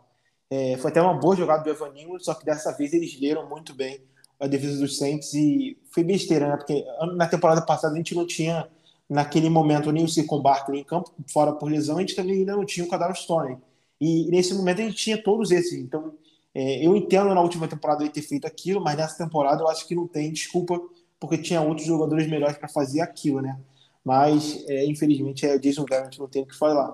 É, 0.49 0.77
foi 0.77 0.91
até 0.91 1.01
uma 1.01 1.13
boa 1.13 1.35
jogada 1.35 1.63
do 1.63 1.69
Evaninho, 1.69 2.19
só 2.19 2.33
que 2.33 2.45
dessa 2.45 2.71
vez 2.71 2.93
eles 2.93 3.19
leram 3.19 3.47
muito 3.49 3.73
bem 3.73 4.01
a 4.39 4.47
defesa 4.47 4.79
dos 4.79 4.97
Saints 4.97 5.33
e 5.33 5.77
foi 5.91 6.03
besteira, 6.03 6.49
né? 6.49 6.57
Porque 6.57 6.85
na 7.15 7.27
temporada 7.27 7.61
passada 7.65 7.93
a 7.93 7.97
gente 7.97 8.13
não 8.13 8.27
tinha 8.27 8.67
naquele 9.09 9.49
momento 9.49 9.91
nem 9.91 10.03
o 10.03 10.09
Circon 10.09 10.41
Barkley 10.41 10.81
em 10.81 10.83
campo, 10.83 11.13
fora 11.31 11.53
por 11.53 11.69
lesão, 11.69 11.97
a 11.97 12.01
gente 12.01 12.15
também 12.15 12.39
ainda 12.39 12.55
não 12.55 12.65
tinha 12.65 12.85
o 12.85 12.89
Kadar 12.89 13.15
Stone. 13.15 13.57
E 13.99 14.29
nesse 14.29 14.53
momento 14.53 14.81
a 14.81 14.83
gente 14.83 14.97
tinha 14.97 15.21
todos 15.21 15.51
esses. 15.51 15.73
Então, 15.73 16.13
é, 16.53 16.85
eu 16.85 16.95
entendo 16.95 17.33
na 17.33 17.41
última 17.41 17.67
temporada 17.67 18.03
ele 18.03 18.11
ter 18.11 18.21
feito 18.21 18.45
aquilo, 18.45 18.81
mas 18.81 18.97
nessa 18.97 19.17
temporada 19.23 19.61
eu 19.61 19.67
acho 19.67 19.87
que 19.87 19.95
não 19.95 20.07
tem 20.07 20.31
desculpa, 20.31 20.79
porque 21.19 21.37
tinha 21.37 21.61
outros 21.61 21.87
jogadores 21.87 22.27
melhores 22.29 22.57
para 22.57 22.67
fazer 22.67 23.01
aquilo, 23.01 23.41
né? 23.41 23.59
Mas, 24.03 24.63
é, 24.67 24.85
infelizmente, 24.85 25.45
é 25.45 25.57
Jason 25.57 25.85
Garrett, 25.85 26.19
não 26.19 26.27
tem 26.27 26.43
o 26.43 26.45
que 26.45 26.55
falar. 26.55 26.93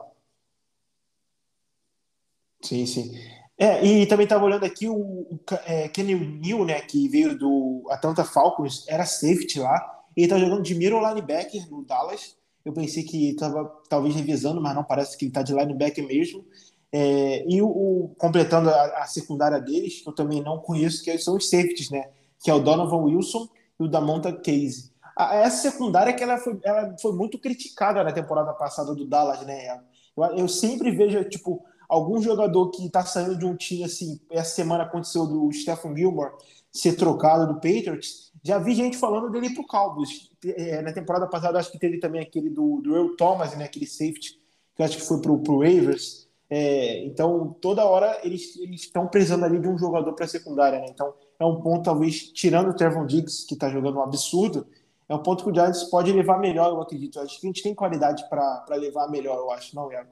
Sim, 2.62 2.86
sim. 2.86 3.12
É, 3.57 3.86
e 3.86 4.05
também 4.07 4.23
estava 4.23 4.45
olhando 4.45 4.65
aqui 4.65 4.88
o, 4.88 4.95
o 4.95 5.39
é, 5.65 5.88
Kenny 5.89 6.15
Neal, 6.15 6.65
né, 6.65 6.81
que 6.81 7.07
veio 7.10 7.38
do 7.38 7.86
Atlanta 7.89 8.23
Falcons, 8.23 8.86
era 8.88 9.05
safety 9.05 9.60
lá. 9.60 10.03
Ele 10.15 10.25
está 10.25 10.38
jogando 10.39 10.63
de 10.63 10.73
middle 10.73 10.99
linebacker 10.99 11.69
no 11.69 11.84
Dallas. 11.84 12.36
Eu 12.63 12.73
pensei 12.73 13.03
que 13.03 13.29
estava 13.29 13.65
talvez 13.89 14.15
revisando, 14.15 14.62
mas 14.62 14.75
não 14.75 14.84
parece 14.84 15.17
que 15.17 15.25
ele 15.25 15.29
está 15.29 15.41
de 15.41 15.53
linebacker 15.53 16.05
mesmo. 16.05 16.45
É, 16.91 17.45
e 17.47 17.62
o, 17.62 17.67
o 17.67 18.15
completando 18.17 18.69
a, 18.69 19.03
a, 19.03 19.07
secundária 19.07 19.60
deles, 19.60 20.01
que 20.01 20.10
eu 20.10 20.13
também 20.13 20.41
não 20.41 20.60
conheço, 20.60 21.03
que 21.03 21.17
são 21.17 21.36
os 21.36 21.49
safeties, 21.49 21.89
né? 21.89 22.10
Que 22.43 22.49
é 22.49 22.53
o 22.53 22.60
Donovan 22.60 23.03
Wilson 23.03 23.47
e 23.82 23.86
o 23.86 23.89
Damonta 23.89 24.32
Casey. 24.32 24.91
A, 25.17 25.36
essa 25.36 25.70
secundária 25.70 26.13
que 26.13 26.24
ela 26.24 26.38
foi, 26.38 26.60
ela 26.63 26.96
foi 27.02 27.13
muito 27.13 27.39
criticada 27.39 28.04
na 28.04 28.12
temporada 28.12 28.54
passada 28.54 28.94
do 28.96 29.06
Dallas, 29.06 29.46
né? 29.46 29.82
Eu, 30.15 30.24
eu 30.38 30.48
sempre 30.48 30.91
vejo, 30.91 31.24
tipo, 31.26 31.63
algum 31.89 32.22
jogador 32.22 32.70
que 32.72 32.86
está 32.86 33.04
saindo 33.04 33.38
de 33.38 33.46
um 33.46 33.56
time 33.56 33.84
assim, 33.84 34.20
essa 34.30 34.56
semana 34.56 34.84
aconteceu 34.84 35.26
do 35.26 35.52
Stephen 35.52 35.96
Gilmore 35.96 36.34
ser 36.72 36.94
trocado 36.94 37.48
do 37.48 37.56
Patriots, 37.56 38.32
já 38.41 38.58
vi 38.58 38.74
gente 38.74 38.98
falando 38.98 39.30
dele 39.30 39.54
pro 39.54 39.67
Cowboys. 39.67 40.32
É, 40.46 40.82
na 40.82 40.94
temporada 40.94 41.28
passada, 41.28 41.60
acho 41.60 41.72
que 41.72 41.78
teve 41.78 42.00
também 42.00 42.22
aquele 42.22 42.50
do, 42.50 42.82
do 42.82 42.96
Earl 42.96 43.15
Thomas, 43.15 43.56
né, 43.58 43.65
aquele 43.65 43.86
safety, 43.86 44.39
que 44.76 44.82
acho 44.82 44.98
que 44.98 45.04
foi 45.04 45.22
pro, 45.22 45.38
pro 45.39 45.60
Ravens. 45.60 46.30
É, 46.50 47.06
então, 47.06 47.56
toda 47.62 47.86
hora 47.86 48.20
eles 48.24 48.56
estão 48.72 49.08
precisando 49.08 49.46
ali 49.46 49.60
de 49.60 49.67
um 49.67 49.78
jogador 49.78 50.13
para 50.13 50.28
secundária. 50.28 50.80
Né? 50.80 50.88
Então, 50.89 51.13
é 51.41 51.45
um 51.45 51.60
ponto, 51.60 51.86
talvez, 51.86 52.32
tirando 52.32 52.69
o 52.69 52.75
Trevon 52.75 53.04
Diggs, 53.08 53.47
que 53.47 53.56
está 53.56 53.67
jogando 53.67 53.97
um 53.97 54.04
absurdo, 54.04 54.67
é 55.10 55.15
um 55.15 55.23
ponto 55.23 55.43
que 55.43 55.49
o 55.49 55.54
Giants 55.54 55.86
pode 55.86 56.12
levar 56.12 56.38
melhor, 56.38 56.69
eu 56.69 56.80
acredito. 56.80 57.17
Eu 57.17 57.23
acho 57.23 57.39
que 57.39 57.47
a 57.47 57.49
gente 57.49 57.63
tem 57.63 57.73
qualidade 57.73 58.30
para 58.30 58.63
levar 58.75 59.08
melhor, 59.08 59.39
eu 59.39 59.49
acho, 59.49 59.75
não, 59.75 59.91
Iago? 59.91 60.12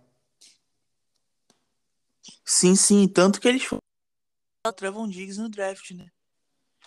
Sim, 2.43 2.75
sim. 2.75 3.07
Tanto 3.07 3.39
que 3.39 3.47
eles 3.47 3.63
foram 3.63 3.79
o 4.65 4.73
Trevon 4.73 5.07
Diggs 5.07 5.39
no 5.39 5.47
draft, 5.47 5.91
né? 5.91 6.09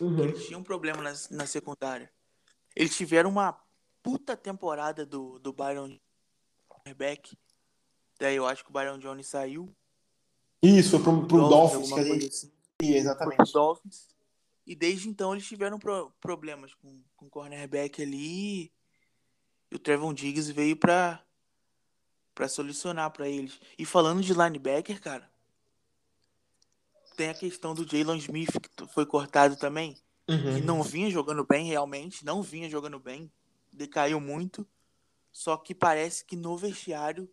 Uhum. 0.00 0.24
Eles 0.24 0.44
tinham 0.44 0.60
um 0.60 0.64
problema 0.64 1.00
na, 1.00 1.12
na 1.30 1.46
secundária. 1.46 2.10
Eles 2.74 2.96
tiveram 2.96 3.30
uma 3.30 3.56
puta 4.02 4.36
temporada 4.36 5.06
do, 5.06 5.38
do 5.38 5.52
Byron 5.52 5.96
Beck. 6.96 7.38
Daí 8.18 8.34
eu 8.34 8.46
acho 8.46 8.64
que 8.64 8.70
o 8.70 8.72
Byron 8.72 8.98
Jones 8.98 9.28
saiu. 9.28 9.72
Isso, 10.60 10.98
foi 10.98 11.02
pro, 11.02 11.26
pro 11.28 11.48
Dolphins, 11.48 11.88
Dolphins 11.90 11.94
que 11.94 12.00
a 12.00 12.04
gente... 12.04 12.26
Assim. 12.26 12.52
Exatamente. 12.80 13.36
Pro 13.36 13.52
Dolphins. 13.52 14.12
E 14.66 14.74
desde 14.74 15.08
então 15.08 15.32
eles 15.32 15.46
tiveram 15.46 15.78
pro, 15.78 16.10
problemas 16.20 16.72
com, 16.74 17.02
com 17.16 17.26
o 17.26 17.30
cornerback 17.30 18.02
ali. 18.02 18.72
E 19.70 19.74
o 19.74 19.78
Trevon 19.78 20.14
Diggs 20.14 20.52
veio 20.52 20.76
pra, 20.76 21.24
para 22.34 22.48
solucionar 22.48 23.10
para 23.10 23.28
eles. 23.28 23.60
E 23.78 23.84
falando 23.84 24.22
de 24.22 24.32
linebacker, 24.32 25.00
cara, 25.00 25.30
tem 27.16 27.28
a 27.28 27.34
questão 27.34 27.74
do 27.74 27.88
Jalen 27.88 28.18
Smith 28.18 28.50
que 28.60 28.86
foi 28.88 29.06
cortado 29.06 29.56
também, 29.56 29.96
uhum. 30.28 30.54
que 30.54 30.60
não 30.62 30.82
vinha 30.82 31.10
jogando 31.10 31.44
bem 31.44 31.66
realmente, 31.66 32.24
não 32.24 32.42
vinha 32.42 32.68
jogando 32.68 32.98
bem, 32.98 33.30
decaiu 33.72 34.20
muito. 34.20 34.66
Só 35.32 35.56
que 35.56 35.74
parece 35.74 36.24
que 36.24 36.36
no 36.36 36.56
vestiário 36.56 37.28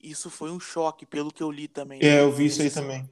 isso 0.00 0.30
foi 0.30 0.50
um 0.50 0.60
choque, 0.60 1.04
pelo 1.04 1.32
que 1.32 1.42
eu 1.42 1.50
li 1.50 1.68
também. 1.68 2.00
É, 2.02 2.20
eu 2.20 2.32
vi 2.32 2.46
isso 2.46 2.62
aí 2.62 2.70
também. 2.70 3.08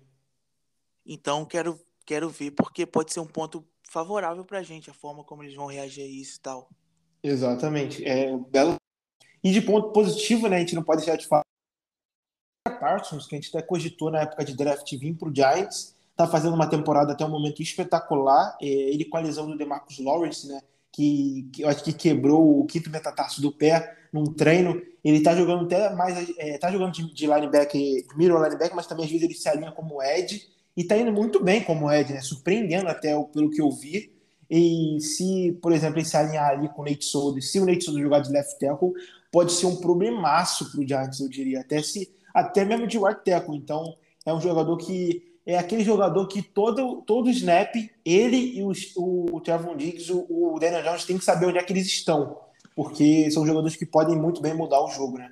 Então 1.05 1.44
quero 1.44 1.79
quero 2.04 2.28
ver 2.28 2.52
porque 2.52 2.86
pode 2.86 3.12
ser 3.12 3.20
um 3.20 3.26
ponto 3.26 3.64
favorável 3.88 4.44
pra 4.44 4.62
gente 4.62 4.90
a 4.90 4.94
forma 4.94 5.24
como 5.24 5.42
eles 5.42 5.54
vão 5.54 5.66
reagir 5.66 6.02
a 6.02 6.06
isso 6.06 6.38
e 6.38 6.40
tal. 6.40 6.68
Exatamente. 7.22 8.04
É 8.04 8.36
belo 8.36 8.76
e 9.44 9.52
de 9.52 9.60
ponto 9.60 9.92
positivo, 9.92 10.48
né, 10.48 10.56
a 10.56 10.60
gente 10.60 10.74
não 10.74 10.82
pode 10.82 11.02
deixar 11.02 11.16
de 11.16 11.26
falar 11.26 11.42
Parsons, 12.80 13.26
que 13.26 13.34
a 13.34 13.38
gente 13.38 13.54
até 13.54 13.64
cogitou 13.64 14.10
na 14.10 14.22
época 14.22 14.42
de 14.42 14.56
draft 14.56 14.90
vir 14.96 15.14
para 15.14 15.28
o 15.28 15.34
Giants, 15.34 15.94
está 16.10 16.26
fazendo 16.26 16.54
uma 16.54 16.66
temporada 16.66 17.12
até 17.12 17.26
um 17.26 17.30
momento 17.30 17.62
espetacular. 17.62 18.57
É, 18.61 18.66
ele 18.66 19.05
com 19.05 19.18
a 19.18 19.20
lesão 19.20 19.46
do 19.46 19.57
DeMarcus 19.57 19.98
Lawrence, 19.98 20.48
né, 20.48 20.62
que, 20.90 21.46
que, 21.52 21.62
eu 21.62 21.68
acho 21.68 21.84
que 21.84 21.92
quebrou 21.92 22.61
o 22.61 22.64
quinto 22.64 22.88
metatarso 22.88 23.42
do 23.42 23.52
pé 23.52 23.94
num 24.11 24.24
treino. 24.24 24.80
Ele 25.05 25.18
está 25.18 25.36
jogando 25.36 25.66
até 25.66 25.94
mais, 25.94 26.32
é, 26.38 26.57
tá 26.57 26.70
jogando 26.70 26.92
de, 26.92 27.12
de 27.12 27.26
linebacker, 27.26 28.07
middle 28.16 28.42
linebacker, 28.42 28.74
mas 28.74 28.86
também 28.86 29.05
às 29.05 29.11
vezes 29.11 29.24
ele 29.24 29.34
se 29.34 29.46
alinha 29.46 29.72
como 29.72 30.02
Ed 30.02 30.53
e 30.77 30.83
está 30.83 30.97
indo 30.97 31.12
muito 31.12 31.43
bem 31.43 31.62
como 31.62 31.91
Ed, 31.91 32.12
né, 32.12 32.20
surpreendendo 32.20 32.89
até 32.89 33.20
pelo 33.33 33.51
que 33.51 33.61
eu 33.61 33.70
vi. 33.70 34.12
E 34.51 34.99
se, 35.01 35.59
por 35.62 35.72
exemplo, 35.72 35.99
ele 35.99 36.07
se 36.07 36.16
alinhar 36.16 36.51
ali 36.51 36.68
com 36.68 36.83
o 36.83 36.85
Nate 36.85 37.05
Solder, 37.05 37.43
se 37.43 37.59
o 37.59 37.66
Nate 37.66 37.85
Solder 37.85 38.03
jogar 38.03 38.20
de 38.20 38.31
left 38.31 38.59
tackle, 38.59 38.93
pode 39.33 39.53
ser 39.53 39.66
um 39.66 39.77
problemaço 39.77 40.70
para 40.70 40.81
o 40.81 40.87
Giants, 40.87 41.20
eu 41.20 41.29
diria. 41.29 41.61
Até, 41.61 41.83
se, 41.83 42.14
até 42.33 42.64
mesmo 42.64 42.87
de 42.87 42.99
right 42.99 43.25
tackle. 43.25 43.57
Então, 43.57 43.95
é 44.25 44.33
um 44.33 44.41
jogador 44.41 44.77
que 44.77 45.35
é 45.47 45.59
aquele 45.59 45.85
jogador 45.85 46.27
que 46.27 46.43
todo, 46.43 47.03
todo 47.03 47.29
snap, 47.31 47.75
ele 48.05 48.59
e 48.59 48.62
o, 48.62 48.72
o 49.33 49.41
Trevon 49.41 49.77
Diggs, 49.77 50.12
o, 50.12 50.55
o 50.55 50.59
Daniel 50.59 50.83
Jones 50.83 51.05
tem 51.05 51.18
que 51.18 51.25
saber 51.25 51.47
onde 51.47 51.59
é 51.59 51.62
que 51.62 51.72
eles 51.72 51.87
estão. 51.87 52.41
Porque 52.75 53.31
são 53.31 53.47
jogadores 53.47 53.77
que 53.77 53.87
podem 53.87 54.16
muito 54.16 54.41
bem 54.41 54.55
mudar 54.55 54.81
o 54.81 54.91
jogo, 54.91 55.18
né? 55.18 55.31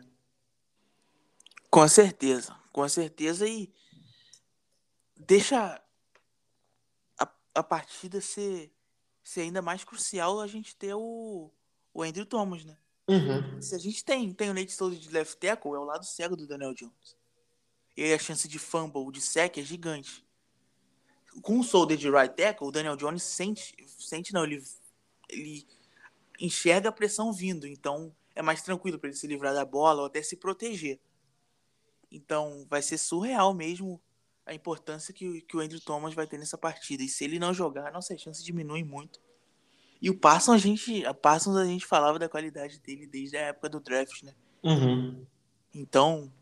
Com 1.70 1.86
certeza, 1.88 2.54
com 2.72 2.88
certeza. 2.88 3.46
E 3.48 3.70
deixa 5.32 5.82
a, 7.18 7.32
a 7.54 7.62
partida 7.62 8.20
ser, 8.20 8.70
ser 9.24 9.42
ainda 9.42 9.62
mais 9.62 9.82
crucial 9.82 10.40
a 10.40 10.46
gente 10.46 10.76
ter 10.76 10.92
o, 10.94 11.50
o 11.94 12.02
Andrew 12.02 12.26
Thomas, 12.26 12.64
né? 12.66 12.76
Uhum. 13.08 13.60
Se 13.60 13.74
a 13.74 13.78
gente 13.78 14.04
tem, 14.04 14.32
tem 14.34 14.50
o 14.50 14.54
Nate 14.54 14.72
Soldier 14.72 15.00
de 15.00 15.08
left 15.08 15.38
tackle, 15.38 15.72
é 15.72 15.78
o 15.78 15.84
lado 15.84 16.04
cego 16.04 16.36
do 16.36 16.46
Daniel 16.46 16.74
Jones. 16.74 17.16
E 17.96 18.04
aí 18.04 18.12
a 18.12 18.18
chance 18.18 18.46
de 18.46 18.58
fumble, 18.58 19.10
de 19.10 19.22
sec 19.22 19.56
é 19.56 19.62
gigante. 19.62 20.24
Com 21.40 21.60
o 21.60 21.64
Soldier 21.64 21.98
de 21.98 22.10
right 22.10 22.34
tackle, 22.34 22.68
o 22.68 22.70
Daniel 22.70 22.96
Jones 22.96 23.22
sente, 23.22 23.74
sente 23.98 24.34
não, 24.34 24.44
ele, 24.44 24.62
ele 25.30 25.66
enxerga 26.38 26.90
a 26.90 26.92
pressão 26.92 27.32
vindo, 27.32 27.66
então 27.66 28.14
é 28.34 28.42
mais 28.42 28.60
tranquilo 28.60 28.98
para 28.98 29.08
ele 29.08 29.16
se 29.16 29.26
livrar 29.26 29.54
da 29.54 29.64
bola 29.64 30.02
ou 30.02 30.06
até 30.06 30.22
se 30.22 30.36
proteger. 30.36 31.00
Então 32.10 32.66
vai 32.68 32.82
ser 32.82 32.98
surreal 32.98 33.54
mesmo 33.54 33.98
a 34.46 34.54
importância 34.54 35.14
que, 35.14 35.42
que 35.42 35.56
o 35.56 35.60
Andrew 35.60 35.80
Thomas 35.80 36.14
vai 36.14 36.26
ter 36.26 36.38
nessa 36.38 36.58
partida. 36.58 37.02
E 37.02 37.08
se 37.08 37.24
ele 37.24 37.38
não 37.38 37.54
jogar, 37.54 37.92
nossa 37.92 38.16
chance 38.16 38.44
diminui 38.44 38.82
muito. 38.82 39.20
E 40.00 40.10
o 40.10 40.18
Parsons, 40.18 40.56
a 40.56 40.58
gente, 40.58 41.06
a 41.06 41.14
Parsons, 41.14 41.56
a 41.56 41.64
gente 41.64 41.86
falava 41.86 42.18
da 42.18 42.28
qualidade 42.28 42.80
dele 42.80 43.06
desde 43.06 43.36
a 43.36 43.42
época 43.42 43.68
do 43.68 43.80
draft, 43.80 44.22
né? 44.24 44.34
Uhum. 44.64 45.24
Então, 45.72 46.32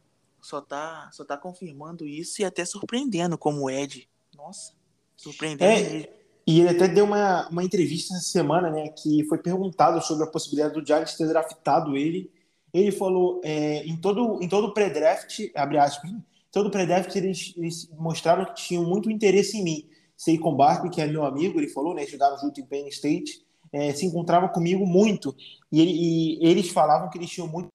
só 0.40 0.60
tá, 0.62 1.10
só 1.12 1.24
tá 1.24 1.36
confirmando 1.36 2.06
isso 2.06 2.40
e 2.40 2.44
até 2.44 2.64
surpreendendo 2.64 3.36
como 3.36 3.62
o 3.62 3.70
Ed. 3.70 4.08
Nossa, 4.34 4.72
surpreendendo 5.14 5.70
é, 5.70 5.82
mesmo. 5.82 6.08
E 6.46 6.60
ele 6.60 6.70
até 6.70 6.88
deu 6.88 7.04
uma, 7.04 7.48
uma 7.48 7.62
entrevista 7.62 8.14
essa 8.14 8.24
semana, 8.24 8.70
né? 8.70 8.88
Que 8.88 9.24
foi 9.24 9.36
perguntado 9.36 10.00
sobre 10.02 10.24
a 10.24 10.30
possibilidade 10.30 10.74
do 10.74 10.84
Giants 10.84 11.14
ter 11.14 11.28
draftado 11.28 11.96
ele. 11.96 12.32
Ele 12.72 12.90
falou, 12.90 13.40
é, 13.44 13.84
em 13.84 13.96
todo 13.96 14.42
em 14.42 14.48
todo 14.48 14.72
pré-draft, 14.72 15.50
abre 15.54 15.76
aspas, 15.76 16.10
né? 16.50 16.52
todo 16.52 16.70
pré-draft 16.70 17.14
eles, 17.16 17.54
eles, 17.56 17.88
mostraram 17.98 18.44
que 18.44 18.54
tinham 18.54 18.84
muito 18.84 19.10
interesse 19.10 19.56
em 19.56 19.64
mim. 19.64 19.88
Seikon 20.16 20.54
Barkley, 20.54 20.90
que 20.90 21.00
é 21.00 21.06
meu 21.06 21.24
amigo, 21.24 21.58
ele 21.58 21.68
falou, 21.68 21.94
né? 21.94 22.04
Estudaram 22.04 22.38
junto 22.38 22.60
em 22.60 22.66
Penn 22.66 22.88
State 22.88 23.42
é, 23.72 23.92
se 23.92 24.06
encontrava 24.06 24.48
comigo 24.48 24.86
muito. 24.86 25.34
E, 25.70 25.80
ele, 25.80 25.92
e, 25.92 26.46
eles 26.46 26.70
falavam 26.70 27.08
que 27.08 27.18
eles 27.18 27.30
tinham 27.30 27.48
muito. 27.48 27.68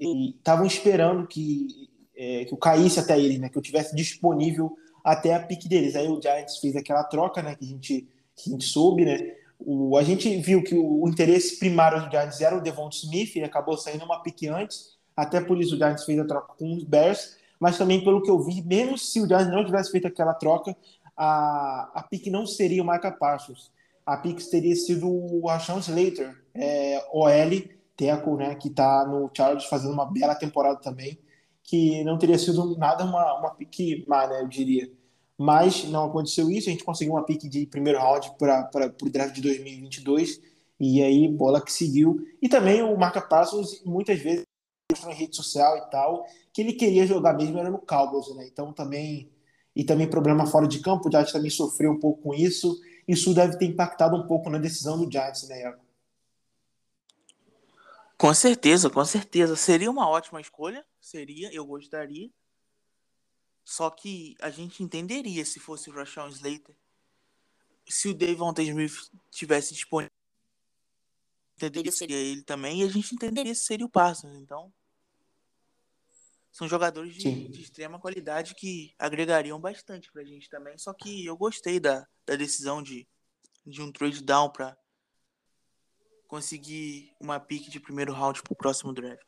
E 0.00 0.30
estavam 0.30 0.66
esperando 0.66 1.26
que, 1.26 1.88
é, 2.16 2.44
que 2.44 2.52
eu 2.52 2.58
caísse 2.58 2.98
até 2.98 3.18
eles, 3.18 3.38
né? 3.38 3.48
Que 3.48 3.56
eu 3.56 3.62
tivesse 3.62 3.94
disponível 3.94 4.76
até 5.04 5.34
a 5.34 5.44
pique 5.44 5.68
deles. 5.68 5.94
Aí 5.94 6.08
o 6.08 6.20
Giants 6.20 6.58
fez 6.58 6.74
aquela 6.74 7.04
troca, 7.04 7.42
né? 7.42 7.54
Que 7.54 7.64
a 7.64 7.68
gente, 7.68 8.08
que 8.36 8.50
a 8.50 8.52
gente 8.52 8.64
soube, 8.64 9.04
né? 9.04 9.36
O, 9.58 9.96
a 9.96 10.02
gente 10.02 10.36
viu 10.38 10.62
que 10.62 10.74
o, 10.74 11.04
o 11.04 11.08
interesse 11.08 11.58
primário 11.58 12.04
do 12.04 12.10
Giants 12.10 12.40
era 12.40 12.56
o 12.56 12.60
Devon 12.60 12.88
Smith, 12.88 13.36
ele 13.36 13.44
acabou 13.44 13.78
saindo 13.78 14.04
uma 14.04 14.22
pique 14.22 14.48
antes. 14.48 14.93
Até 15.16 15.40
por 15.40 15.60
isso 15.60 15.74
o 15.74 15.78
Giants 15.78 16.04
fez 16.04 16.18
a 16.18 16.24
troca 16.24 16.54
com 16.58 16.74
os 16.74 16.84
Bears. 16.84 17.36
Mas 17.60 17.78
também, 17.78 18.02
pelo 18.02 18.22
que 18.22 18.30
eu 18.30 18.40
vi, 18.40 18.62
mesmo 18.62 18.98
se 18.98 19.20
o 19.20 19.26
Giants 19.26 19.50
não 19.50 19.64
tivesse 19.64 19.90
feito 19.90 20.06
aquela 20.06 20.34
troca, 20.34 20.76
a, 21.16 21.90
a 21.94 22.02
pique 22.02 22.30
não 22.30 22.46
seria 22.46 22.82
o 22.82 22.86
Micah 22.86 23.12
Parsons 23.12 23.72
a 24.06 24.16
Pix 24.16 24.48
teria 24.48 24.76
sido 24.76 25.08
o 25.08 25.46
Rashawn 25.46 25.78
Slater, 25.78 26.36
é, 26.54 27.02
OL, 27.12 27.62
Teco, 27.96 28.36
né, 28.36 28.54
que 28.54 28.68
está 28.68 29.06
no 29.06 29.30
Chargers 29.34 29.66
fazendo 29.66 29.92
uma 29.92 30.04
bela 30.04 30.34
temporada 30.34 30.78
também, 30.80 31.18
que 31.62 32.04
não 32.04 32.18
teria 32.18 32.38
sido 32.38 32.76
nada 32.76 33.04
uma, 33.04 33.38
uma 33.38 33.50
pique 33.54 34.04
má, 34.06 34.26
né, 34.26 34.42
eu 34.42 34.48
diria. 34.48 34.90
Mas 35.38 35.84
não 35.88 36.04
aconteceu 36.04 36.50
isso, 36.50 36.68
a 36.68 36.72
gente 36.72 36.84
conseguiu 36.84 37.14
uma 37.14 37.24
pique 37.24 37.48
de 37.48 37.66
primeiro 37.66 37.98
round 37.98 38.32
para 38.38 38.68
o 39.02 39.10
draft 39.10 39.34
de 39.34 39.40
2022, 39.40 40.40
e 40.78 41.02
aí 41.02 41.28
bola 41.28 41.64
que 41.64 41.72
seguiu. 41.72 42.20
E 42.42 42.48
também 42.48 42.82
o 42.82 42.96
Marca 42.96 43.22
Parsons, 43.22 43.82
muitas 43.84 44.18
vezes, 44.20 44.44
em 44.98 45.14
rede 45.14 45.36
social 45.36 45.76
e 45.78 45.90
tal, 45.90 46.26
que 46.52 46.60
ele 46.60 46.72
queria 46.72 47.06
jogar 47.06 47.34
mesmo 47.34 47.58
era 47.58 47.70
no 47.70 47.78
Cowboys, 47.78 48.34
né, 48.34 48.46
então 48.46 48.72
também... 48.72 49.30
E 49.76 49.82
também 49.82 50.08
problema 50.08 50.46
fora 50.46 50.68
de 50.68 50.78
campo, 50.78 51.08
o 51.08 51.10
Giants 51.10 51.32
também 51.32 51.50
sofreu 51.50 51.90
um 51.90 51.98
pouco 51.98 52.22
com 52.22 52.32
isso, 52.32 52.80
isso 53.08 53.34
deve 53.34 53.58
ter 53.58 53.64
impactado 53.64 54.14
um 54.14 54.24
pouco 54.24 54.48
na 54.48 54.56
decisão 54.56 54.96
do 54.96 55.10
Giants, 55.10 55.48
né, 55.48 55.62
Iago? 55.62 55.82
Com 58.16 58.32
certeza, 58.32 58.88
com 58.88 59.04
certeza. 59.04 59.56
Seria 59.56 59.90
uma 59.90 60.08
ótima 60.08 60.40
escolha, 60.40 60.86
seria, 61.00 61.52
eu 61.52 61.66
gostaria. 61.66 62.30
Só 63.64 63.90
que 63.90 64.36
a 64.40 64.48
gente 64.48 64.80
entenderia 64.80 65.44
se 65.44 65.58
fosse 65.58 65.90
o 65.90 65.92
Rashawn 65.92 66.28
Slater. 66.28 66.76
Se 67.88 68.08
o 68.08 68.14
Davon 68.14 68.54
Smith 68.56 69.10
tivesse 69.32 69.74
disponível, 69.74 70.12
entenderia 71.56 71.90
seria 71.90 72.16
ele 72.16 72.42
também, 72.44 72.80
e 72.80 72.84
a 72.84 72.88
gente 72.88 73.12
entenderia 73.12 73.56
se 73.56 73.64
seria 73.64 73.86
o 73.86 73.90
Parsons. 73.90 74.36
Então, 74.36 74.72
são 76.54 76.68
jogadores 76.68 77.14
de, 77.14 77.48
de, 77.48 77.62
extrema 77.62 77.98
qualidade 77.98 78.54
que 78.54 78.94
agregariam 78.96 79.58
bastante 79.58 80.12
pra 80.12 80.22
gente 80.22 80.48
também. 80.48 80.78
Só 80.78 80.94
que 80.94 81.26
eu 81.26 81.36
gostei 81.36 81.80
da, 81.80 82.06
da 82.24 82.36
decisão 82.36 82.80
de, 82.80 83.08
de 83.66 83.82
um 83.82 83.90
trade 83.90 84.22
down 84.22 84.48
para 84.50 84.76
conseguir 86.28 87.12
uma 87.20 87.40
pick 87.40 87.68
de 87.68 87.80
primeiro 87.80 88.12
round 88.12 88.40
pro 88.40 88.54
próximo 88.54 88.92
draft. 88.92 89.26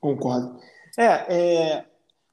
Concordo. 0.00 0.58
É, 0.98 1.04
é, 1.76 1.90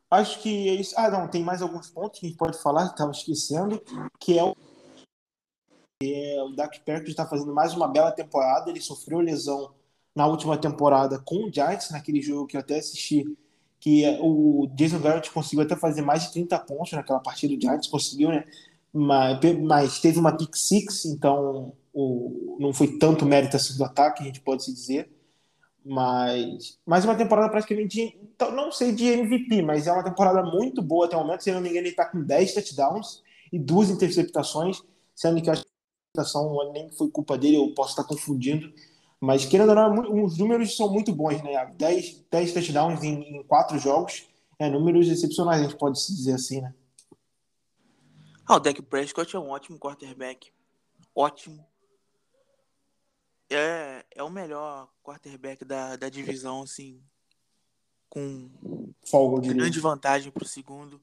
acho 0.10 0.42
que 0.42 0.70
é 0.70 0.74
isso. 0.74 0.96
Ah, 0.98 1.12
não, 1.12 1.28
tem 1.28 1.44
mais 1.44 1.62
alguns 1.62 1.92
pontos 1.92 2.20
que 2.20 2.26
a 2.26 2.30
gente 2.30 2.38
pode 2.38 2.60
falar, 2.60 2.88
que 2.88 2.94
estava 2.94 3.12
esquecendo, 3.12 3.80
que 4.20 4.40
é 4.40 4.44
o 4.44 4.56
é, 6.02 6.42
o 6.42 6.56
Dak 6.56 6.80
Prescott 6.80 7.12
está 7.12 7.28
fazendo 7.28 7.54
mais 7.54 7.76
uma 7.76 7.88
bela 7.88 8.12
temporada. 8.12 8.72
Ele 8.72 8.82
sofreu 8.82 9.20
lesão 9.20 9.76
na 10.16 10.26
última 10.26 10.58
temporada 10.58 11.20
com 11.20 11.48
o 11.48 11.54
Giants, 11.54 11.92
naquele 11.92 12.24
jogo 12.24 12.48
que 12.48 12.58
eu 12.58 12.62
até 12.62 12.80
assisti 12.80 13.38
que 13.80 14.04
o 14.20 14.68
Jason 14.76 15.00
Garrett 15.00 15.32
conseguiu 15.32 15.64
até 15.64 15.76
fazer 15.76 16.02
mais 16.02 16.24
de 16.24 16.34
30 16.34 16.60
pontos 16.60 16.92
naquela 16.92 17.20
partida 17.20 17.56
do 17.56 17.62
Giants, 17.62 17.88
conseguiu, 17.88 18.30
né? 18.30 18.46
Mas, 18.92 19.40
mas 19.62 20.00
teve 20.00 20.20
uma 20.20 20.36
pick 20.36 20.56
six, 20.56 21.06
então 21.06 21.74
o, 21.94 22.58
não 22.60 22.74
foi 22.74 22.98
tanto 22.98 23.26
mérito 23.26 23.56
assim 23.56 23.78
do 23.78 23.84
ataque, 23.84 24.24
a 24.24 24.26
gente 24.26 24.42
pode 24.42 24.64
se 24.64 24.74
dizer. 24.74 25.10
Mas 25.86 26.78
mais 26.86 27.06
uma 27.06 27.16
temporada 27.16 27.50
praticamente, 27.50 27.96
de, 27.96 28.18
então, 28.22 28.52
não 28.52 28.72
sei 28.72 28.92
de 28.92 29.06
MVP, 29.06 29.62
mas 29.62 29.88
é 29.88 29.92
uma 29.92 30.04
temporada 30.04 30.44
muito 30.44 30.82
boa 30.82 31.06
até 31.06 31.16
o 31.16 31.22
momento. 31.22 31.44
Se 31.44 31.52
não 31.52 31.62
me 31.62 31.70
engano, 31.70 31.86
ele 31.86 31.90
está 31.90 32.06
com 32.06 32.22
10 32.22 32.54
touchdowns 32.54 33.24
e 33.52 33.58
duas 33.58 33.90
interceptações, 33.90 34.82
sendo 35.16 35.42
que 35.42 35.50
a 35.50 35.54
interceptação 35.54 36.72
nem 36.74 36.92
foi 36.92 37.10
culpa 37.10 37.38
dele, 37.38 37.58
eu 37.58 37.74
posso 37.74 37.92
estar 37.92 38.04
confundindo. 38.04 38.72
Mas, 39.20 39.46
querendo 39.46 39.70
ou 39.70 39.76
não, 39.76 40.24
os 40.24 40.38
números 40.38 40.76
são 40.78 40.92
muito 40.92 41.14
bons, 41.14 41.42
né? 41.44 41.66
10, 41.76 42.26
10 42.32 42.54
touchdowns 42.54 43.04
em, 43.04 43.38
em 43.38 43.44
4 43.44 43.78
jogos. 43.78 44.28
É, 44.58 44.70
números 44.70 45.08
excepcionais, 45.08 45.62
a 45.62 45.64
gente 45.64 45.78
pode 45.78 46.02
se 46.02 46.16
dizer 46.16 46.34
assim, 46.34 46.62
né? 46.62 46.74
Ah, 48.46 48.56
o 48.56 48.60
Dak 48.60 48.82
Prescott 48.82 49.36
é 49.36 49.40
um 49.40 49.50
ótimo 49.50 49.78
quarterback. 49.78 50.52
Ótimo. 51.14 51.66
É, 53.50 54.06
é 54.12 54.24
o 54.24 54.30
melhor 54.30 54.90
quarterback 55.04 55.66
da, 55.66 55.96
da 55.96 56.10
divisão, 56.10 56.64
assim. 56.64 57.02
Com 58.10 58.50
Folga, 59.06 59.54
grande 59.54 59.80
vantagem 59.80 60.32
pro 60.32 60.48
segundo. 60.48 61.02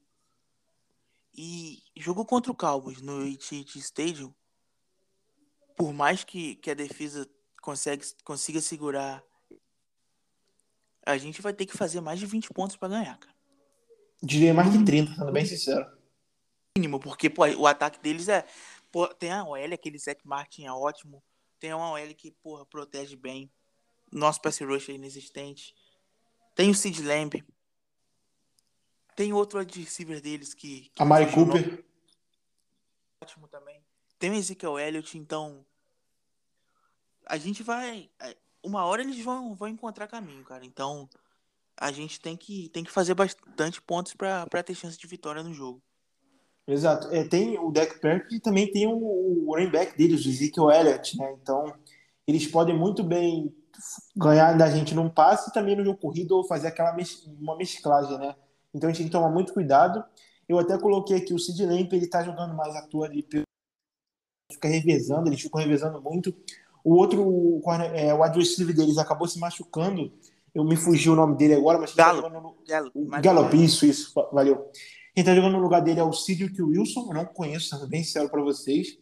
E 1.34 1.82
jogou 1.96 2.24
contra 2.24 2.50
o 2.50 2.56
Cowboys 2.56 3.00
no 3.00 3.22
AT&T 3.22 3.78
Stadium. 3.78 4.34
Por 5.76 5.92
mais 5.92 6.24
que, 6.24 6.56
que 6.56 6.70
a 6.70 6.74
defesa 6.74 7.28
consegue, 7.66 8.06
consiga 8.22 8.60
segurar, 8.60 9.24
a 11.04 11.18
gente 11.18 11.42
vai 11.42 11.52
ter 11.52 11.66
que 11.66 11.76
fazer 11.76 12.00
mais 12.00 12.20
de 12.20 12.24
20 12.24 12.50
pontos 12.50 12.76
para 12.76 12.90
ganhar, 12.90 13.18
cara. 13.18 13.34
Diria 14.22 14.54
mais 14.54 14.70
que 14.72 14.84
30, 14.84 15.14
sendo 15.16 15.32
bem 15.32 15.44
sincero. 15.44 15.84
Mínimo, 16.78 17.00
porque 17.00 17.28
pô, 17.28 17.44
o 17.44 17.66
ataque 17.66 17.98
deles 17.98 18.28
é. 18.28 18.46
Pô, 18.92 19.08
tem 19.08 19.32
a 19.32 19.44
OL, 19.44 19.74
aquele 19.74 19.98
Zach 19.98 20.20
Martin 20.24 20.64
é 20.64 20.72
ótimo. 20.72 21.20
Tem 21.58 21.74
uma 21.74 21.90
OL 21.90 22.14
que, 22.14 22.30
porra, 22.30 22.64
protege 22.64 23.16
bem. 23.16 23.50
Nosso 24.12 24.40
pass 24.40 24.60
rush 24.60 24.90
é 24.90 24.92
inexistente. 24.92 25.74
Tem 26.54 26.70
o 26.70 26.74
Sid 26.74 27.02
Lamb. 27.02 27.44
Tem 29.16 29.32
outro 29.32 29.58
receiver 29.58 30.20
deles 30.20 30.54
que. 30.54 30.90
que 30.94 31.02
a 31.02 31.04
Mari 31.04 31.32
Cooper. 31.32 31.84
Ótimo 33.20 33.48
também. 33.48 33.82
Tem 34.20 34.30
o 34.30 34.34
Ezekiel 34.34 34.78
Elliott, 34.78 35.18
então 35.18 35.66
a 37.26 37.36
gente 37.36 37.62
vai. 37.62 38.08
É, 38.20 38.36
uma 38.62 38.84
hora 38.84 39.02
eles 39.02 39.22
vão, 39.22 39.54
vão 39.54 39.68
encontrar 39.68 40.06
caminho, 40.06 40.44
cara. 40.44 40.64
Então 40.64 41.08
a 41.78 41.92
gente 41.92 42.20
tem 42.20 42.36
que, 42.36 42.68
tem 42.70 42.82
que 42.82 42.90
fazer 42.90 43.14
bastante 43.14 43.82
pontos 43.82 44.14
para 44.14 44.62
ter 44.62 44.74
chance 44.74 44.96
de 44.96 45.06
vitória 45.06 45.42
no 45.42 45.52
jogo. 45.52 45.82
Exato. 46.66 47.08
É, 47.14 47.22
tem 47.22 47.58
o 47.58 47.70
Deck 47.70 48.00
Perk 48.00 48.34
e 48.34 48.40
também 48.40 48.70
tem 48.70 48.86
o, 48.86 48.96
o 48.96 49.52
running 49.52 49.70
back 49.70 49.96
deles, 49.96 50.24
o 50.24 50.28
Ezekiel 50.28 50.70
Elliott, 50.70 51.16
né? 51.16 51.36
Então 51.40 51.72
eles 52.26 52.46
podem 52.46 52.76
muito 52.76 53.04
bem 53.04 53.54
ganhar 54.16 54.56
da 54.56 54.68
gente 54.68 54.94
num 54.94 55.08
passe 55.08 55.50
e 55.50 55.52
também 55.52 55.76
no 55.76 55.84
jogo 55.84 55.98
corrido 55.98 56.32
ou 56.32 56.44
fazer 56.44 56.68
aquela 56.68 56.96
uma 57.38 57.56
mesclagem, 57.56 58.18
né? 58.18 58.34
Então 58.74 58.88
a 58.88 58.92
gente 58.92 58.98
tem 58.98 59.06
que 59.06 59.12
tomar 59.12 59.30
muito 59.30 59.52
cuidado. 59.52 60.04
Eu 60.48 60.58
até 60.58 60.78
coloquei 60.78 61.16
aqui 61.16 61.34
o 61.34 61.38
Sid 61.38 61.64
Lamp, 61.64 61.92
ele 61.92 62.08
tá 62.08 62.22
jogando 62.22 62.54
mais 62.54 62.74
atua 62.74 63.06
ali, 63.06 63.26
fica 64.52 64.68
revezando, 64.68 65.28
eles 65.28 65.40
ficam 65.40 65.60
revezando 65.60 66.00
muito. 66.00 66.34
O 66.86 66.94
outro, 66.94 67.60
é, 67.94 68.14
o 68.14 68.22
wide 68.22 68.38
receiver 68.38 68.72
deles 68.72 68.96
acabou 68.96 69.26
se 69.26 69.40
machucando. 69.40 70.12
Eu 70.54 70.62
me 70.62 70.76
fugi 70.76 71.10
o 71.10 71.16
nome 71.16 71.36
dele 71.36 71.54
agora, 71.54 71.80
mas 71.80 71.92
Galo. 71.92 72.22
Tá 72.22 72.30
no... 72.30 72.56
Galo. 72.64 72.92
Gallop, 73.20 73.52
isso, 73.54 73.84
isso, 73.84 74.12
valeu. 74.32 74.70
Quem 75.12 75.24
tá 75.24 75.34
jogando 75.34 75.54
no 75.54 75.58
lugar 75.58 75.82
dele 75.82 75.98
é 75.98 76.04
o 76.04 76.12
Cedric 76.12 76.62
Wilson, 76.62 77.08
eu 77.08 77.14
não 77.14 77.24
conheço, 77.24 77.70
sendo 77.70 77.88
bem 77.88 78.04
sincero 78.04 78.28
para 78.28 78.40
vocês. 78.40 78.98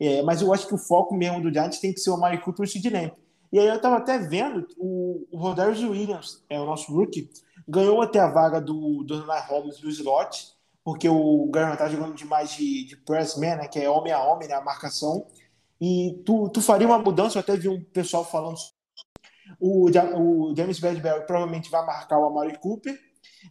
É, 0.00 0.22
mas 0.22 0.40
eu 0.40 0.54
acho 0.54 0.66
que 0.66 0.74
o 0.74 0.78
foco 0.78 1.14
mesmo 1.14 1.42
do 1.42 1.52
Giants 1.52 1.80
tem 1.80 1.92
que 1.92 2.00
ser 2.00 2.08
o 2.08 2.14
Amari 2.14 2.40
Cooper 2.40 2.64
e 2.64 2.66
o 2.66 2.72
Sid 2.72 2.88
Lamb. 2.88 3.12
E 3.52 3.58
aí 3.58 3.66
eu 3.66 3.76
estava 3.76 3.98
até 3.98 4.16
vendo 4.16 4.66
o, 4.78 5.26
o 5.30 5.36
Rodarius 5.36 5.82
Williams, 5.82 6.42
é 6.48 6.58
o 6.58 6.64
nosso 6.64 6.90
rookie, 6.90 7.28
ganhou 7.68 8.00
até 8.00 8.20
a 8.20 8.30
vaga 8.30 8.58
do 8.58 9.04
Donald 9.04 9.46
Holmes 9.48 9.78
do 9.78 9.90
slot, 9.90 10.54
porque 10.82 11.10
o 11.10 11.46
Garner 11.50 11.76
tá 11.76 11.90
jogando 11.90 12.14
demais 12.14 12.52
de, 12.52 12.86
de 12.86 12.96
pressman, 12.96 13.56
né, 13.56 13.68
que 13.68 13.78
é 13.78 13.90
homem 13.90 14.14
a 14.14 14.22
homem, 14.22 14.48
né, 14.48 14.54
a 14.54 14.62
marcação. 14.62 15.26
E 15.80 16.22
tu, 16.24 16.48
tu 16.48 16.60
faria 16.60 16.86
uma 16.86 16.98
mudança, 16.98 17.38
eu 17.38 17.40
até 17.40 17.56
vi 17.56 17.68
um 17.68 17.82
pessoal 17.82 18.24
falando 18.24 18.56
o, 19.60 19.88
o 19.88 20.54
James 20.56 20.78
Bradbury 20.78 21.26
provavelmente 21.26 21.70
vai 21.70 21.84
marcar 21.84 22.18
o 22.18 22.26
Amari 22.26 22.58
Cooper, 22.58 22.98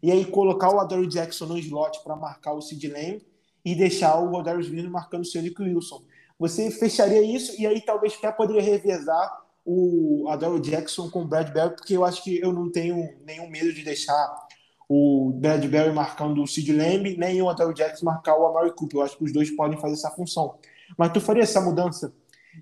e 0.02 0.12
aí 0.12 0.26
colocar 0.26 0.70
o 0.70 0.80
Adore 0.80 1.08
Jackson 1.08 1.46
no 1.46 1.58
slot 1.58 2.04
para 2.04 2.16
marcar 2.16 2.54
o 2.54 2.62
Sid 2.62 2.88
Lamb 2.88 3.22
e 3.64 3.76
deixar 3.76 4.20
o 4.20 4.30
Rodarius 4.30 4.68
Williams 4.68 4.92
marcando 4.92 5.22
o 5.22 5.26
Cedric 5.26 5.62
Wilson. 5.62 6.04
Você 6.40 6.70
fecharia 6.70 7.22
isso 7.22 7.60
e 7.60 7.66
aí 7.66 7.82
talvez 7.82 8.14
até 8.16 8.32
poderia 8.32 8.62
revezar 8.62 9.46
o 9.66 10.28
Adore 10.30 10.62
Jackson 10.62 11.10
com 11.10 11.24
o 11.24 11.28
Bradbury, 11.28 11.76
porque 11.76 11.98
eu 11.98 12.06
acho 12.06 12.24
que 12.24 12.40
eu 12.40 12.54
não 12.54 12.72
tenho 12.72 12.96
nenhum 13.26 13.50
medo 13.50 13.74
de 13.74 13.84
deixar 13.84 14.48
o 14.88 15.34
Bradbury 15.36 15.92
marcando 15.92 16.42
o 16.42 16.48
Sid 16.48 16.72
Lamb, 16.72 17.18
nem 17.18 17.42
o 17.42 17.50
Adore 17.50 17.74
Jackson 17.74 18.06
marcar 18.06 18.38
o 18.38 18.46
Amari 18.46 18.72
Cooper. 18.74 19.00
Eu 19.00 19.04
acho 19.04 19.18
que 19.18 19.24
os 19.24 19.34
dois 19.34 19.50
podem 19.52 19.80
fazer 19.80 19.96
essa 19.96 20.12
função. 20.12 20.58
Mas 20.98 21.12
tu 21.12 21.20
faria 21.20 21.44
essa 21.44 21.60
mudança 21.60 22.14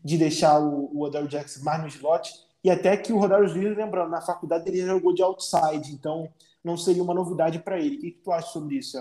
de 0.03 0.17
deixar 0.17 0.59
o, 0.59 0.89
o 0.93 1.05
Adore 1.05 1.28
Jackson 1.28 1.63
mais 1.63 1.82
no 1.82 1.88
slot 1.88 2.34
e 2.63 2.69
até 2.69 2.97
que 2.97 3.13
o 3.13 3.19
Rodarius 3.19 3.53
Williams, 3.53 3.78
lembrando, 3.78 4.09
na 4.09 4.21
faculdade 4.21 4.67
ele 4.67 4.86
jogou 4.86 5.13
de 5.13 5.21
outside, 5.21 5.93
então 5.93 6.34
não 6.63 6.76
seria 6.76 7.03
uma 7.03 7.13
novidade 7.13 7.59
para 7.59 7.80
ele. 7.80 7.97
O 7.97 7.99
que, 7.99 8.11
que, 8.11 8.21
tu 8.21 8.32
acha 8.32 8.47
sobre 8.47 8.78
isso? 8.78 8.97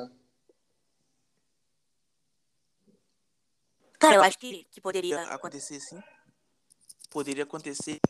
Cara, 3.99 4.17
eu 4.17 4.23
acho 4.23 4.39
que, 4.39 4.65
que 4.71 4.81
poderia 4.83 5.23
acontecer 5.23 5.81
sim. 5.81 5.99
Poderia 7.11 7.45
acontecer. 7.45 8.01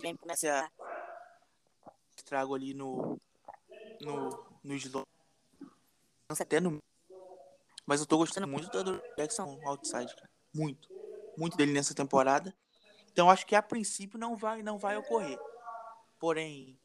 Bem, 0.00 0.16
começa 0.16 0.68
Estrago 2.16 2.54
ali 2.56 2.74
no. 2.74 3.16
No. 4.00 4.44
No 4.64 4.74
slot. 4.74 5.06
Até 6.28 6.58
no. 6.58 6.82
Mas 7.88 8.00
eu 8.00 8.06
tô 8.06 8.18
gostando 8.18 8.46
muito 8.46 8.68
do 8.84 9.02
Jackson 9.16 9.58
outside, 9.64 10.14
cara. 10.14 10.28
Muito. 10.54 10.90
Muito 11.38 11.56
dele 11.56 11.72
nessa 11.72 11.94
temporada. 11.94 12.54
Então 13.10 13.30
acho 13.30 13.46
que 13.46 13.54
a 13.54 13.62
princípio 13.62 14.18
não 14.18 14.36
vai, 14.36 14.62
não 14.62 14.76
vai 14.76 14.98
ocorrer. 14.98 15.38
Porém, 16.20 16.78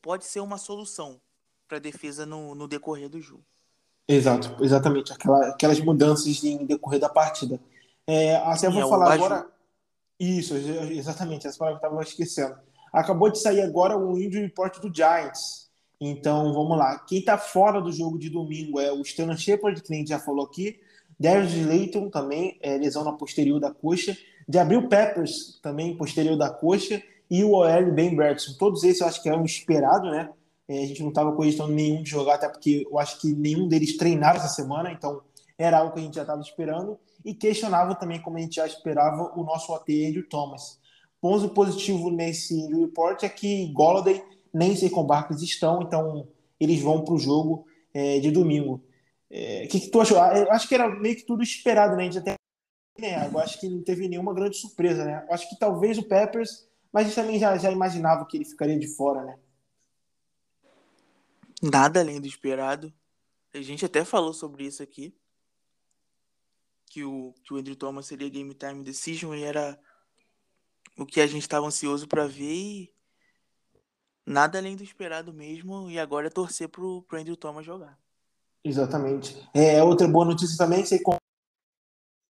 pode 0.00 0.24
ser 0.24 0.38
uma 0.38 0.56
solução 0.56 1.20
para 1.66 1.78
a 1.78 1.80
defesa 1.80 2.24
no, 2.24 2.54
no 2.54 2.68
decorrer 2.68 3.08
do 3.08 3.20
jogo. 3.20 3.44
Exato, 4.06 4.62
exatamente. 4.64 5.12
Aquela, 5.12 5.48
aquelas 5.48 5.80
mudanças 5.80 6.44
em 6.44 6.64
decorrer 6.64 7.00
da 7.00 7.08
partida. 7.08 7.58
É, 8.06 8.36
eu 8.36 8.70
vou 8.70 8.82
é, 8.82 8.88
falar 8.88 9.14
agora. 9.14 9.48
Isso, 10.16 10.54
exatamente, 10.54 11.48
essa 11.48 11.58
palavra 11.58 11.80
que 11.80 11.84
eu 11.84 11.88
estava 11.88 12.02
esquecendo. 12.04 12.56
Acabou 12.92 13.30
de 13.30 13.40
sair 13.40 13.62
agora 13.62 13.98
o 13.98 14.16
injury 14.16 14.44
report 14.44 14.78
do 14.78 14.94
Giants. 14.94 15.65
Então, 16.00 16.52
vamos 16.52 16.76
lá. 16.76 16.98
Quem 17.00 17.20
está 17.20 17.38
fora 17.38 17.80
do 17.80 17.90
jogo 17.90 18.18
de 18.18 18.28
domingo 18.28 18.78
é 18.78 18.92
o 18.92 19.00
Stanley 19.02 19.38
Shepard, 19.38 19.82
que 19.82 19.90
nem 19.90 20.06
já 20.06 20.18
falou 20.18 20.44
aqui. 20.44 20.78
Darius 21.18 21.54
Layton 21.54 22.10
também, 22.10 22.58
é, 22.60 22.76
lesão 22.76 23.02
na 23.02 23.12
posterior 23.12 23.58
da 23.58 23.72
coxa. 23.72 24.16
De 24.48 24.58
Abril 24.58 24.88
Peppers, 24.88 25.58
também 25.62 25.96
posterior 25.96 26.36
da 26.36 26.50
coxa, 26.50 27.02
e 27.30 27.42
o 27.42 27.52
OL 27.52 27.92
Ben 27.92 28.14
Bradson. 28.14 28.52
Todos 28.58 28.84
esses 28.84 29.00
eu 29.00 29.06
acho 29.06 29.22
que 29.22 29.28
eram 29.28 29.44
esperado, 29.44 30.10
né? 30.10 30.30
É, 30.68 30.82
a 30.82 30.86
gente 30.86 31.02
não 31.02 31.08
estava 31.08 31.32
cogitando 31.32 31.72
nenhum 31.72 32.02
de 32.02 32.10
jogar, 32.10 32.34
até 32.34 32.48
porque 32.48 32.86
eu 32.88 32.98
acho 32.98 33.20
que 33.20 33.32
nenhum 33.32 33.66
deles 33.66 33.96
treinaram 33.96 34.38
essa 34.38 34.48
semana, 34.48 34.92
então 34.92 35.22
era 35.58 35.78
algo 35.78 35.94
que 35.94 36.00
a 36.00 36.02
gente 36.02 36.14
já 36.14 36.22
estava 36.22 36.40
esperando. 36.40 36.98
E 37.24 37.34
questionava 37.34 37.94
também, 37.94 38.20
como 38.20 38.36
a 38.36 38.40
gente 38.40 38.56
já 38.56 38.66
esperava, 38.66 39.32
o 39.36 39.42
nosso 39.42 39.74
AT 39.74 39.88
Andrew 40.06 40.28
Thomas. 40.28 40.78
Ponto 41.20 41.48
positivo 41.48 42.10
nesse 42.10 42.54
report 42.68 43.22
é 43.24 43.28
que 43.28 43.72
Golladay 43.72 44.22
nem 44.56 44.74
Saquon 44.74 45.04
Barkley 45.04 45.42
estão, 45.44 45.82
então 45.82 46.28
eles 46.58 46.80
vão 46.80 47.04
para 47.04 47.14
o 47.14 47.18
jogo 47.18 47.66
é, 47.92 48.18
de 48.20 48.30
domingo. 48.30 48.74
O 48.76 48.82
é, 49.30 49.66
que, 49.66 49.80
que 49.80 49.90
tu 49.90 50.00
achou? 50.00 50.18
Ah, 50.20 50.36
eu 50.36 50.50
acho 50.50 50.66
que 50.66 50.74
era 50.74 50.88
meio 50.88 51.16
que 51.16 51.26
tudo 51.26 51.42
esperado, 51.42 51.94
né? 51.94 52.02
A 52.02 52.06
gente 52.06 52.18
até 52.18 52.36
né? 52.98 53.28
Eu 53.30 53.38
acho 53.38 53.60
que 53.60 53.68
não 53.68 53.82
teve 53.82 54.08
nenhuma 54.08 54.32
grande 54.32 54.56
surpresa, 54.56 55.04
né? 55.04 55.24
Eu 55.28 55.34
acho 55.34 55.48
que 55.48 55.58
talvez 55.58 55.98
o 55.98 56.02
Peppers, 56.02 56.66
mas 56.90 57.04
a 57.04 57.06
gente 57.08 57.14
também 57.14 57.38
já, 57.38 57.56
já 57.58 57.70
imaginava 57.70 58.24
que 58.24 58.38
ele 58.38 58.44
ficaria 58.44 58.78
de 58.78 58.86
fora, 58.86 59.22
né? 59.22 59.38
Nada 61.62 62.00
além 62.00 62.20
do 62.20 62.26
esperado. 62.26 62.92
A 63.52 63.60
gente 63.60 63.84
até 63.84 64.04
falou 64.04 64.32
sobre 64.32 64.64
isso 64.64 64.82
aqui. 64.82 65.14
Que 66.86 67.04
o, 67.04 67.34
que 67.44 67.52
o 67.52 67.56
Andrew 67.56 67.76
Thomas 67.76 68.06
seria 68.06 68.28
game 68.28 68.54
time 68.54 68.82
decision 68.82 69.34
e 69.34 69.42
era 69.42 69.78
o 70.96 71.04
que 71.04 71.20
a 71.20 71.26
gente 71.26 71.42
estava 71.42 71.66
ansioso 71.66 72.08
para 72.08 72.26
ver 72.26 72.54
e 72.54 72.95
nada 74.26 74.58
além 74.58 74.76
do 74.76 74.82
esperado 74.82 75.32
mesmo. 75.32 75.88
E 75.88 75.98
agora 75.98 76.26
é 76.26 76.30
torcer 76.30 76.68
pro, 76.68 77.02
pro 77.02 77.18
Andrew 77.18 77.36
Thomas 77.36 77.64
jogar. 77.64 77.98
Exatamente. 78.64 79.48
É, 79.54 79.82
outra 79.82 80.08
boa 80.08 80.24
notícia 80.24 80.58
também, 80.58 80.84
sei 80.84 81.00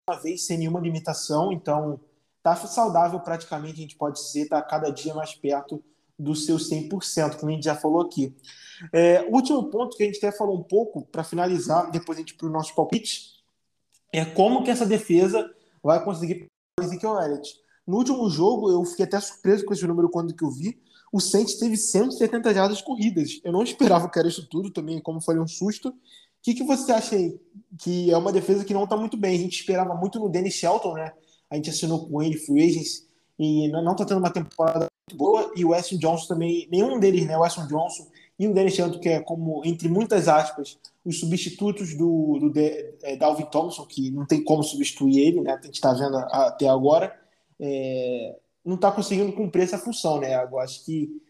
uma 0.09 0.21
vez 0.21 0.45
sem 0.45 0.59
nenhuma 0.59 0.81
limitação, 0.81 1.51
então 1.51 1.99
tá 2.43 2.55
saudável 2.57 3.19
praticamente, 3.21 3.79
a 3.79 3.83
gente 3.83 3.97
pode 3.97 4.21
dizer, 4.21 4.49
tá 4.49 4.61
cada 4.61 4.91
dia 4.91 5.15
mais 5.15 5.35
perto 5.35 5.83
do 6.19 6.35
seu 6.35 6.57
100%, 6.57 7.37
como 7.37 7.51
a 7.51 7.55
gente 7.55 7.65
já 7.65 7.75
falou 7.75 8.03
aqui. 8.03 8.37
É, 8.93 9.23
último 9.31 9.71
ponto 9.71 9.97
que 9.97 10.03
a 10.03 10.07
gente 10.07 10.19
até 10.19 10.31
falou 10.31 10.59
um 10.59 10.63
pouco, 10.63 11.07
para 11.07 11.25
finalizar, 11.25 11.91
depois 11.91 12.19
a 12.19 12.21
gente 12.21 12.35
para 12.35 12.47
o 12.47 12.51
nosso 12.51 12.75
palpite, 12.75 13.43
é 14.13 14.25
como 14.25 14.63
que 14.63 14.71
essa 14.71 14.85
defesa 14.85 15.51
vai 15.83 16.05
conseguir 16.05 16.47
o 16.79 16.83
Ezekiel 16.83 17.19
Elliott. 17.21 17.59
No 17.87 17.97
último 17.97 18.29
jogo, 18.29 18.71
eu 18.71 18.85
fiquei 18.85 19.07
até 19.07 19.19
surpreso 19.21 19.65
com 19.65 19.73
esse 19.73 19.87
número 19.87 20.09
quando 20.09 20.35
que 20.35 20.45
eu 20.45 20.51
vi, 20.51 20.81
o 21.15 21.21
Saints 21.21 21.59
teve 21.59 21.77
170 21.77 22.53
jardas 22.53 22.83
corridas. 22.83 23.41
Eu 23.45 23.53
não 23.53 23.63
esperava 23.63 24.09
que 24.09 24.19
era 24.19 24.29
isso 24.29 24.49
tudo, 24.49 24.71
também 24.71 25.01
como 25.01 25.21
foi 25.21 25.39
um 25.39 25.47
susto 25.47 25.95
que, 26.45 26.53
que 26.53 26.63
você 26.63 26.93
acha 26.93 27.17
aí? 27.17 27.41
Que 27.79 28.11
é 28.11 28.17
uma 28.19 28.31
defesa 28.31 28.67
que 28.67 28.75
não 28.75 28.85
está 28.85 28.97
muito 28.99 29.17
bem. 29.17 29.35
A 29.35 29.39
gente 29.39 29.59
esperava 29.59 29.95
muito 29.95 30.21
no 30.21 30.29
Dennis 30.29 30.53
Shelton, 30.53 30.93
né? 30.93 31.11
A 31.51 31.57
gente 31.57 31.71
assinou 31.71 32.07
com 32.07 32.23
ele, 32.23 32.37
Free 32.37 32.63
Agents, 32.63 33.09
e 33.39 33.69
não 33.69 33.93
está 33.93 34.05
tendo 34.05 34.19
uma 34.19 34.31
temporada 34.31 34.87
muito 35.09 35.17
boa. 35.17 35.51
E 35.57 35.65
o 35.65 35.71
Weston 35.71 35.97
Johnson 35.97 36.27
também, 36.27 36.69
nenhum 36.71 37.01
deles, 37.01 37.27
né? 37.27 37.39
O 37.39 37.41
Weston 37.41 37.67
Johnson 37.67 38.07
e 38.39 38.47
o 38.47 38.53
Dennis 38.53 38.75
Shelton, 38.75 39.01
que 39.01 39.09
é 39.09 39.21
como, 39.21 39.63
entre 39.65 39.89
muitas 39.89 40.29
aspas, 40.29 40.79
os 41.03 41.19
substitutos 41.19 41.95
do, 41.95 42.39
do 42.39 42.51
de, 42.51 42.95
é, 43.03 43.17
Dalvin 43.17 43.47
Thompson, 43.47 43.87
que 43.87 44.11
não 44.11 44.27
tem 44.27 44.45
como 44.45 44.63
substituir 44.63 45.21
ele, 45.21 45.41
né? 45.41 45.53
A 45.53 45.65
gente 45.65 45.77
está 45.77 45.95
vendo 45.95 46.19
até 46.19 46.69
agora. 46.69 47.19
É, 47.59 48.37
não 48.65 48.77
está 48.77 48.91
conseguindo 48.91 49.33
cumprir 49.33 49.63
essa 49.63 49.79
função, 49.79 50.21
né? 50.21 50.43
Eu 50.43 50.59
acho 50.59 50.85
que 50.85 51.23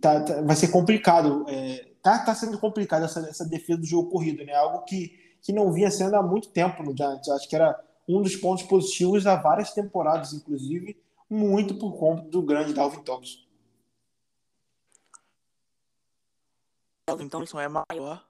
tá, 0.00 0.22
tá, 0.22 0.42
vai 0.42 0.54
ser 0.54 0.68
complicado. 0.68 1.44
É, 1.48 1.88
tá, 2.02 2.18
tá 2.18 2.34
sendo 2.34 2.58
complicado 2.58 3.04
essa, 3.04 3.20
essa 3.20 3.44
defesa 3.44 3.80
do 3.80 3.86
jogo 3.86 4.10
corrido, 4.10 4.44
né? 4.44 4.54
Algo 4.54 4.84
que, 4.84 5.18
que 5.40 5.52
não 5.52 5.72
vinha 5.72 5.90
sendo 5.90 6.14
há 6.16 6.22
muito 6.22 6.48
tempo 6.50 6.82
no 6.82 6.96
Giants. 6.96 7.28
Acho 7.28 7.48
que 7.48 7.56
era 7.56 7.78
um 8.06 8.22
dos 8.22 8.36
pontos 8.36 8.64
positivos 8.64 9.26
há 9.26 9.36
várias 9.36 9.72
temporadas, 9.72 10.32
inclusive, 10.32 11.00
muito 11.28 11.74
por 11.78 11.98
conta 11.98 12.22
do 12.28 12.42
grande 12.42 12.74
Dalvin 12.74 13.02
Thompson. 13.02 13.38
Dalvin 17.06 17.28
Thompson 17.28 17.60
é 17.60 17.68
maior 17.68 18.26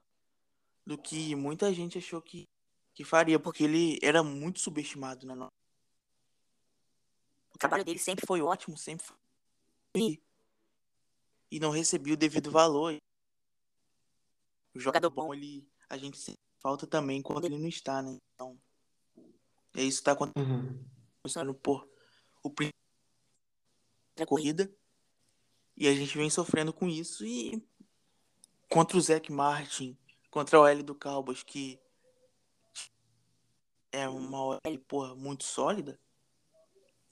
do 0.85 0.97
que 0.97 1.35
muita 1.35 1.73
gente 1.73 1.97
achou 1.97 2.21
que, 2.21 2.47
que 2.93 3.03
faria, 3.03 3.39
porque 3.39 3.65
ele 3.65 3.99
era 4.01 4.23
muito 4.23 4.59
subestimado, 4.59 5.27
né? 5.27 5.35
O 7.59 7.67
trabalho 7.67 7.83
dele 7.83 7.99
sempre 7.99 8.25
foi 8.25 8.41
ótimo, 8.41 8.77
sempre 8.77 9.05
foi... 9.05 9.17
E, 9.97 10.23
e 11.51 11.59
não 11.59 11.71
recebia 11.71 12.13
o 12.13 12.17
devido 12.17 12.49
valor. 12.49 12.97
O 14.73 14.79
jogador 14.79 15.09
bom, 15.09 15.33
ele 15.33 15.67
a 15.89 15.97
gente 15.97 16.17
sente 16.17 16.39
falta 16.59 16.87
também 16.87 17.21
quando 17.21 17.43
ele 17.43 17.57
não 17.57 17.67
está, 17.67 18.01
né? 18.01 18.17
Então, 18.33 18.57
é 19.75 19.83
isso 19.83 19.97
que 19.97 20.05
tá 20.05 20.13
acontecendo 20.13 21.49
uhum. 21.49 21.53
por 21.53 21.85
o 22.41 22.53
da 24.15 24.25
corrida. 24.25 24.73
E 25.75 25.85
a 25.85 25.93
gente 25.93 26.17
vem 26.17 26.29
sofrendo 26.29 26.71
com 26.71 26.87
isso 26.87 27.25
e 27.25 27.61
contra 28.69 28.97
o 28.97 29.01
Zac 29.01 29.29
Martin, 29.29 29.97
contra 30.31 30.61
o 30.61 30.65
L 30.65 30.81
do 30.81 30.95
Cowboys, 30.95 31.43
que 31.43 31.77
é 33.91 34.07
uma 34.07 34.45
OL, 34.45 34.79
porra, 34.87 35.13
muito 35.13 35.43
sólida, 35.43 35.99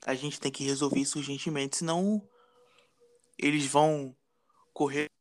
a 0.08 0.16
gente 0.16 0.40
tem 0.40 0.50
que 0.50 0.64
resolver 0.64 1.02
isso 1.02 1.18
urgentemente, 1.18 1.76
senão 1.76 2.22
eles 3.38 3.66
vão 3.68 4.16
correr 4.74 5.12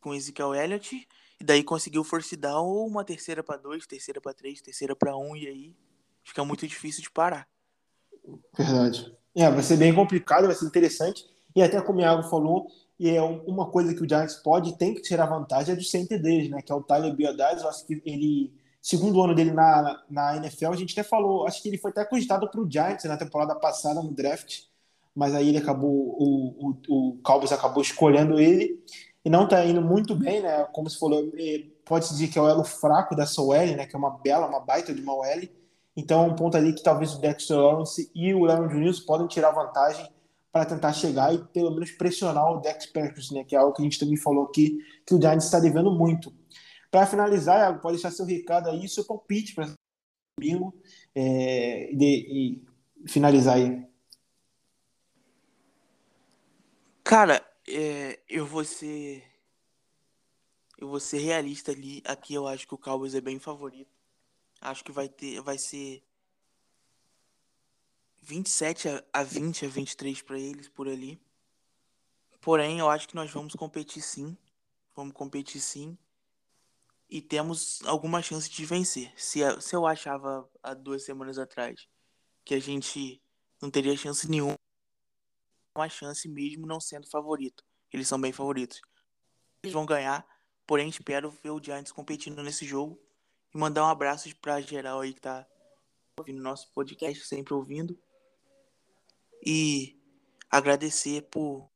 com 0.00 0.12
Ezekiel 0.12 0.52
Elliott 0.52 1.06
e 1.40 1.44
daí 1.44 1.62
conseguiu 1.62 2.02
force 2.02 2.36
down 2.36 2.66
ou 2.66 2.84
uma 2.84 3.04
terceira 3.04 3.44
para 3.44 3.56
dois, 3.56 3.86
terceira 3.86 4.20
para 4.20 4.34
três, 4.34 4.60
terceira 4.60 4.96
para 4.96 5.16
um, 5.16 5.36
e 5.36 5.46
aí 5.46 5.76
fica 6.24 6.44
muito 6.44 6.66
difícil 6.66 7.00
de 7.00 7.12
parar. 7.12 7.46
Verdade. 8.58 9.16
É, 9.36 9.48
vai 9.48 9.62
ser 9.62 9.76
bem 9.76 9.94
complicado, 9.94 10.46
vai 10.46 10.54
ser 10.56 10.66
interessante. 10.66 11.24
E 11.54 11.62
até 11.62 11.80
como 11.80 12.00
o 12.00 12.02
Iago 12.02 12.28
falou, 12.28 12.66
e 12.98 13.08
é 13.08 13.22
uma 13.22 13.70
coisa 13.70 13.94
que 13.94 14.02
o 14.02 14.08
Giants 14.08 14.34
pode 14.34 14.76
tem 14.76 14.94
que 14.94 15.02
tirar 15.02 15.26
vantagem 15.26 15.74
é 15.74 15.76
do 15.76 15.84
center 15.84 16.20
deles, 16.20 16.50
né? 16.50 16.60
Que 16.60 16.72
é 16.72 16.74
o 16.74 16.82
Tyler 16.82 17.14
Biadasz. 17.14 17.62
Eu 17.62 17.68
acho 17.68 17.86
que 17.86 18.02
ele 18.04 18.52
segundo 18.84 19.22
ano 19.22 19.34
dele 19.34 19.50
na, 19.50 20.04
na 20.10 20.36
NFL. 20.36 20.66
A 20.66 20.76
gente 20.76 20.92
até 20.92 21.02
falou, 21.02 21.46
acho 21.46 21.62
que 21.62 21.68
ele 21.68 21.78
foi 21.78 21.90
até 21.90 22.04
cogitado 22.04 22.46
para 22.50 22.60
o 22.60 22.70
Giants 22.70 23.04
na 23.04 23.16
temporada 23.16 23.54
passada 23.54 24.02
no 24.02 24.12
draft, 24.12 24.64
mas 25.14 25.34
aí 25.34 25.48
ele 25.48 25.56
acabou, 25.56 25.90
o, 25.90 26.76
o, 26.88 27.12
o 27.12 27.18
Cowboys 27.22 27.50
acabou 27.50 27.82
escolhendo 27.82 28.38
ele 28.38 28.84
e 29.24 29.30
não 29.30 29.44
está 29.44 29.64
indo 29.64 29.80
muito 29.80 30.14
bem, 30.14 30.42
né? 30.42 30.64
Como 30.70 30.90
se 30.90 30.98
falou, 30.98 31.32
é, 31.34 31.64
pode-se 31.82 32.12
dizer 32.12 32.28
que 32.28 32.38
é 32.38 32.42
o 32.42 32.48
elo 32.48 32.62
fraco 32.62 33.16
dessa 33.16 33.40
OL, 33.40 33.74
né? 33.74 33.86
Que 33.86 33.96
é 33.96 33.98
uma 33.98 34.18
bela, 34.18 34.46
uma 34.46 34.60
baita 34.60 34.92
de 34.92 35.00
uma 35.00 35.14
OL. 35.14 35.48
Então, 35.96 36.28
um 36.28 36.34
ponto 36.34 36.54
ali 36.54 36.74
que 36.74 36.82
talvez 36.82 37.14
o 37.14 37.20
Dexter 37.22 37.56
Lawrence 37.56 38.10
e 38.14 38.34
o 38.34 38.44
Leonard 38.44 38.74
Jones 38.74 39.00
podem 39.00 39.26
tirar 39.26 39.52
vantagem 39.52 40.06
para 40.52 40.66
tentar 40.66 40.92
chegar 40.92 41.34
e 41.34 41.38
pelo 41.38 41.70
menos 41.70 41.90
pressionar 41.92 42.52
o 42.52 42.60
Dex 42.60 42.84
Packers, 42.84 43.30
né? 43.30 43.44
Que 43.44 43.56
é 43.56 43.58
algo 43.58 43.72
que 43.72 43.80
a 43.80 43.84
gente 43.84 43.98
também 43.98 44.18
falou 44.18 44.44
aqui, 44.44 44.76
que 45.06 45.14
o 45.14 45.18
Giants 45.18 45.46
está 45.46 45.58
devendo 45.58 45.90
muito. 45.90 46.30
Para 46.94 47.08
finalizar, 47.08 47.80
pode 47.80 47.96
deixar 47.96 48.12
seu 48.12 48.24
recado 48.24 48.70
aí, 48.70 48.88
seu 48.88 49.04
palpite 49.04 49.52
para 49.52 49.74
domingo 50.38 50.80
é, 51.12 51.92
e, 51.92 52.62
e 53.02 53.08
finalizar 53.08 53.56
aí. 53.56 53.84
Cara, 57.02 57.44
é, 57.66 58.20
eu 58.28 58.46
vou 58.46 58.64
ser. 58.64 59.24
Eu 60.78 60.86
vou 60.86 61.00
ser 61.00 61.18
realista 61.18 61.72
ali. 61.72 62.00
Aqui 62.06 62.32
eu 62.32 62.46
acho 62.46 62.64
que 62.64 62.74
o 62.74 62.78
Cowboys 62.78 63.16
é 63.16 63.20
bem 63.20 63.40
favorito. 63.40 63.90
Acho 64.60 64.84
que 64.84 64.92
vai 64.92 65.08
ter. 65.08 65.40
Vai 65.40 65.58
ser 65.58 66.00
27 68.22 68.86
a 69.12 69.22
20 69.24 69.66
a 69.66 69.68
23 69.68 70.22
para 70.22 70.38
eles 70.38 70.68
por 70.68 70.86
ali. 70.86 71.20
Porém, 72.40 72.78
eu 72.78 72.88
acho 72.88 73.08
que 73.08 73.16
nós 73.16 73.32
vamos 73.32 73.54
competir 73.56 74.00
sim. 74.00 74.38
Vamos 74.94 75.12
competir 75.12 75.60
sim. 75.60 75.98
E 77.14 77.22
temos 77.22 77.80
alguma 77.84 78.20
chance 78.20 78.50
de 78.50 78.66
vencer. 78.66 79.12
Se, 79.16 79.38
se 79.60 79.76
eu 79.76 79.86
achava 79.86 80.50
há 80.60 80.74
duas 80.74 81.04
semanas 81.04 81.38
atrás 81.38 81.86
que 82.44 82.52
a 82.56 82.58
gente 82.58 83.22
não 83.62 83.70
teria 83.70 83.96
chance 83.96 84.28
nenhuma, 84.28 84.58
uma 85.76 85.88
chance 85.88 86.28
mesmo 86.28 86.66
não 86.66 86.80
sendo 86.80 87.08
favorito. 87.08 87.64
Eles 87.92 88.08
são 88.08 88.20
bem 88.20 88.32
favoritos. 88.32 88.82
Eles 89.62 89.72
vão 89.72 89.86
ganhar, 89.86 90.26
porém 90.66 90.88
espero 90.88 91.30
ver 91.30 91.50
o 91.50 91.62
Giants 91.62 91.92
competindo 91.92 92.42
nesse 92.42 92.66
jogo 92.66 93.00
e 93.54 93.56
mandar 93.56 93.84
um 93.84 93.90
abraço 93.90 94.34
para 94.38 94.60
geral 94.60 94.98
aí 94.98 95.14
que 95.14 95.20
tá 95.20 95.46
ouvindo 96.18 96.42
nosso 96.42 96.68
podcast, 96.72 97.24
sempre 97.28 97.54
ouvindo. 97.54 97.96
E 99.40 99.96
agradecer 100.50 101.22
por 101.30 101.70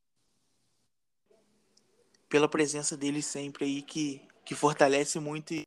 pela 2.29 2.49
presença 2.49 2.97
deles 2.97 3.25
sempre 3.25 3.65
aí 3.65 3.83
que 3.83 4.28
que 4.49 4.55
fortalece 4.55 5.21
muito 5.21 5.53
e 5.53 5.67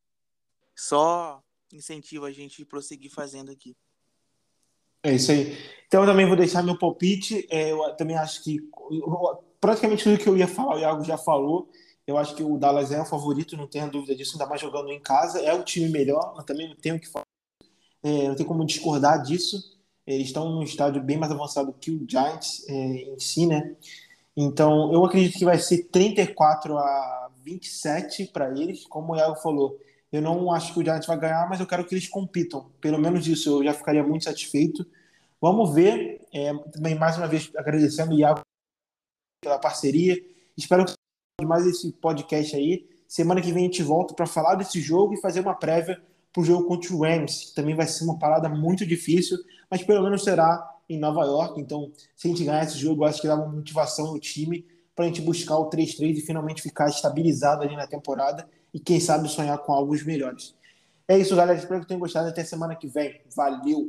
só 0.76 1.40
incentiva 1.72 2.26
a 2.26 2.32
gente 2.32 2.64
a 2.64 2.66
prosseguir 2.66 3.12
fazendo 3.12 3.52
aqui. 3.52 3.76
É 5.04 5.14
isso 5.14 5.32
aí. 5.32 5.56
Então 5.86 6.02
eu 6.02 6.08
também 6.08 6.26
vou 6.26 6.36
deixar 6.36 6.64
meu 6.64 6.76
palpite. 6.76 7.48
É, 7.52 7.72
eu 7.72 7.96
também 7.96 8.18
acho 8.18 8.44
que 8.44 8.58
praticamente 9.60 10.04
tudo 10.04 10.18
que 10.18 10.28
eu 10.28 10.36
ia 10.36 10.48
falar, 10.48 10.78
o 10.78 10.80
Iago 10.80 11.04
já 11.04 11.16
falou. 11.16 11.70
Eu 12.08 12.18
acho 12.18 12.34
que 12.34 12.42
o 12.42 12.58
Dallas 12.58 12.92
é 12.92 13.00
o 13.00 13.06
favorito, 13.06 13.56
não 13.56 13.68
tenho 13.68 13.92
dúvida 13.92 14.16
disso, 14.16 14.32
ainda 14.34 14.48
mais 14.48 14.60
jogando 14.60 14.90
em 14.90 15.00
casa. 15.00 15.40
É 15.40 15.54
o 15.54 15.64
time 15.64 15.88
melhor, 15.88 16.34
mas 16.36 16.46
também 16.46 16.68
não 16.68 16.76
tenho 16.76 17.00
que 17.00 17.08
falar. 17.08 17.26
É, 18.02 18.30
não 18.30 18.36
tem 18.36 18.48
como 18.48 18.66
discordar 18.66 19.22
disso. 19.22 19.80
Eles 20.08 20.26
estão 20.26 20.50
num 20.50 20.64
estádio 20.64 21.04
bem 21.04 21.18
mais 21.18 21.32
avançado 21.32 21.72
que 21.80 21.92
o 21.92 22.04
Giants 22.10 22.68
é, 22.68 22.74
em 22.74 23.20
si, 23.20 23.46
né? 23.46 23.76
Então 24.36 24.92
eu 24.92 25.06
acredito 25.06 25.38
que 25.38 25.46
vai 25.46 25.60
ser 25.60 25.84
34 25.84 26.80
a 26.80 27.31
27 27.44 28.28
para 28.28 28.50
eles. 28.50 28.86
Como 28.86 29.14
o 29.14 29.16
Iago 29.16 29.36
falou, 29.36 29.80
eu 30.12 30.22
não 30.22 30.52
acho 30.52 30.74
que 30.74 30.80
o 30.80 30.84
Giants 30.84 31.08
vai 31.08 31.20
ganhar, 31.20 31.48
mas 31.50 31.60
eu 31.60 31.68
quero 31.68 31.86
que 31.86 31.96
eles 31.96 32.08
compitam. 32.08 32.72
Pelo 32.82 33.00
menos 33.00 33.28
isso 33.28 33.50
eu 33.50 33.64
já 33.64 33.74
ficaria 33.74 34.04
muito 34.04 34.26
satisfeito. 34.26 34.86
Vamos 35.40 35.74
ver. 35.74 36.22
É, 36.34 36.54
também, 36.72 36.96
mais 36.96 37.18
uma 37.18 37.28
vez, 37.28 37.52
agradecendo 37.56 38.14
o 38.14 38.20
Iago 38.20 38.42
pela 39.42 39.60
parceria. 39.60 40.18
Espero 40.56 40.86
que 40.86 40.94
mais 41.46 41.66
esse 41.66 41.92
podcast 41.94 42.56
aí. 42.56 42.88
Semana 43.08 43.42
que 43.42 43.52
vem 43.52 43.64
a 43.64 43.68
gente 43.68 43.84
volta 43.84 44.14
para 44.14 44.26
falar 44.26 44.56
desse 44.56 44.80
jogo 44.80 45.14
e 45.14 45.22
fazer 45.22 45.42
uma 45.42 45.56
prévia 45.56 46.02
para 46.32 46.42
o 46.42 46.46
jogo 46.46 46.68
contra 46.68 46.94
o 46.94 47.02
Rams, 47.02 47.50
que 47.50 47.56
também 47.56 47.76
vai 47.76 47.88
ser 47.88 48.06
uma 48.06 48.18
parada 48.18 48.48
muito 48.48 48.86
difícil, 48.86 49.38
mas 49.70 49.84
pelo 49.84 50.04
menos 50.04 50.24
será 50.24 50.78
em 50.88 50.98
Nova 50.98 51.26
York. 51.26 51.60
Então, 51.60 51.92
se 52.16 52.28
a 52.28 52.32
gente 52.32 52.44
ganhar 52.46 52.64
esse 52.64 52.78
jogo, 52.78 53.04
acho 53.04 53.20
que 53.20 53.28
dá 53.28 53.36
uma 53.36 53.48
motivação 53.48 54.14
no 54.14 54.20
time 54.20 54.66
para 54.96 55.06
a 55.06 55.08
gente 55.08 55.22
buscar 55.22 55.58
o 55.58 55.70
3-3 55.70 56.18
e 56.18 56.22
finalmente 56.22 56.62
ficar 56.62 56.90
estabilizado 56.90 57.64
ali 57.64 57.76
na 57.76 57.88
temporada 57.88 58.48
e 58.74 58.80
quem 58.80 59.00
sabe 59.00 59.30
sonhar 59.30 59.58
com 59.60 59.74
algo 59.74 59.94
melhores. 60.04 60.56
É 61.08 61.18
isso, 61.18 61.36
galera. 61.36 61.58
Espero 61.58 61.82
que 61.82 61.88
tenham 61.88 62.00
gostado. 62.00 62.30
Até 62.30 62.44
semana 62.44 62.76
que 62.76 62.88
vem. 62.88 63.22
Valeu! 63.36 63.88